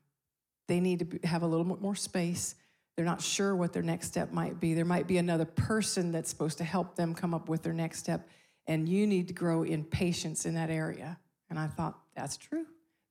They 0.68 0.80
need 0.80 1.22
to 1.22 1.28
have 1.28 1.42
a 1.42 1.48
little 1.48 1.66
bit 1.66 1.82
more 1.82 1.96
space. 1.96 2.56
They're 2.96 3.06
not 3.06 3.22
sure 3.22 3.56
what 3.56 3.74
their 3.74 3.82
next 3.82 4.08
step 4.08 4.32
might 4.32 4.60
be. 4.60 4.74
There 4.74 4.86
might 4.86 5.08
be 5.08 5.18
another 5.18 5.46
person 5.46 6.12
that's 6.12 6.30
supposed 6.30 6.58
to 6.60 6.64
help 6.64 6.96
them 6.96 7.16
come 7.16 7.34
up 7.34 7.50
with 7.50 7.64
their 7.64 7.74
next 7.74 8.00
step, 8.00 8.28
and 8.68 8.88
you 8.88 9.08
need 9.08 9.28
to 9.30 9.34
grow 9.34 9.64
in 9.64 9.84
patience 9.84 10.46
in 10.46 10.54
that 10.56 10.70
area. 10.70 11.18
And 11.50 11.58
I 11.58 11.68
thought, 11.68 11.98
that's 12.16 12.38
true. 12.38 12.66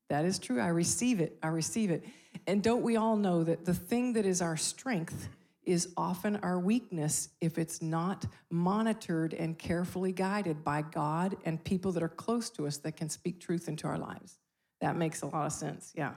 That 0.09 0.25
is 0.25 0.39
true. 0.39 0.61
I 0.61 0.69
receive 0.69 1.21
it. 1.21 1.39
I 1.43 1.49
receive 1.49 1.91
it. 1.91 2.05
And 2.47 2.63
don't 2.63 2.83
we 2.83 2.97
all 2.97 3.17
know 3.17 3.43
that 3.43 3.65
the 3.65 3.75
thing 3.75 4.13
that 4.13 4.25
is 4.25 4.41
our 4.41 4.57
strength 4.57 5.29
is 5.69 5.93
often 5.99 6.37
our 6.37 6.59
weakness 6.59 7.29
if 7.43 7.59
it's 7.59 7.83
not 7.83 8.25
monitored 8.51 9.35
and 9.35 9.59
carefully 9.59 10.13
guided 10.13 10.65
by 10.65 10.81
God 10.83 11.37
and 11.45 11.63
people 11.63 11.93
that 11.93 12.03
are 12.03 12.09
close 12.09 12.49
to 12.51 12.67
us 12.67 12.79
that 12.79 12.97
can 12.97 13.11
speak 13.11 13.39
truth 13.39 13.69
into 13.69 13.87
our 13.87 13.99
lives? 13.99 14.39
That 14.81 14.97
makes 14.97 15.21
a 15.21 15.27
lot 15.27 15.45
of 15.45 15.53
sense. 15.53 15.93
Yeah. 15.95 16.13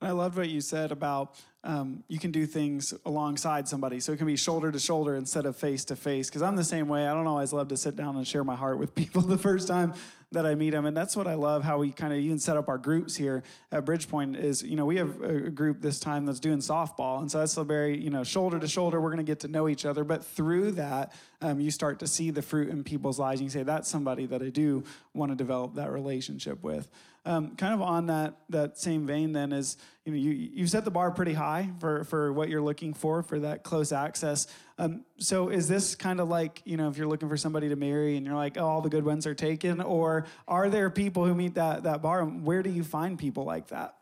I 0.00 0.12
loved 0.12 0.36
what 0.36 0.48
you 0.48 0.60
said 0.60 0.92
about 0.92 1.40
um, 1.64 2.02
you 2.08 2.18
can 2.18 2.30
do 2.30 2.46
things 2.46 2.94
alongside 3.04 3.68
somebody. 3.68 4.00
So 4.00 4.12
it 4.12 4.16
can 4.16 4.26
be 4.26 4.36
shoulder 4.36 4.70
to 4.72 4.78
shoulder 4.78 5.16
instead 5.16 5.46
of 5.46 5.56
face 5.56 5.84
to 5.86 5.96
face. 5.96 6.28
Because 6.28 6.42
I'm 6.42 6.56
the 6.56 6.64
same 6.64 6.88
way. 6.88 7.06
I 7.06 7.14
don't 7.14 7.26
always 7.26 7.52
love 7.52 7.68
to 7.68 7.76
sit 7.76 7.96
down 7.96 8.16
and 8.16 8.26
share 8.26 8.44
my 8.44 8.56
heart 8.56 8.78
with 8.78 8.94
people 8.96 9.22
the 9.22 9.38
first 9.38 9.68
time 9.68 9.94
that 10.32 10.46
I 10.46 10.54
meet 10.54 10.70
them. 10.70 10.86
And 10.86 10.96
that's 10.96 11.16
what 11.16 11.26
I 11.26 11.34
love 11.34 11.62
how 11.62 11.78
we 11.78 11.90
kind 11.90 12.12
of 12.12 12.18
even 12.18 12.38
set 12.38 12.56
up 12.56 12.68
our 12.68 12.78
groups 12.78 13.16
here 13.16 13.42
at 13.70 13.84
Bridgepoint 13.84 14.36
is, 14.36 14.62
you 14.62 14.76
know, 14.76 14.86
we 14.86 14.96
have 14.96 15.20
a 15.22 15.50
group 15.50 15.80
this 15.80 15.98
time 16.00 16.26
that's 16.26 16.40
doing 16.40 16.58
softball. 16.58 17.20
And 17.20 17.30
so 17.30 17.38
that's 17.38 17.56
a 17.56 17.64
very, 17.64 17.98
you 17.98 18.10
know, 18.10 18.24
shoulder 18.24 18.58
to 18.58 18.68
shoulder, 18.68 19.00
we're 19.00 19.10
going 19.10 19.24
to 19.24 19.30
get 19.30 19.40
to 19.40 19.48
know 19.48 19.68
each 19.68 19.84
other. 19.84 20.04
But 20.04 20.24
through 20.24 20.72
that, 20.72 21.12
um, 21.40 21.60
you 21.60 21.70
start 21.70 21.98
to 22.00 22.06
see 22.06 22.30
the 22.30 22.42
fruit 22.42 22.68
in 22.68 22.84
people's 22.84 23.18
lives. 23.18 23.40
And 23.40 23.46
you 23.46 23.50
say, 23.50 23.62
that's 23.62 23.88
somebody 23.88 24.26
that 24.26 24.42
I 24.42 24.48
do 24.48 24.84
want 25.14 25.32
to 25.32 25.36
develop 25.36 25.74
that 25.74 25.90
relationship 25.90 26.62
with. 26.62 26.88
Um, 27.24 27.54
kind 27.54 27.72
of 27.72 27.80
on 27.80 28.06
that 28.06 28.36
that 28.48 28.78
same 28.78 29.06
vein, 29.06 29.32
then 29.32 29.52
is 29.52 29.76
you 30.04 30.12
know 30.12 30.18
you 30.18 30.30
you 30.30 30.66
set 30.66 30.84
the 30.84 30.90
bar 30.90 31.12
pretty 31.12 31.34
high 31.34 31.70
for 31.78 32.02
for 32.02 32.32
what 32.32 32.48
you're 32.48 32.62
looking 32.62 32.94
for 32.94 33.22
for 33.22 33.38
that 33.40 33.62
close 33.62 33.92
access. 33.92 34.48
Um, 34.76 35.04
so 35.18 35.48
is 35.48 35.68
this 35.68 35.94
kind 35.94 36.18
of 36.18 36.28
like 36.28 36.62
you 36.64 36.76
know 36.76 36.88
if 36.88 36.96
you're 36.96 37.06
looking 37.06 37.28
for 37.28 37.36
somebody 37.36 37.68
to 37.68 37.76
marry 37.76 38.16
and 38.16 38.26
you're 38.26 38.34
like 38.34 38.58
oh 38.58 38.66
all 38.66 38.80
the 38.80 38.88
good 38.88 39.04
ones 39.04 39.24
are 39.28 39.34
taken, 39.34 39.80
or 39.80 40.26
are 40.48 40.68
there 40.68 40.90
people 40.90 41.24
who 41.24 41.34
meet 41.34 41.54
that 41.54 41.84
that 41.84 42.02
bar? 42.02 42.24
Where 42.24 42.62
do 42.62 42.70
you 42.70 42.82
find 42.82 43.16
people 43.16 43.44
like 43.44 43.68
that? 43.68 43.94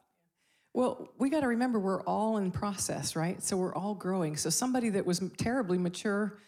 Well, 0.72 1.08
we 1.18 1.30
got 1.30 1.40
to 1.40 1.48
remember 1.48 1.78
we're 1.78 2.02
all 2.02 2.36
in 2.36 2.52
process, 2.52 3.16
right? 3.16 3.42
So 3.42 3.56
we're 3.56 3.74
all 3.74 3.94
growing. 3.94 4.36
So 4.36 4.50
somebody 4.50 4.90
that 4.90 5.04
was 5.04 5.20
terribly 5.36 5.78
mature 5.78 6.38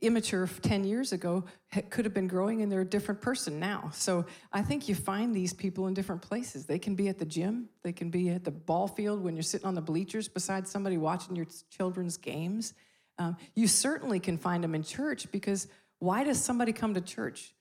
immature 0.00 0.46
10 0.46 0.84
years 0.84 1.12
ago 1.12 1.44
could 1.90 2.04
have 2.04 2.12
been 2.12 2.26
growing 2.26 2.62
and 2.62 2.70
they're 2.70 2.82
a 2.82 2.84
different 2.84 3.20
person 3.20 3.58
now. 3.58 3.90
So 3.92 4.26
I 4.52 4.62
think 4.62 4.88
you 4.88 4.94
find 4.94 5.34
these 5.34 5.52
people 5.52 5.86
in 5.86 5.94
different 5.94 6.22
places. 6.22 6.66
They 6.66 6.78
can 6.78 6.94
be 6.94 7.08
at 7.08 7.18
the 7.18 7.24
gym, 7.24 7.68
they 7.82 7.92
can 7.92 8.10
be 8.10 8.30
at 8.30 8.44
the 8.44 8.50
ball 8.50 8.88
field 8.88 9.22
when 9.22 9.36
you're 9.36 9.42
sitting 9.42 9.66
on 9.66 9.74
the 9.74 9.80
bleachers 9.80 10.28
beside 10.28 10.68
somebody 10.68 10.98
watching 10.98 11.34
your 11.34 11.46
children's 11.70 12.16
games. 12.16 12.74
Um, 13.18 13.36
you 13.54 13.66
certainly 13.66 14.20
can 14.20 14.36
find 14.36 14.62
them 14.62 14.74
in 14.74 14.82
church 14.82 15.30
because 15.32 15.68
why 15.98 16.24
does 16.24 16.42
somebody 16.42 16.72
come 16.72 16.92
to 16.94 17.00
church? 17.00 17.54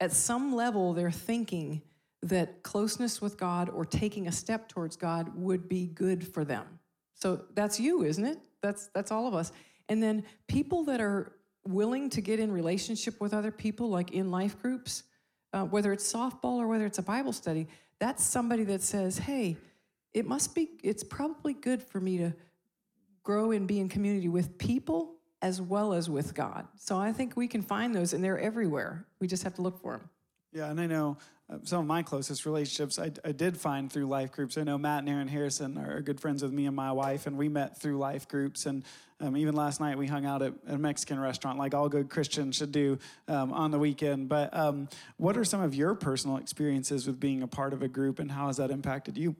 At 0.00 0.12
some 0.12 0.54
level, 0.54 0.94
they're 0.94 1.10
thinking 1.10 1.82
that 2.22 2.62
closeness 2.62 3.20
with 3.20 3.36
God 3.36 3.68
or 3.68 3.84
taking 3.84 4.28
a 4.28 4.32
step 4.32 4.68
towards 4.68 4.96
God 4.96 5.36
would 5.36 5.68
be 5.68 5.86
good 5.86 6.26
for 6.26 6.44
them. 6.44 6.66
So 7.14 7.44
that's 7.54 7.78
you, 7.78 8.02
isn't 8.02 8.24
it? 8.24 8.38
That's 8.62 8.88
that's 8.94 9.10
all 9.10 9.26
of 9.26 9.34
us. 9.34 9.52
And 9.88 10.02
then 10.02 10.24
people 10.46 10.84
that 10.84 11.00
are 11.00 11.32
willing 11.66 12.10
to 12.10 12.20
get 12.20 12.40
in 12.40 12.50
relationship 12.52 13.20
with 13.20 13.32
other 13.32 13.50
people, 13.50 13.88
like 13.88 14.12
in 14.12 14.30
life 14.30 14.60
groups, 14.60 15.04
uh, 15.52 15.64
whether 15.64 15.92
it's 15.92 16.10
softball 16.10 16.58
or 16.58 16.66
whether 16.66 16.86
it's 16.86 16.98
a 16.98 17.02
Bible 17.02 17.32
study, 17.32 17.68
that's 17.98 18.24
somebody 18.24 18.64
that 18.64 18.82
says, 18.82 19.18
hey, 19.18 19.56
it 20.12 20.26
must 20.26 20.54
be, 20.54 20.70
it's 20.82 21.04
probably 21.04 21.54
good 21.54 21.82
for 21.82 22.00
me 22.00 22.18
to 22.18 22.32
grow 23.22 23.52
and 23.52 23.68
be 23.68 23.78
in 23.78 23.88
community 23.88 24.28
with 24.28 24.58
people 24.58 25.14
as 25.40 25.60
well 25.60 25.92
as 25.92 26.10
with 26.10 26.34
God. 26.34 26.66
So 26.76 26.98
I 26.98 27.12
think 27.12 27.36
we 27.36 27.48
can 27.48 27.62
find 27.62 27.94
those, 27.94 28.12
and 28.12 28.22
they're 28.22 28.38
everywhere. 28.38 29.06
We 29.20 29.26
just 29.26 29.42
have 29.42 29.54
to 29.54 29.62
look 29.62 29.80
for 29.80 29.98
them. 29.98 30.10
Yeah, 30.52 30.70
and 30.70 30.80
I 30.80 30.86
know 30.86 31.16
some 31.64 31.80
of 31.80 31.86
my 31.86 32.02
closest 32.02 32.46
relationships 32.46 32.98
I, 32.98 33.10
I, 33.24 33.32
did 33.32 33.56
find 33.56 33.90
through 33.90 34.06
life 34.06 34.32
groups. 34.32 34.56
I 34.56 34.62
know 34.62 34.78
Matt 34.78 35.00
and 35.00 35.08
Aaron 35.08 35.28
Harrison 35.28 35.78
are 35.78 36.00
good 36.00 36.20
friends 36.20 36.42
with 36.42 36.52
me 36.52 36.66
and 36.66 36.76
my 36.76 36.92
wife, 36.92 37.26
and 37.26 37.36
we 37.36 37.48
met 37.48 37.80
through 37.80 37.98
life 37.98 38.28
groups. 38.28 38.66
And 38.66 38.84
um, 39.20 39.36
even 39.36 39.54
last 39.54 39.80
night 39.80 39.98
we 39.98 40.06
hung 40.06 40.24
out 40.24 40.42
at 40.42 40.54
a 40.66 40.78
Mexican 40.78 41.18
restaurant, 41.20 41.58
like 41.58 41.74
all 41.74 41.88
good 41.88 42.10
Christians 42.10 42.56
should 42.56 42.72
do 42.72 42.98
um, 43.28 43.52
on 43.52 43.70
the 43.70 43.78
weekend. 43.78 44.28
But 44.28 44.56
um, 44.56 44.88
what 45.16 45.36
are 45.36 45.44
some 45.44 45.62
of 45.62 45.74
your 45.74 45.94
personal 45.94 46.36
experiences 46.36 47.06
with 47.06 47.20
being 47.20 47.42
a 47.42 47.48
part 47.48 47.72
of 47.72 47.82
a 47.82 47.88
group, 47.88 48.18
and 48.18 48.30
how 48.30 48.48
has 48.48 48.56
that 48.56 48.70
impacted 48.70 49.16
you? 49.16 49.36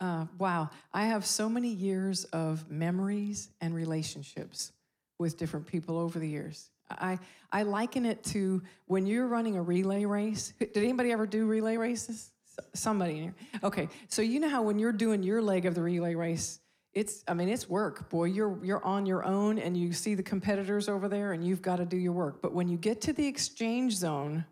Uh, 0.00 0.26
wow, 0.38 0.70
I 0.92 1.06
have 1.06 1.24
so 1.24 1.48
many 1.48 1.68
years 1.68 2.24
of 2.24 2.70
memories 2.70 3.48
and 3.60 3.74
relationships 3.74 4.72
with 5.18 5.38
different 5.38 5.66
people 5.66 5.98
over 5.98 6.18
the 6.18 6.28
years. 6.28 6.70
I, 6.90 7.18
I 7.52 7.62
liken 7.62 8.06
it 8.06 8.22
to 8.24 8.62
when 8.86 9.06
you're 9.06 9.26
running 9.26 9.56
a 9.56 9.62
relay 9.62 10.04
race. 10.04 10.52
Did 10.58 10.76
anybody 10.76 11.12
ever 11.12 11.26
do 11.26 11.46
relay 11.46 11.76
races? 11.76 12.30
Somebody 12.74 13.18
in 13.18 13.22
here. 13.22 13.34
Okay, 13.62 13.88
so 14.08 14.22
you 14.22 14.40
know 14.40 14.48
how 14.48 14.62
when 14.62 14.78
you're 14.78 14.92
doing 14.92 15.22
your 15.22 15.42
leg 15.42 15.66
of 15.66 15.74
the 15.74 15.82
relay 15.82 16.14
race, 16.14 16.60
it's 16.94 17.22
I 17.28 17.34
mean 17.34 17.50
it's 17.50 17.68
work, 17.68 18.08
boy. 18.08 18.24
You're 18.24 18.58
you're 18.64 18.82
on 18.82 19.04
your 19.04 19.24
own 19.24 19.58
and 19.58 19.76
you 19.76 19.92
see 19.92 20.14
the 20.14 20.22
competitors 20.22 20.88
over 20.88 21.08
there 21.08 21.32
and 21.32 21.44
you've 21.44 21.60
got 21.60 21.76
to 21.76 21.84
do 21.84 21.98
your 21.98 22.12
work. 22.12 22.40
But 22.40 22.54
when 22.54 22.68
you 22.68 22.78
get 22.78 23.02
to 23.02 23.12
the 23.12 23.26
exchange 23.26 23.94
zone 23.94 24.46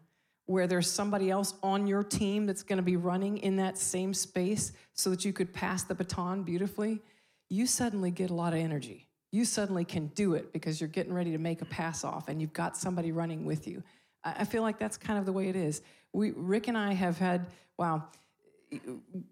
where 0.44 0.66
there's 0.66 0.90
somebody 0.90 1.30
else 1.30 1.54
on 1.62 1.86
your 1.86 2.04
team 2.04 2.44
that's 2.44 2.62
going 2.62 2.76
to 2.76 2.82
be 2.82 2.96
running 2.96 3.38
in 3.38 3.56
that 3.56 3.78
same 3.78 4.12
space 4.12 4.72
so 4.92 5.08
that 5.08 5.24
you 5.24 5.32
could 5.32 5.54
pass 5.54 5.84
the 5.84 5.94
baton 5.94 6.42
beautifully, 6.42 7.00
you 7.48 7.66
suddenly 7.66 8.10
get 8.10 8.28
a 8.28 8.34
lot 8.34 8.52
of 8.52 8.58
energy 8.58 9.08
you 9.34 9.44
suddenly 9.44 9.84
can 9.84 10.06
do 10.14 10.34
it 10.34 10.52
because 10.52 10.80
you're 10.80 10.86
getting 10.86 11.12
ready 11.12 11.32
to 11.32 11.38
make 11.38 11.60
a 11.60 11.64
pass 11.64 12.04
off 12.04 12.28
and 12.28 12.40
you've 12.40 12.52
got 12.52 12.76
somebody 12.76 13.10
running 13.10 13.44
with 13.44 13.66
you. 13.66 13.82
I 14.22 14.44
feel 14.44 14.62
like 14.62 14.78
that's 14.78 14.96
kind 14.96 15.18
of 15.18 15.26
the 15.26 15.32
way 15.32 15.48
it 15.48 15.56
is. 15.56 15.82
We, 16.12 16.30
Rick 16.30 16.68
and 16.68 16.78
I 16.78 16.92
have 16.92 17.18
had, 17.18 17.46
wow, 17.76 18.04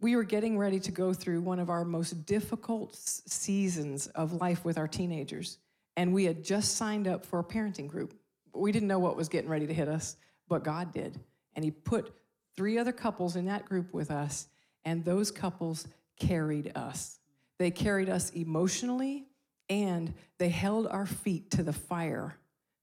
we 0.00 0.16
were 0.16 0.24
getting 0.24 0.58
ready 0.58 0.80
to 0.80 0.90
go 0.90 1.12
through 1.12 1.40
one 1.42 1.60
of 1.60 1.70
our 1.70 1.84
most 1.84 2.26
difficult 2.26 2.96
seasons 2.96 4.08
of 4.08 4.32
life 4.32 4.64
with 4.64 4.76
our 4.76 4.88
teenagers. 4.88 5.58
And 5.96 6.12
we 6.12 6.24
had 6.24 6.42
just 6.42 6.76
signed 6.76 7.06
up 7.06 7.24
for 7.24 7.38
a 7.38 7.44
parenting 7.44 7.86
group. 7.86 8.12
We 8.52 8.72
didn't 8.72 8.88
know 8.88 8.98
what 8.98 9.16
was 9.16 9.28
getting 9.28 9.48
ready 9.48 9.68
to 9.68 9.74
hit 9.74 9.86
us, 9.86 10.16
but 10.48 10.64
God 10.64 10.92
did. 10.92 11.16
And 11.54 11.64
He 11.64 11.70
put 11.70 12.12
three 12.56 12.76
other 12.76 12.92
couples 12.92 13.36
in 13.36 13.44
that 13.44 13.66
group 13.66 13.94
with 13.94 14.10
us, 14.10 14.48
and 14.84 15.04
those 15.04 15.30
couples 15.30 15.86
carried 16.18 16.76
us. 16.76 17.20
They 17.58 17.70
carried 17.70 18.08
us 18.08 18.30
emotionally, 18.30 19.28
and 19.72 20.12
they 20.36 20.50
held 20.50 20.86
our 20.86 21.06
feet 21.06 21.50
to 21.52 21.62
the 21.62 21.72
fire 21.72 22.36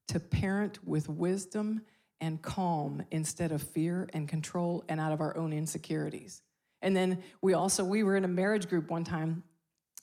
to 0.08 0.18
parent 0.18 0.84
with 0.84 1.08
wisdom 1.08 1.82
and 2.20 2.42
calm 2.42 3.04
instead 3.12 3.52
of 3.52 3.62
fear 3.62 4.08
and 4.12 4.28
control 4.28 4.84
and 4.88 4.98
out 4.98 5.12
of 5.12 5.20
our 5.20 5.36
own 5.36 5.52
insecurities. 5.52 6.42
And 6.82 6.96
then 6.96 7.22
we 7.40 7.54
also 7.54 7.84
we 7.84 8.02
were 8.02 8.16
in 8.16 8.24
a 8.24 8.28
marriage 8.28 8.68
group 8.68 8.90
one 8.90 9.04
time 9.04 9.44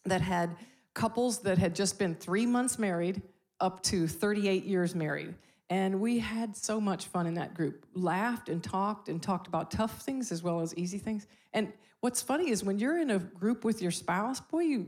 that 0.05 0.21
had 0.21 0.55
couples 0.93 1.39
that 1.39 1.57
had 1.57 1.75
just 1.75 1.99
been 1.99 2.15
3 2.15 2.45
months 2.45 2.79
married 2.79 3.21
up 3.59 3.83
to 3.83 4.07
38 4.07 4.63
years 4.63 4.95
married. 4.95 5.35
And 5.69 5.99
we 5.99 6.19
had 6.19 6.55
so 6.55 6.79
much 6.79 7.07
fun 7.07 7.27
in 7.27 7.33
that 7.33 7.53
group. 7.53 7.85
Laughed 7.93 8.47
and 8.47 8.63
talked 8.63 9.09
and 9.09 9.21
talked 9.21 9.47
about 9.47 9.71
tough 9.71 10.01
things 10.03 10.31
as 10.31 10.41
well 10.41 10.61
as 10.61 10.73
easy 10.77 10.99
things. 10.99 11.27
And 11.51 11.73
what's 11.99 12.21
funny 12.21 12.49
is 12.49 12.63
when 12.63 12.79
you're 12.79 12.97
in 12.97 13.09
a 13.09 13.19
group 13.19 13.65
with 13.65 13.81
your 13.81 13.91
spouse, 13.91 14.39
boy, 14.39 14.61
you 14.61 14.87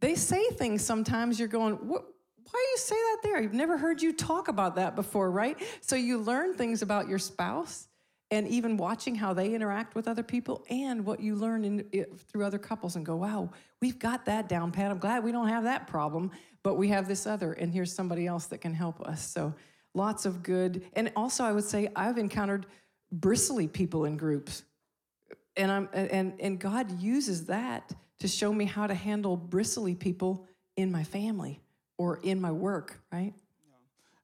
they 0.00 0.14
say 0.14 0.48
things 0.50 0.84
sometimes 0.84 1.38
you're 1.38 1.48
going, 1.48 1.74
what, 1.74 2.02
why 2.50 2.64
do 2.64 2.70
you 2.70 2.78
say 2.78 2.96
that 2.96 3.18
there? 3.22 3.36
I've 3.36 3.54
never 3.54 3.78
heard 3.78 4.02
you 4.02 4.12
talk 4.12 4.48
about 4.48 4.76
that 4.76 4.96
before, 4.96 5.30
right? 5.30 5.56
So 5.80 5.94
you 5.94 6.18
learn 6.18 6.54
things 6.54 6.82
about 6.82 7.08
your 7.08 7.18
spouse 7.18 7.86
and 8.32 8.46
even 8.48 8.76
watching 8.76 9.14
how 9.14 9.32
they 9.32 9.54
interact 9.54 9.94
with 9.94 10.08
other 10.08 10.22
people 10.22 10.64
and 10.68 11.04
what 11.04 11.20
you 11.20 11.34
learn 11.34 11.64
in, 11.64 12.06
through 12.28 12.44
other 12.44 12.58
couples 12.58 12.96
and 12.96 13.04
go, 13.04 13.16
wow, 13.16 13.50
we've 13.80 13.98
got 13.98 14.24
that 14.26 14.48
down 14.48 14.72
pat. 14.72 14.90
I'm 14.90 14.98
glad 14.98 15.22
we 15.24 15.32
don't 15.32 15.48
have 15.48 15.64
that 15.64 15.86
problem, 15.86 16.30
but 16.62 16.74
we 16.74 16.88
have 16.88 17.08
this 17.08 17.26
other, 17.26 17.52
and 17.52 17.72
here's 17.72 17.92
somebody 17.92 18.26
else 18.26 18.46
that 18.46 18.58
can 18.58 18.74
help 18.74 19.00
us. 19.00 19.20
So 19.20 19.54
lots 19.94 20.26
of 20.26 20.42
good. 20.42 20.84
And 20.94 21.12
also, 21.16 21.44
I 21.44 21.52
would 21.52 21.64
say 21.64 21.88
I've 21.96 22.18
encountered 22.18 22.66
bristly 23.12 23.66
people 23.66 24.04
in 24.04 24.16
groups. 24.16 24.62
And, 25.56 25.70
I'm, 25.70 25.88
and, 25.92 26.34
and 26.38 26.58
God 26.58 27.00
uses 27.00 27.46
that 27.46 27.92
to 28.20 28.28
show 28.28 28.52
me 28.52 28.64
how 28.64 28.86
to 28.86 28.94
handle 28.94 29.36
bristly 29.36 29.94
people 29.94 30.46
in 30.76 30.92
my 30.92 31.04
family 31.04 31.60
or 31.98 32.18
in 32.22 32.40
my 32.40 32.52
work, 32.52 33.00
right? 33.12 33.34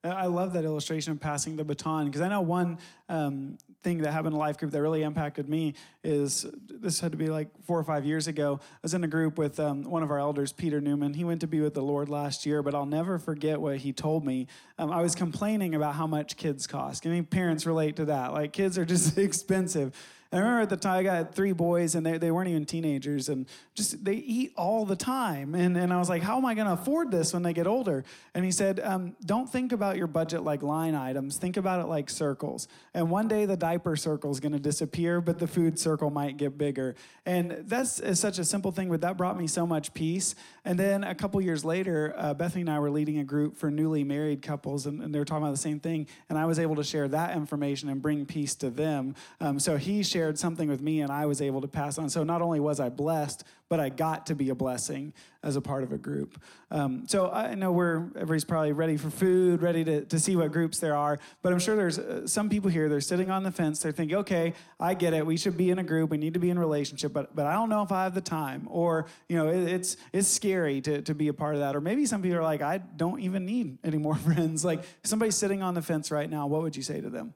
I 0.04 0.26
love 0.26 0.52
that 0.52 0.64
illustration 0.64 1.12
of 1.12 1.20
passing 1.20 1.56
the 1.56 1.64
baton 1.64 2.06
because 2.06 2.20
I 2.20 2.28
know 2.28 2.40
one 2.40 2.78
um, 3.08 3.58
thing 3.82 3.98
that 3.98 4.12
happened 4.12 4.34
in 4.34 4.38
life 4.38 4.58
group 4.58 4.70
that 4.72 4.80
really 4.80 5.02
impacted 5.02 5.48
me 5.48 5.74
is 6.04 6.46
this 6.68 7.00
had 7.00 7.12
to 7.12 7.18
be 7.18 7.28
like 7.28 7.48
four 7.64 7.78
or 7.78 7.84
five 7.84 8.04
years 8.04 8.28
ago. 8.28 8.60
I 8.62 8.78
was 8.82 8.94
in 8.94 9.02
a 9.04 9.08
group 9.08 9.38
with 9.38 9.58
um, 9.58 9.82
one 9.82 10.02
of 10.02 10.10
our 10.10 10.18
elders, 10.18 10.52
Peter 10.52 10.80
Newman. 10.80 11.14
He 11.14 11.24
went 11.24 11.40
to 11.40 11.46
be 11.46 11.60
with 11.60 11.74
the 11.74 11.82
Lord 11.82 12.08
last 12.08 12.46
year, 12.46 12.62
but 12.62 12.74
I'll 12.74 12.86
never 12.86 13.18
forget 13.18 13.60
what 13.60 13.78
he 13.78 13.92
told 13.92 14.24
me. 14.24 14.46
Um, 14.78 14.92
I 14.92 15.02
was 15.02 15.14
complaining 15.14 15.74
about 15.74 15.94
how 15.94 16.06
much 16.06 16.36
kids 16.36 16.66
cost. 16.66 17.06
I 17.06 17.10
mean, 17.10 17.24
parents 17.24 17.66
relate 17.66 17.96
to 17.96 18.06
that. 18.06 18.32
Like, 18.32 18.52
kids 18.52 18.78
are 18.78 18.84
just 18.84 19.18
expensive. 19.18 19.94
I 20.36 20.40
remember 20.40 20.62
at 20.62 20.70
the 20.70 20.76
time 20.76 20.98
I 20.98 21.02
got 21.02 21.34
three 21.34 21.52
boys 21.52 21.94
and 21.94 22.04
they, 22.04 22.18
they 22.18 22.30
weren't 22.30 22.48
even 22.48 22.64
teenagers 22.64 23.28
and 23.28 23.46
just 23.74 24.04
they 24.04 24.14
eat 24.14 24.52
all 24.56 24.84
the 24.84 24.96
time. 24.96 25.54
And, 25.54 25.76
and 25.76 25.92
I 25.92 25.98
was 25.98 26.08
like, 26.08 26.22
how 26.22 26.36
am 26.36 26.44
I 26.44 26.54
going 26.54 26.66
to 26.66 26.72
afford 26.72 27.10
this 27.10 27.32
when 27.32 27.42
they 27.42 27.52
get 27.52 27.66
older? 27.66 28.04
And 28.34 28.44
he 28.44 28.50
said, 28.50 28.80
um, 28.80 29.14
don't 29.24 29.48
think 29.48 29.72
about 29.72 29.96
your 29.96 30.08
budget 30.08 30.42
like 30.42 30.62
line 30.62 30.94
items. 30.94 31.38
Think 31.38 31.56
about 31.56 31.80
it 31.80 31.86
like 31.86 32.10
circles. 32.10 32.68
And 32.92 33.10
one 33.10 33.28
day 33.28 33.46
the 33.46 33.56
diaper 33.56 33.96
circle 33.96 34.30
is 34.30 34.40
going 34.40 34.52
to 34.52 34.58
disappear, 34.58 35.20
but 35.20 35.38
the 35.38 35.46
food 35.46 35.78
circle 35.78 36.10
might 36.10 36.36
get 36.36 36.58
bigger. 36.58 36.96
And 37.24 37.52
that's 37.66 38.18
such 38.18 38.38
a 38.38 38.44
simple 38.44 38.72
thing, 38.72 38.90
but 38.90 39.00
that 39.02 39.16
brought 39.16 39.38
me 39.38 39.46
so 39.46 39.66
much 39.66 39.94
peace. 39.94 40.34
And 40.64 40.78
then 40.78 41.04
a 41.04 41.14
couple 41.14 41.40
years 41.40 41.64
later, 41.64 42.14
uh, 42.16 42.34
Bethany 42.34 42.62
and 42.62 42.70
I 42.70 42.78
were 42.80 42.90
leading 42.90 43.18
a 43.18 43.24
group 43.24 43.56
for 43.56 43.70
newly 43.70 44.04
married 44.04 44.42
couples 44.42 44.86
and, 44.86 45.02
and 45.02 45.14
they 45.14 45.18
were 45.18 45.24
talking 45.24 45.44
about 45.44 45.52
the 45.52 45.58
same 45.58 45.80
thing. 45.80 46.08
And 46.28 46.36
I 46.38 46.46
was 46.46 46.58
able 46.58 46.76
to 46.76 46.84
share 46.84 47.06
that 47.08 47.36
information 47.36 47.88
and 47.88 48.02
bring 48.02 48.26
peace 48.26 48.54
to 48.56 48.70
them. 48.70 49.14
Um, 49.40 49.60
so 49.60 49.76
he 49.76 50.02
shared 50.02 50.25
something 50.34 50.68
with 50.68 50.80
me 50.80 51.00
and 51.00 51.12
I 51.12 51.26
was 51.26 51.40
able 51.40 51.60
to 51.60 51.68
pass 51.68 51.98
on. 51.98 52.08
So 52.08 52.24
not 52.24 52.42
only 52.42 52.60
was 52.60 52.80
I 52.80 52.88
blessed, 52.88 53.44
but 53.68 53.80
I 53.80 53.88
got 53.88 54.26
to 54.26 54.34
be 54.34 54.50
a 54.50 54.54
blessing 54.54 55.12
as 55.42 55.56
a 55.56 55.60
part 55.60 55.82
of 55.82 55.92
a 55.92 55.98
group. 55.98 56.40
Um, 56.70 57.04
so 57.08 57.30
I 57.30 57.54
know 57.54 57.72
we're 57.72 58.06
everybody's 58.14 58.44
probably 58.44 58.72
ready 58.72 58.96
for 58.96 59.10
food, 59.10 59.62
ready 59.62 59.84
to, 59.84 60.04
to 60.04 60.18
see 60.18 60.36
what 60.36 60.52
groups 60.52 60.78
there 60.78 60.96
are. 60.96 61.18
But 61.42 61.52
I'm 61.52 61.58
sure 61.58 61.76
there's 61.76 61.98
uh, 61.98 62.26
some 62.26 62.48
people 62.48 62.70
here. 62.70 62.88
They're 62.88 63.00
sitting 63.00 63.30
on 63.30 63.42
the 63.42 63.50
fence. 63.50 63.80
They're 63.80 63.92
thinking, 63.92 64.18
okay, 64.18 64.54
I 64.78 64.94
get 64.94 65.14
it. 65.14 65.26
We 65.26 65.36
should 65.36 65.56
be 65.56 65.70
in 65.70 65.78
a 65.78 65.84
group. 65.84 66.10
We 66.10 66.18
need 66.18 66.34
to 66.34 66.40
be 66.40 66.50
in 66.50 66.58
relationship. 66.58 67.12
But 67.12 67.34
but 67.34 67.46
I 67.46 67.52
don't 67.52 67.68
know 67.68 67.82
if 67.82 67.92
I 67.92 68.04
have 68.04 68.14
the 68.14 68.20
time, 68.20 68.66
or 68.70 69.06
you 69.28 69.36
know, 69.36 69.48
it, 69.48 69.68
it's 69.68 69.96
it's 70.12 70.28
scary 70.28 70.80
to 70.82 71.02
to 71.02 71.14
be 71.14 71.28
a 71.28 71.34
part 71.34 71.54
of 71.54 71.60
that. 71.60 71.74
Or 71.74 71.80
maybe 71.80 72.06
some 72.06 72.22
people 72.22 72.38
are 72.38 72.42
like, 72.42 72.62
I 72.62 72.78
don't 72.78 73.20
even 73.20 73.44
need 73.46 73.78
any 73.84 73.98
more 73.98 74.14
friends. 74.26 74.64
Like 74.64 74.82
somebody's 75.04 75.36
sitting 75.36 75.62
on 75.62 75.74
the 75.74 75.82
fence 75.82 76.10
right 76.10 76.30
now. 76.30 76.46
What 76.46 76.62
would 76.62 76.76
you 76.76 76.82
say 76.82 77.00
to 77.00 77.10
them? 77.10 77.34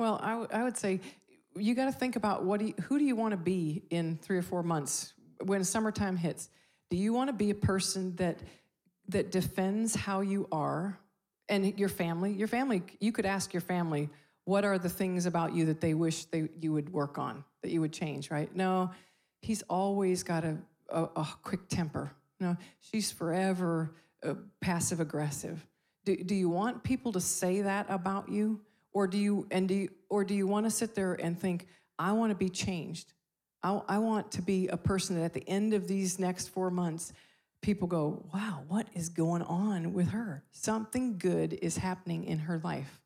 Well, 0.00 0.18
I, 0.22 0.30
w- 0.30 0.48
I 0.50 0.62
would 0.64 0.78
say 0.78 1.00
you 1.56 1.74
got 1.74 1.86
to 1.86 1.92
think 1.92 2.16
about 2.16 2.44
what 2.44 2.60
do 2.60 2.66
you, 2.66 2.74
who 2.82 2.98
do 2.98 3.04
you 3.04 3.16
want 3.16 3.32
to 3.32 3.36
be 3.36 3.82
in 3.90 4.18
three 4.22 4.38
or 4.38 4.42
four 4.42 4.62
months 4.62 5.12
when 5.44 5.64
summertime 5.64 6.16
hits. 6.16 6.50
Do 6.90 6.96
you 6.96 7.12
want 7.12 7.28
to 7.28 7.32
be 7.32 7.50
a 7.50 7.54
person 7.54 8.16
that 8.16 8.40
that 9.08 9.32
defends 9.32 9.94
how 9.94 10.20
you 10.20 10.46
are 10.52 10.98
and 11.48 11.78
your 11.78 11.88
family? 11.88 12.32
Your 12.32 12.48
family, 12.48 12.82
you 13.00 13.12
could 13.12 13.26
ask 13.26 13.52
your 13.52 13.60
family, 13.60 14.08
what 14.44 14.64
are 14.64 14.78
the 14.78 14.88
things 14.88 15.26
about 15.26 15.54
you 15.54 15.66
that 15.66 15.80
they 15.80 15.94
wish 15.94 16.24
they 16.26 16.48
you 16.60 16.72
would 16.72 16.92
work 16.92 17.18
on, 17.18 17.44
that 17.62 17.70
you 17.70 17.80
would 17.80 17.92
change, 17.92 18.30
right? 18.30 18.54
No, 18.54 18.90
he's 19.40 19.62
always 19.62 20.22
got 20.22 20.44
a, 20.44 20.58
a, 20.88 21.02
a 21.02 21.28
quick 21.42 21.68
temper. 21.68 22.12
No, 22.38 22.56
she's 22.80 23.10
forever 23.10 23.94
uh, 24.24 24.34
passive 24.60 25.00
aggressive. 25.00 25.64
Do, 26.04 26.16
do 26.16 26.34
you 26.34 26.48
want 26.48 26.82
people 26.82 27.12
to 27.12 27.20
say 27.20 27.62
that 27.62 27.86
about 27.88 28.30
you? 28.30 28.60
Or 28.92 29.06
do 29.06 29.18
you 29.18 29.46
and 29.50 29.68
do 29.68 29.74
you, 29.74 29.88
or 30.10 30.24
do 30.24 30.34
you 30.34 30.46
want 30.46 30.66
to 30.66 30.70
sit 30.70 30.94
there 30.94 31.14
and 31.14 31.38
think, 31.38 31.66
I 31.98 32.12
want 32.12 32.30
to 32.30 32.36
be 32.36 32.48
changed? 32.48 33.12
I, 33.62 33.80
I 33.88 33.98
want 33.98 34.32
to 34.32 34.42
be 34.42 34.68
a 34.68 34.76
person 34.76 35.16
that 35.16 35.22
at 35.22 35.34
the 35.34 35.48
end 35.48 35.72
of 35.72 35.88
these 35.88 36.18
next 36.18 36.48
four 36.48 36.70
months, 36.70 37.12
people 37.62 37.86
go, 37.86 38.24
wow, 38.34 38.62
what 38.68 38.88
is 38.94 39.08
going 39.08 39.42
on 39.42 39.92
with 39.92 40.08
her? 40.08 40.42
Something 40.50 41.18
good 41.18 41.52
is 41.52 41.76
happening 41.76 42.24
in 42.24 42.38
her 42.38 42.60
life. 42.64 43.00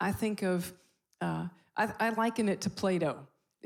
I 0.00 0.12
think 0.12 0.42
of, 0.42 0.72
uh, 1.20 1.46
I, 1.76 1.92
I 1.98 2.10
liken 2.10 2.48
it 2.48 2.60
to 2.62 2.70
Play 2.70 2.98
Doh. 2.98 3.18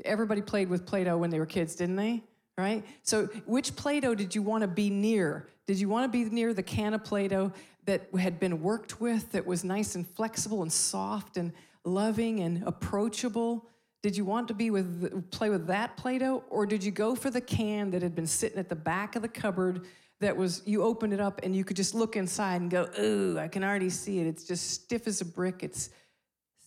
Everybody 0.05 0.41
played 0.41 0.69
with 0.69 0.85
Play 0.85 1.03
Doh 1.03 1.17
when 1.17 1.31
they 1.31 1.39
were 1.39 1.47
kids, 1.47 1.75
didn't 1.75 1.95
they? 1.95 2.23
Right? 2.57 2.83
So, 3.03 3.25
which 3.45 3.75
Play 3.75 3.99
Doh 3.99 4.15
did 4.15 4.33
you 4.33 4.41
want 4.41 4.61
to 4.61 4.67
be 4.67 4.89
near? 4.89 5.47
Did 5.65 5.79
you 5.79 5.89
want 5.89 6.11
to 6.11 6.25
be 6.25 6.29
near 6.29 6.53
the 6.53 6.63
can 6.63 6.93
of 6.93 7.03
Play 7.03 7.27
Doh 7.27 7.51
that 7.85 8.07
had 8.19 8.39
been 8.39 8.61
worked 8.61 9.01
with, 9.01 9.31
that 9.31 9.45
was 9.45 9.63
nice 9.63 9.95
and 9.95 10.07
flexible 10.07 10.61
and 10.61 10.71
soft 10.71 11.37
and 11.37 11.53
loving 11.87 12.41
and 12.41 12.63
approachable? 12.65 13.65
Did 14.03 14.15
you 14.15 14.25
want 14.25 14.47
to 14.49 14.53
be 14.53 14.69
with 14.69 15.31
play 15.31 15.49
with 15.49 15.67
that 15.67 15.97
Play-Doh, 15.97 16.43
or 16.49 16.65
did 16.65 16.83
you 16.83 16.91
go 16.91 17.15
for 17.15 17.29
the 17.29 17.41
can 17.41 17.91
that 17.91 18.01
had 18.01 18.15
been 18.15 18.27
sitting 18.27 18.59
at 18.59 18.69
the 18.69 18.75
back 18.75 19.15
of 19.15 19.21
the 19.21 19.27
cupboard 19.27 19.85
that 20.19 20.35
was 20.35 20.61
you 20.65 20.83
opened 20.83 21.13
it 21.13 21.19
up 21.19 21.41
and 21.43 21.55
you 21.55 21.63
could 21.63 21.77
just 21.77 21.93
look 21.93 22.15
inside 22.15 22.61
and 22.61 22.69
go, 22.69 22.89
ooh, 22.99 23.37
I 23.39 23.47
can 23.47 23.63
already 23.63 23.89
see 23.89 24.19
it. 24.19 24.27
It's 24.27 24.43
just 24.43 24.71
stiff 24.71 25.07
as 25.07 25.21
a 25.21 25.25
brick. 25.25 25.63
It's 25.63 25.89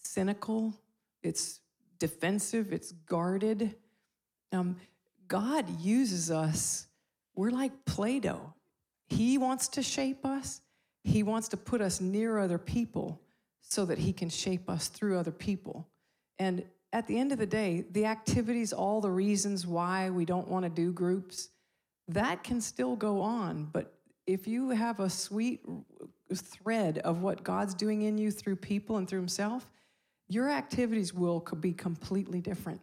cynical. 0.03 0.75
It's 1.23 1.61
defensive. 1.99 2.73
It's 2.73 2.93
guarded. 2.93 3.75
Um, 4.53 4.77
God 5.29 5.81
uses 5.81 6.31
us. 6.31 6.87
We're 7.35 7.51
like 7.51 7.85
Play-Doh. 7.85 8.55
He 9.09 9.39
wants 9.39 9.69
to 9.69 9.83
shape 9.83 10.25
us. 10.25 10.61
He 11.03 11.23
wants 11.23 11.49
to 11.49 11.57
put 11.57 11.81
us 11.81 12.01
near 12.01 12.39
other 12.39 12.59
people 12.59 13.21
so 13.71 13.85
that 13.85 13.99
he 13.99 14.13
can 14.13 14.29
shape 14.29 14.69
us 14.69 14.89
through 14.89 15.19
other 15.19 15.31
people. 15.31 15.89
And 16.39 16.65
at 16.93 17.07
the 17.07 17.19
end 17.19 17.31
of 17.31 17.39
the 17.39 17.47
day, 17.47 17.85
the 17.93 18.07
activities, 18.07 18.73
all 18.73 19.01
the 19.01 19.11
reasons 19.11 19.67
why 19.67 20.11
we 20.11 20.25
don't 20.25 20.49
want 20.49 20.65
to 20.65 20.69
do 20.69 20.93
groups, 20.93 21.51
that 22.09 22.43
can 22.43 22.61
still 22.61 22.97
go 22.97 23.23
on. 23.23 23.69
But 23.73 23.95
if 24.27 24.49
you 24.49 24.71
have 24.71 24.99
a 24.99 25.09
sweet 25.09 25.65
thread 26.35 26.99
of 26.99 27.23
what 27.23 27.45
God's 27.45 27.75
doing 27.75 28.03
in 28.03 28.19
you 28.19 28.33
through 28.33 28.57
people 28.57 28.97
and 28.97 29.09
through 29.09 29.21
Himself, 29.21 29.71
your 30.29 30.51
activities 30.51 31.15
will 31.15 31.41
be 31.61 31.73
completely 31.73 32.41
different. 32.41 32.81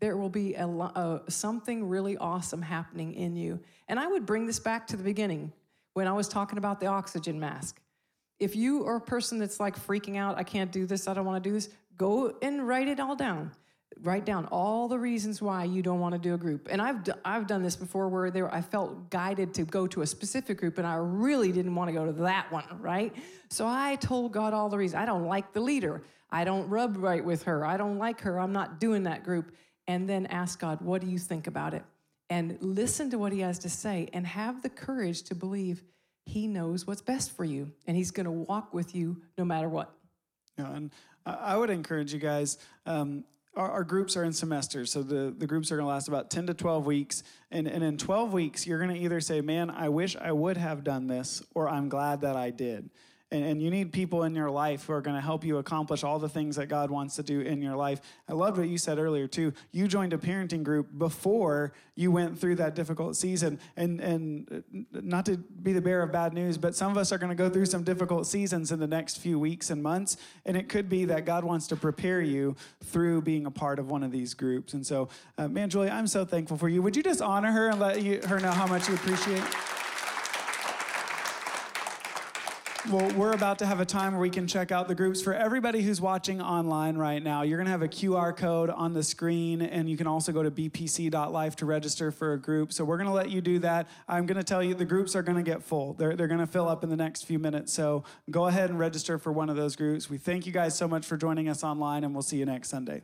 There 0.00 0.16
will 0.16 0.28
be 0.28 0.54
a, 0.54 0.66
a, 0.66 1.22
something 1.28 1.88
really 1.88 2.16
awesome 2.16 2.62
happening 2.62 3.14
in 3.14 3.36
you. 3.36 3.60
And 3.88 4.00
I 4.00 4.08
would 4.08 4.26
bring 4.26 4.46
this 4.46 4.58
back 4.58 4.88
to 4.88 4.96
the 4.96 5.04
beginning 5.04 5.52
when 5.94 6.08
I 6.08 6.12
was 6.12 6.28
talking 6.28 6.58
about 6.58 6.80
the 6.80 6.86
oxygen 6.86 7.38
mask. 7.38 7.80
If 8.38 8.54
you 8.54 8.86
are 8.86 8.96
a 8.96 9.00
person 9.00 9.38
that's 9.38 9.58
like 9.58 9.78
freaking 9.78 10.16
out, 10.16 10.36
I 10.36 10.42
can't 10.42 10.70
do 10.70 10.86
this, 10.86 11.08
I 11.08 11.14
don't 11.14 11.24
want 11.24 11.42
to 11.42 11.48
do 11.48 11.54
this, 11.54 11.70
go 11.96 12.36
and 12.42 12.66
write 12.66 12.88
it 12.88 13.00
all 13.00 13.16
down. 13.16 13.52
Write 14.02 14.26
down 14.26 14.46
all 14.52 14.88
the 14.88 14.98
reasons 14.98 15.40
why 15.40 15.64
you 15.64 15.80
don't 15.80 16.00
want 16.00 16.14
to 16.14 16.18
do 16.18 16.34
a 16.34 16.36
group. 16.36 16.68
And 16.70 16.82
I've, 16.82 17.02
d- 17.02 17.12
I've 17.24 17.46
done 17.46 17.62
this 17.62 17.76
before 17.76 18.08
where 18.08 18.30
there, 18.30 18.52
I 18.52 18.60
felt 18.60 19.08
guided 19.08 19.54
to 19.54 19.64
go 19.64 19.86
to 19.86 20.02
a 20.02 20.06
specific 20.06 20.58
group 20.58 20.76
and 20.76 20.86
I 20.86 20.96
really 20.96 21.50
didn't 21.50 21.74
want 21.74 21.88
to 21.88 21.94
go 21.94 22.04
to 22.04 22.12
that 22.24 22.52
one, 22.52 22.64
right? 22.78 23.14
So 23.48 23.66
I 23.66 23.96
told 23.96 24.32
God 24.32 24.52
all 24.52 24.68
the 24.68 24.76
reasons. 24.76 25.00
I 25.00 25.06
don't 25.06 25.24
like 25.24 25.54
the 25.54 25.60
leader. 25.60 26.02
I 26.30 26.44
don't 26.44 26.68
rub 26.68 26.98
right 26.98 27.24
with 27.24 27.44
her. 27.44 27.64
I 27.64 27.78
don't 27.78 27.96
like 27.96 28.20
her. 28.20 28.38
I'm 28.38 28.52
not 28.52 28.80
doing 28.80 29.04
that 29.04 29.24
group. 29.24 29.54
And 29.88 30.06
then 30.06 30.26
ask 30.26 30.60
God, 30.60 30.82
what 30.82 31.00
do 31.00 31.06
you 31.06 31.18
think 31.18 31.46
about 31.46 31.72
it? 31.72 31.84
And 32.28 32.58
listen 32.60 33.08
to 33.10 33.18
what 33.18 33.32
he 33.32 33.40
has 33.40 33.60
to 33.60 33.70
say 33.70 34.10
and 34.12 34.26
have 34.26 34.62
the 34.62 34.68
courage 34.68 35.22
to 35.24 35.34
believe 35.34 35.82
he 36.26 36.46
knows 36.48 36.86
what's 36.86 37.00
best 37.00 37.34
for 37.34 37.44
you 37.44 37.72
and 37.86 37.96
he's 37.96 38.10
going 38.10 38.24
to 38.24 38.30
walk 38.30 38.74
with 38.74 38.94
you 38.94 39.22
no 39.38 39.44
matter 39.44 39.68
what. 39.68 39.92
Yeah, 40.58 40.74
and 40.74 40.90
I 41.24 41.56
would 41.56 41.70
encourage 41.70 42.12
you 42.12 42.18
guys. 42.18 42.58
Um, 42.84 43.24
our, 43.56 43.70
our, 43.70 43.84
groups 43.84 44.16
are 44.16 44.24
in 44.24 44.32
semesters, 44.32 44.92
so 44.92 45.02
the, 45.02 45.34
the 45.36 45.46
groups 45.46 45.72
are 45.72 45.76
going 45.76 45.86
to 45.86 45.88
last 45.88 46.08
about 46.08 46.30
10 46.30 46.48
to 46.48 46.54
12 46.54 46.84
weeks. 46.86 47.22
And, 47.50 47.66
and 47.66 47.82
in 47.82 47.96
12 47.96 48.32
weeks, 48.32 48.66
you're 48.66 48.78
going 48.78 48.94
to 48.94 49.00
either 49.00 49.20
say, 49.20 49.40
Man, 49.40 49.70
I 49.70 49.88
wish 49.88 50.16
I 50.16 50.32
would 50.32 50.56
have 50.56 50.84
done 50.84 51.06
this, 51.06 51.42
or 51.54 51.68
I'm 51.68 51.88
glad 51.88 52.20
that 52.20 52.36
I 52.36 52.50
did. 52.50 52.90
And, 53.32 53.44
and 53.44 53.62
you 53.62 53.70
need 53.70 53.92
people 53.92 54.22
in 54.22 54.34
your 54.34 54.50
life 54.50 54.86
who 54.86 54.92
are 54.92 55.00
going 55.00 55.16
to 55.16 55.22
help 55.22 55.44
you 55.44 55.58
accomplish 55.58 56.04
all 56.04 56.18
the 56.18 56.28
things 56.28 56.56
that 56.56 56.66
God 56.66 56.90
wants 56.90 57.16
to 57.16 57.22
do 57.22 57.40
in 57.40 57.60
your 57.60 57.74
life. 57.74 58.00
I 58.28 58.34
loved 58.34 58.58
what 58.58 58.68
you 58.68 58.78
said 58.78 58.98
earlier, 58.98 59.26
too. 59.26 59.52
You 59.72 59.88
joined 59.88 60.12
a 60.12 60.18
parenting 60.18 60.62
group 60.62 60.96
before 60.96 61.72
you 61.96 62.12
went 62.12 62.38
through 62.38 62.56
that 62.56 62.74
difficult 62.74 63.16
season. 63.16 63.58
And, 63.76 64.00
and 64.00 64.64
not 64.92 65.26
to 65.26 65.38
be 65.38 65.72
the 65.72 65.80
bearer 65.80 66.04
of 66.04 66.12
bad 66.12 66.34
news, 66.34 66.56
but 66.56 66.76
some 66.76 66.92
of 66.92 66.98
us 66.98 67.10
are 67.10 67.18
going 67.18 67.30
to 67.30 67.36
go 67.36 67.50
through 67.50 67.66
some 67.66 67.82
difficult 67.82 68.26
seasons 68.26 68.70
in 68.70 68.78
the 68.78 68.86
next 68.86 69.18
few 69.18 69.38
weeks 69.40 69.70
and 69.70 69.82
months. 69.82 70.16
And 70.44 70.56
it 70.56 70.68
could 70.68 70.88
be 70.88 71.04
that 71.06 71.24
God 71.24 71.42
wants 71.42 71.66
to 71.68 71.76
prepare 71.76 72.20
you 72.20 72.54
through 72.84 73.22
being 73.22 73.46
a 73.46 73.50
part 73.50 73.80
of 73.80 73.90
one 73.90 74.04
of 74.04 74.12
these 74.12 74.34
groups. 74.34 74.74
And 74.74 74.86
so, 74.86 75.08
uh, 75.36 75.48
man, 75.48 75.68
Julie, 75.68 75.90
I'm 75.90 76.06
so 76.06 76.24
thankful 76.24 76.56
for 76.56 76.68
you. 76.68 76.80
Would 76.82 76.94
you 76.94 77.02
just 77.02 77.20
honor 77.20 77.50
her 77.50 77.70
and 77.70 77.80
let 77.80 78.02
you, 78.02 78.20
her 78.28 78.38
know 78.38 78.52
how 78.52 78.66
much 78.66 78.88
you 78.88 78.94
appreciate 78.94 79.42
Well, 82.88 83.10
we're 83.16 83.32
about 83.32 83.58
to 83.58 83.66
have 83.66 83.80
a 83.80 83.84
time 83.84 84.12
where 84.12 84.20
we 84.20 84.30
can 84.30 84.46
check 84.46 84.70
out 84.70 84.86
the 84.86 84.94
groups. 84.94 85.20
For 85.20 85.34
everybody 85.34 85.82
who's 85.82 86.00
watching 86.00 86.40
online 86.40 86.96
right 86.96 87.20
now, 87.20 87.42
you're 87.42 87.58
going 87.58 87.64
to 87.66 87.72
have 87.72 87.82
a 87.82 87.88
QR 87.88 88.36
code 88.36 88.70
on 88.70 88.92
the 88.92 89.02
screen, 89.02 89.60
and 89.60 89.90
you 89.90 89.96
can 89.96 90.06
also 90.06 90.30
go 90.30 90.44
to 90.44 90.52
bpc.life 90.52 91.56
to 91.56 91.66
register 91.66 92.12
for 92.12 92.34
a 92.34 92.38
group. 92.38 92.72
So 92.72 92.84
we're 92.84 92.96
going 92.96 93.08
to 93.08 93.12
let 93.12 93.28
you 93.28 93.40
do 93.40 93.58
that. 93.58 93.88
I'm 94.06 94.24
going 94.24 94.36
to 94.36 94.44
tell 94.44 94.62
you 94.62 94.72
the 94.72 94.84
groups 94.84 95.16
are 95.16 95.24
going 95.24 95.36
to 95.36 95.42
get 95.42 95.64
full. 95.64 95.94
They're, 95.94 96.14
they're 96.14 96.28
going 96.28 96.38
to 96.38 96.46
fill 96.46 96.68
up 96.68 96.84
in 96.84 96.90
the 96.90 96.96
next 96.96 97.24
few 97.24 97.40
minutes. 97.40 97.72
So 97.72 98.04
go 98.30 98.46
ahead 98.46 98.70
and 98.70 98.78
register 98.78 99.18
for 99.18 99.32
one 99.32 99.50
of 99.50 99.56
those 99.56 99.74
groups. 99.74 100.08
We 100.08 100.18
thank 100.18 100.46
you 100.46 100.52
guys 100.52 100.78
so 100.78 100.86
much 100.86 101.04
for 101.04 101.16
joining 101.16 101.48
us 101.48 101.64
online, 101.64 102.04
and 102.04 102.14
we'll 102.14 102.22
see 102.22 102.36
you 102.36 102.46
next 102.46 102.68
Sunday. 102.68 103.02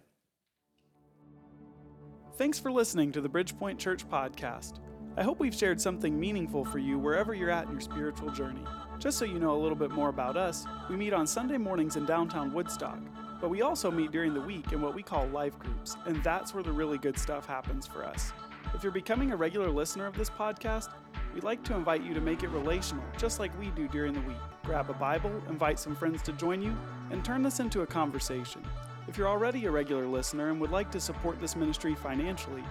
Thanks 2.38 2.60
for 2.60 2.70
listening 2.70 3.10
to 3.12 3.20
the 3.20 3.28
Bridgepoint 3.28 3.78
Church 3.78 4.08
podcast. 4.08 4.78
I 5.16 5.24
hope 5.24 5.40
we've 5.40 5.54
shared 5.54 5.80
something 5.80 6.18
meaningful 6.18 6.64
for 6.64 6.78
you 6.78 6.98
wherever 7.00 7.34
you're 7.34 7.50
at 7.50 7.66
in 7.66 7.72
your 7.72 7.80
spiritual 7.80 8.30
journey. 8.30 8.64
Just 9.02 9.18
so 9.18 9.24
you 9.24 9.40
know 9.40 9.52
a 9.52 9.58
little 9.58 9.74
bit 9.74 9.90
more 9.90 10.10
about 10.10 10.36
us, 10.36 10.64
we 10.88 10.94
meet 10.94 11.12
on 11.12 11.26
Sunday 11.26 11.58
mornings 11.58 11.96
in 11.96 12.06
downtown 12.06 12.52
Woodstock, 12.52 13.00
but 13.40 13.50
we 13.50 13.60
also 13.60 13.90
meet 13.90 14.12
during 14.12 14.32
the 14.32 14.40
week 14.40 14.70
in 14.70 14.80
what 14.80 14.94
we 14.94 15.02
call 15.02 15.26
life 15.26 15.58
groups, 15.58 15.96
and 16.06 16.22
that's 16.22 16.54
where 16.54 16.62
the 16.62 16.70
really 16.70 16.98
good 16.98 17.18
stuff 17.18 17.44
happens 17.44 17.84
for 17.84 18.04
us. 18.04 18.32
If 18.74 18.84
you're 18.84 18.92
becoming 18.92 19.32
a 19.32 19.36
regular 19.36 19.70
listener 19.70 20.06
of 20.06 20.16
this 20.16 20.30
podcast, 20.30 20.90
we'd 21.34 21.42
like 21.42 21.64
to 21.64 21.74
invite 21.74 22.04
you 22.04 22.14
to 22.14 22.20
make 22.20 22.44
it 22.44 22.50
relational, 22.50 23.02
just 23.18 23.40
like 23.40 23.50
we 23.58 23.70
do 23.70 23.88
during 23.88 24.12
the 24.12 24.20
week. 24.20 24.36
Grab 24.62 24.88
a 24.88 24.92
Bible, 24.92 25.32
invite 25.48 25.80
some 25.80 25.96
friends 25.96 26.22
to 26.22 26.32
join 26.34 26.62
you, 26.62 26.72
and 27.10 27.24
turn 27.24 27.42
this 27.42 27.58
into 27.58 27.80
a 27.80 27.86
conversation. 27.86 28.62
If 29.08 29.18
you're 29.18 29.26
already 29.26 29.64
a 29.64 29.70
regular 29.72 30.06
listener 30.06 30.50
and 30.50 30.60
would 30.60 30.70
like 30.70 30.92
to 30.92 31.00
support 31.00 31.40
this 31.40 31.56
ministry 31.56 31.96
financially, 31.96 32.62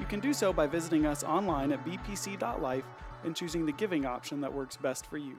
you 0.00 0.04
can 0.06 0.18
do 0.18 0.32
so 0.34 0.52
by 0.52 0.66
visiting 0.66 1.06
us 1.06 1.22
online 1.22 1.70
at 1.70 1.86
bpc.life 1.86 2.84
and 3.22 3.36
choosing 3.36 3.64
the 3.64 3.70
giving 3.70 4.04
option 4.04 4.40
that 4.40 4.52
works 4.52 4.76
best 4.76 5.06
for 5.06 5.18
you. 5.18 5.38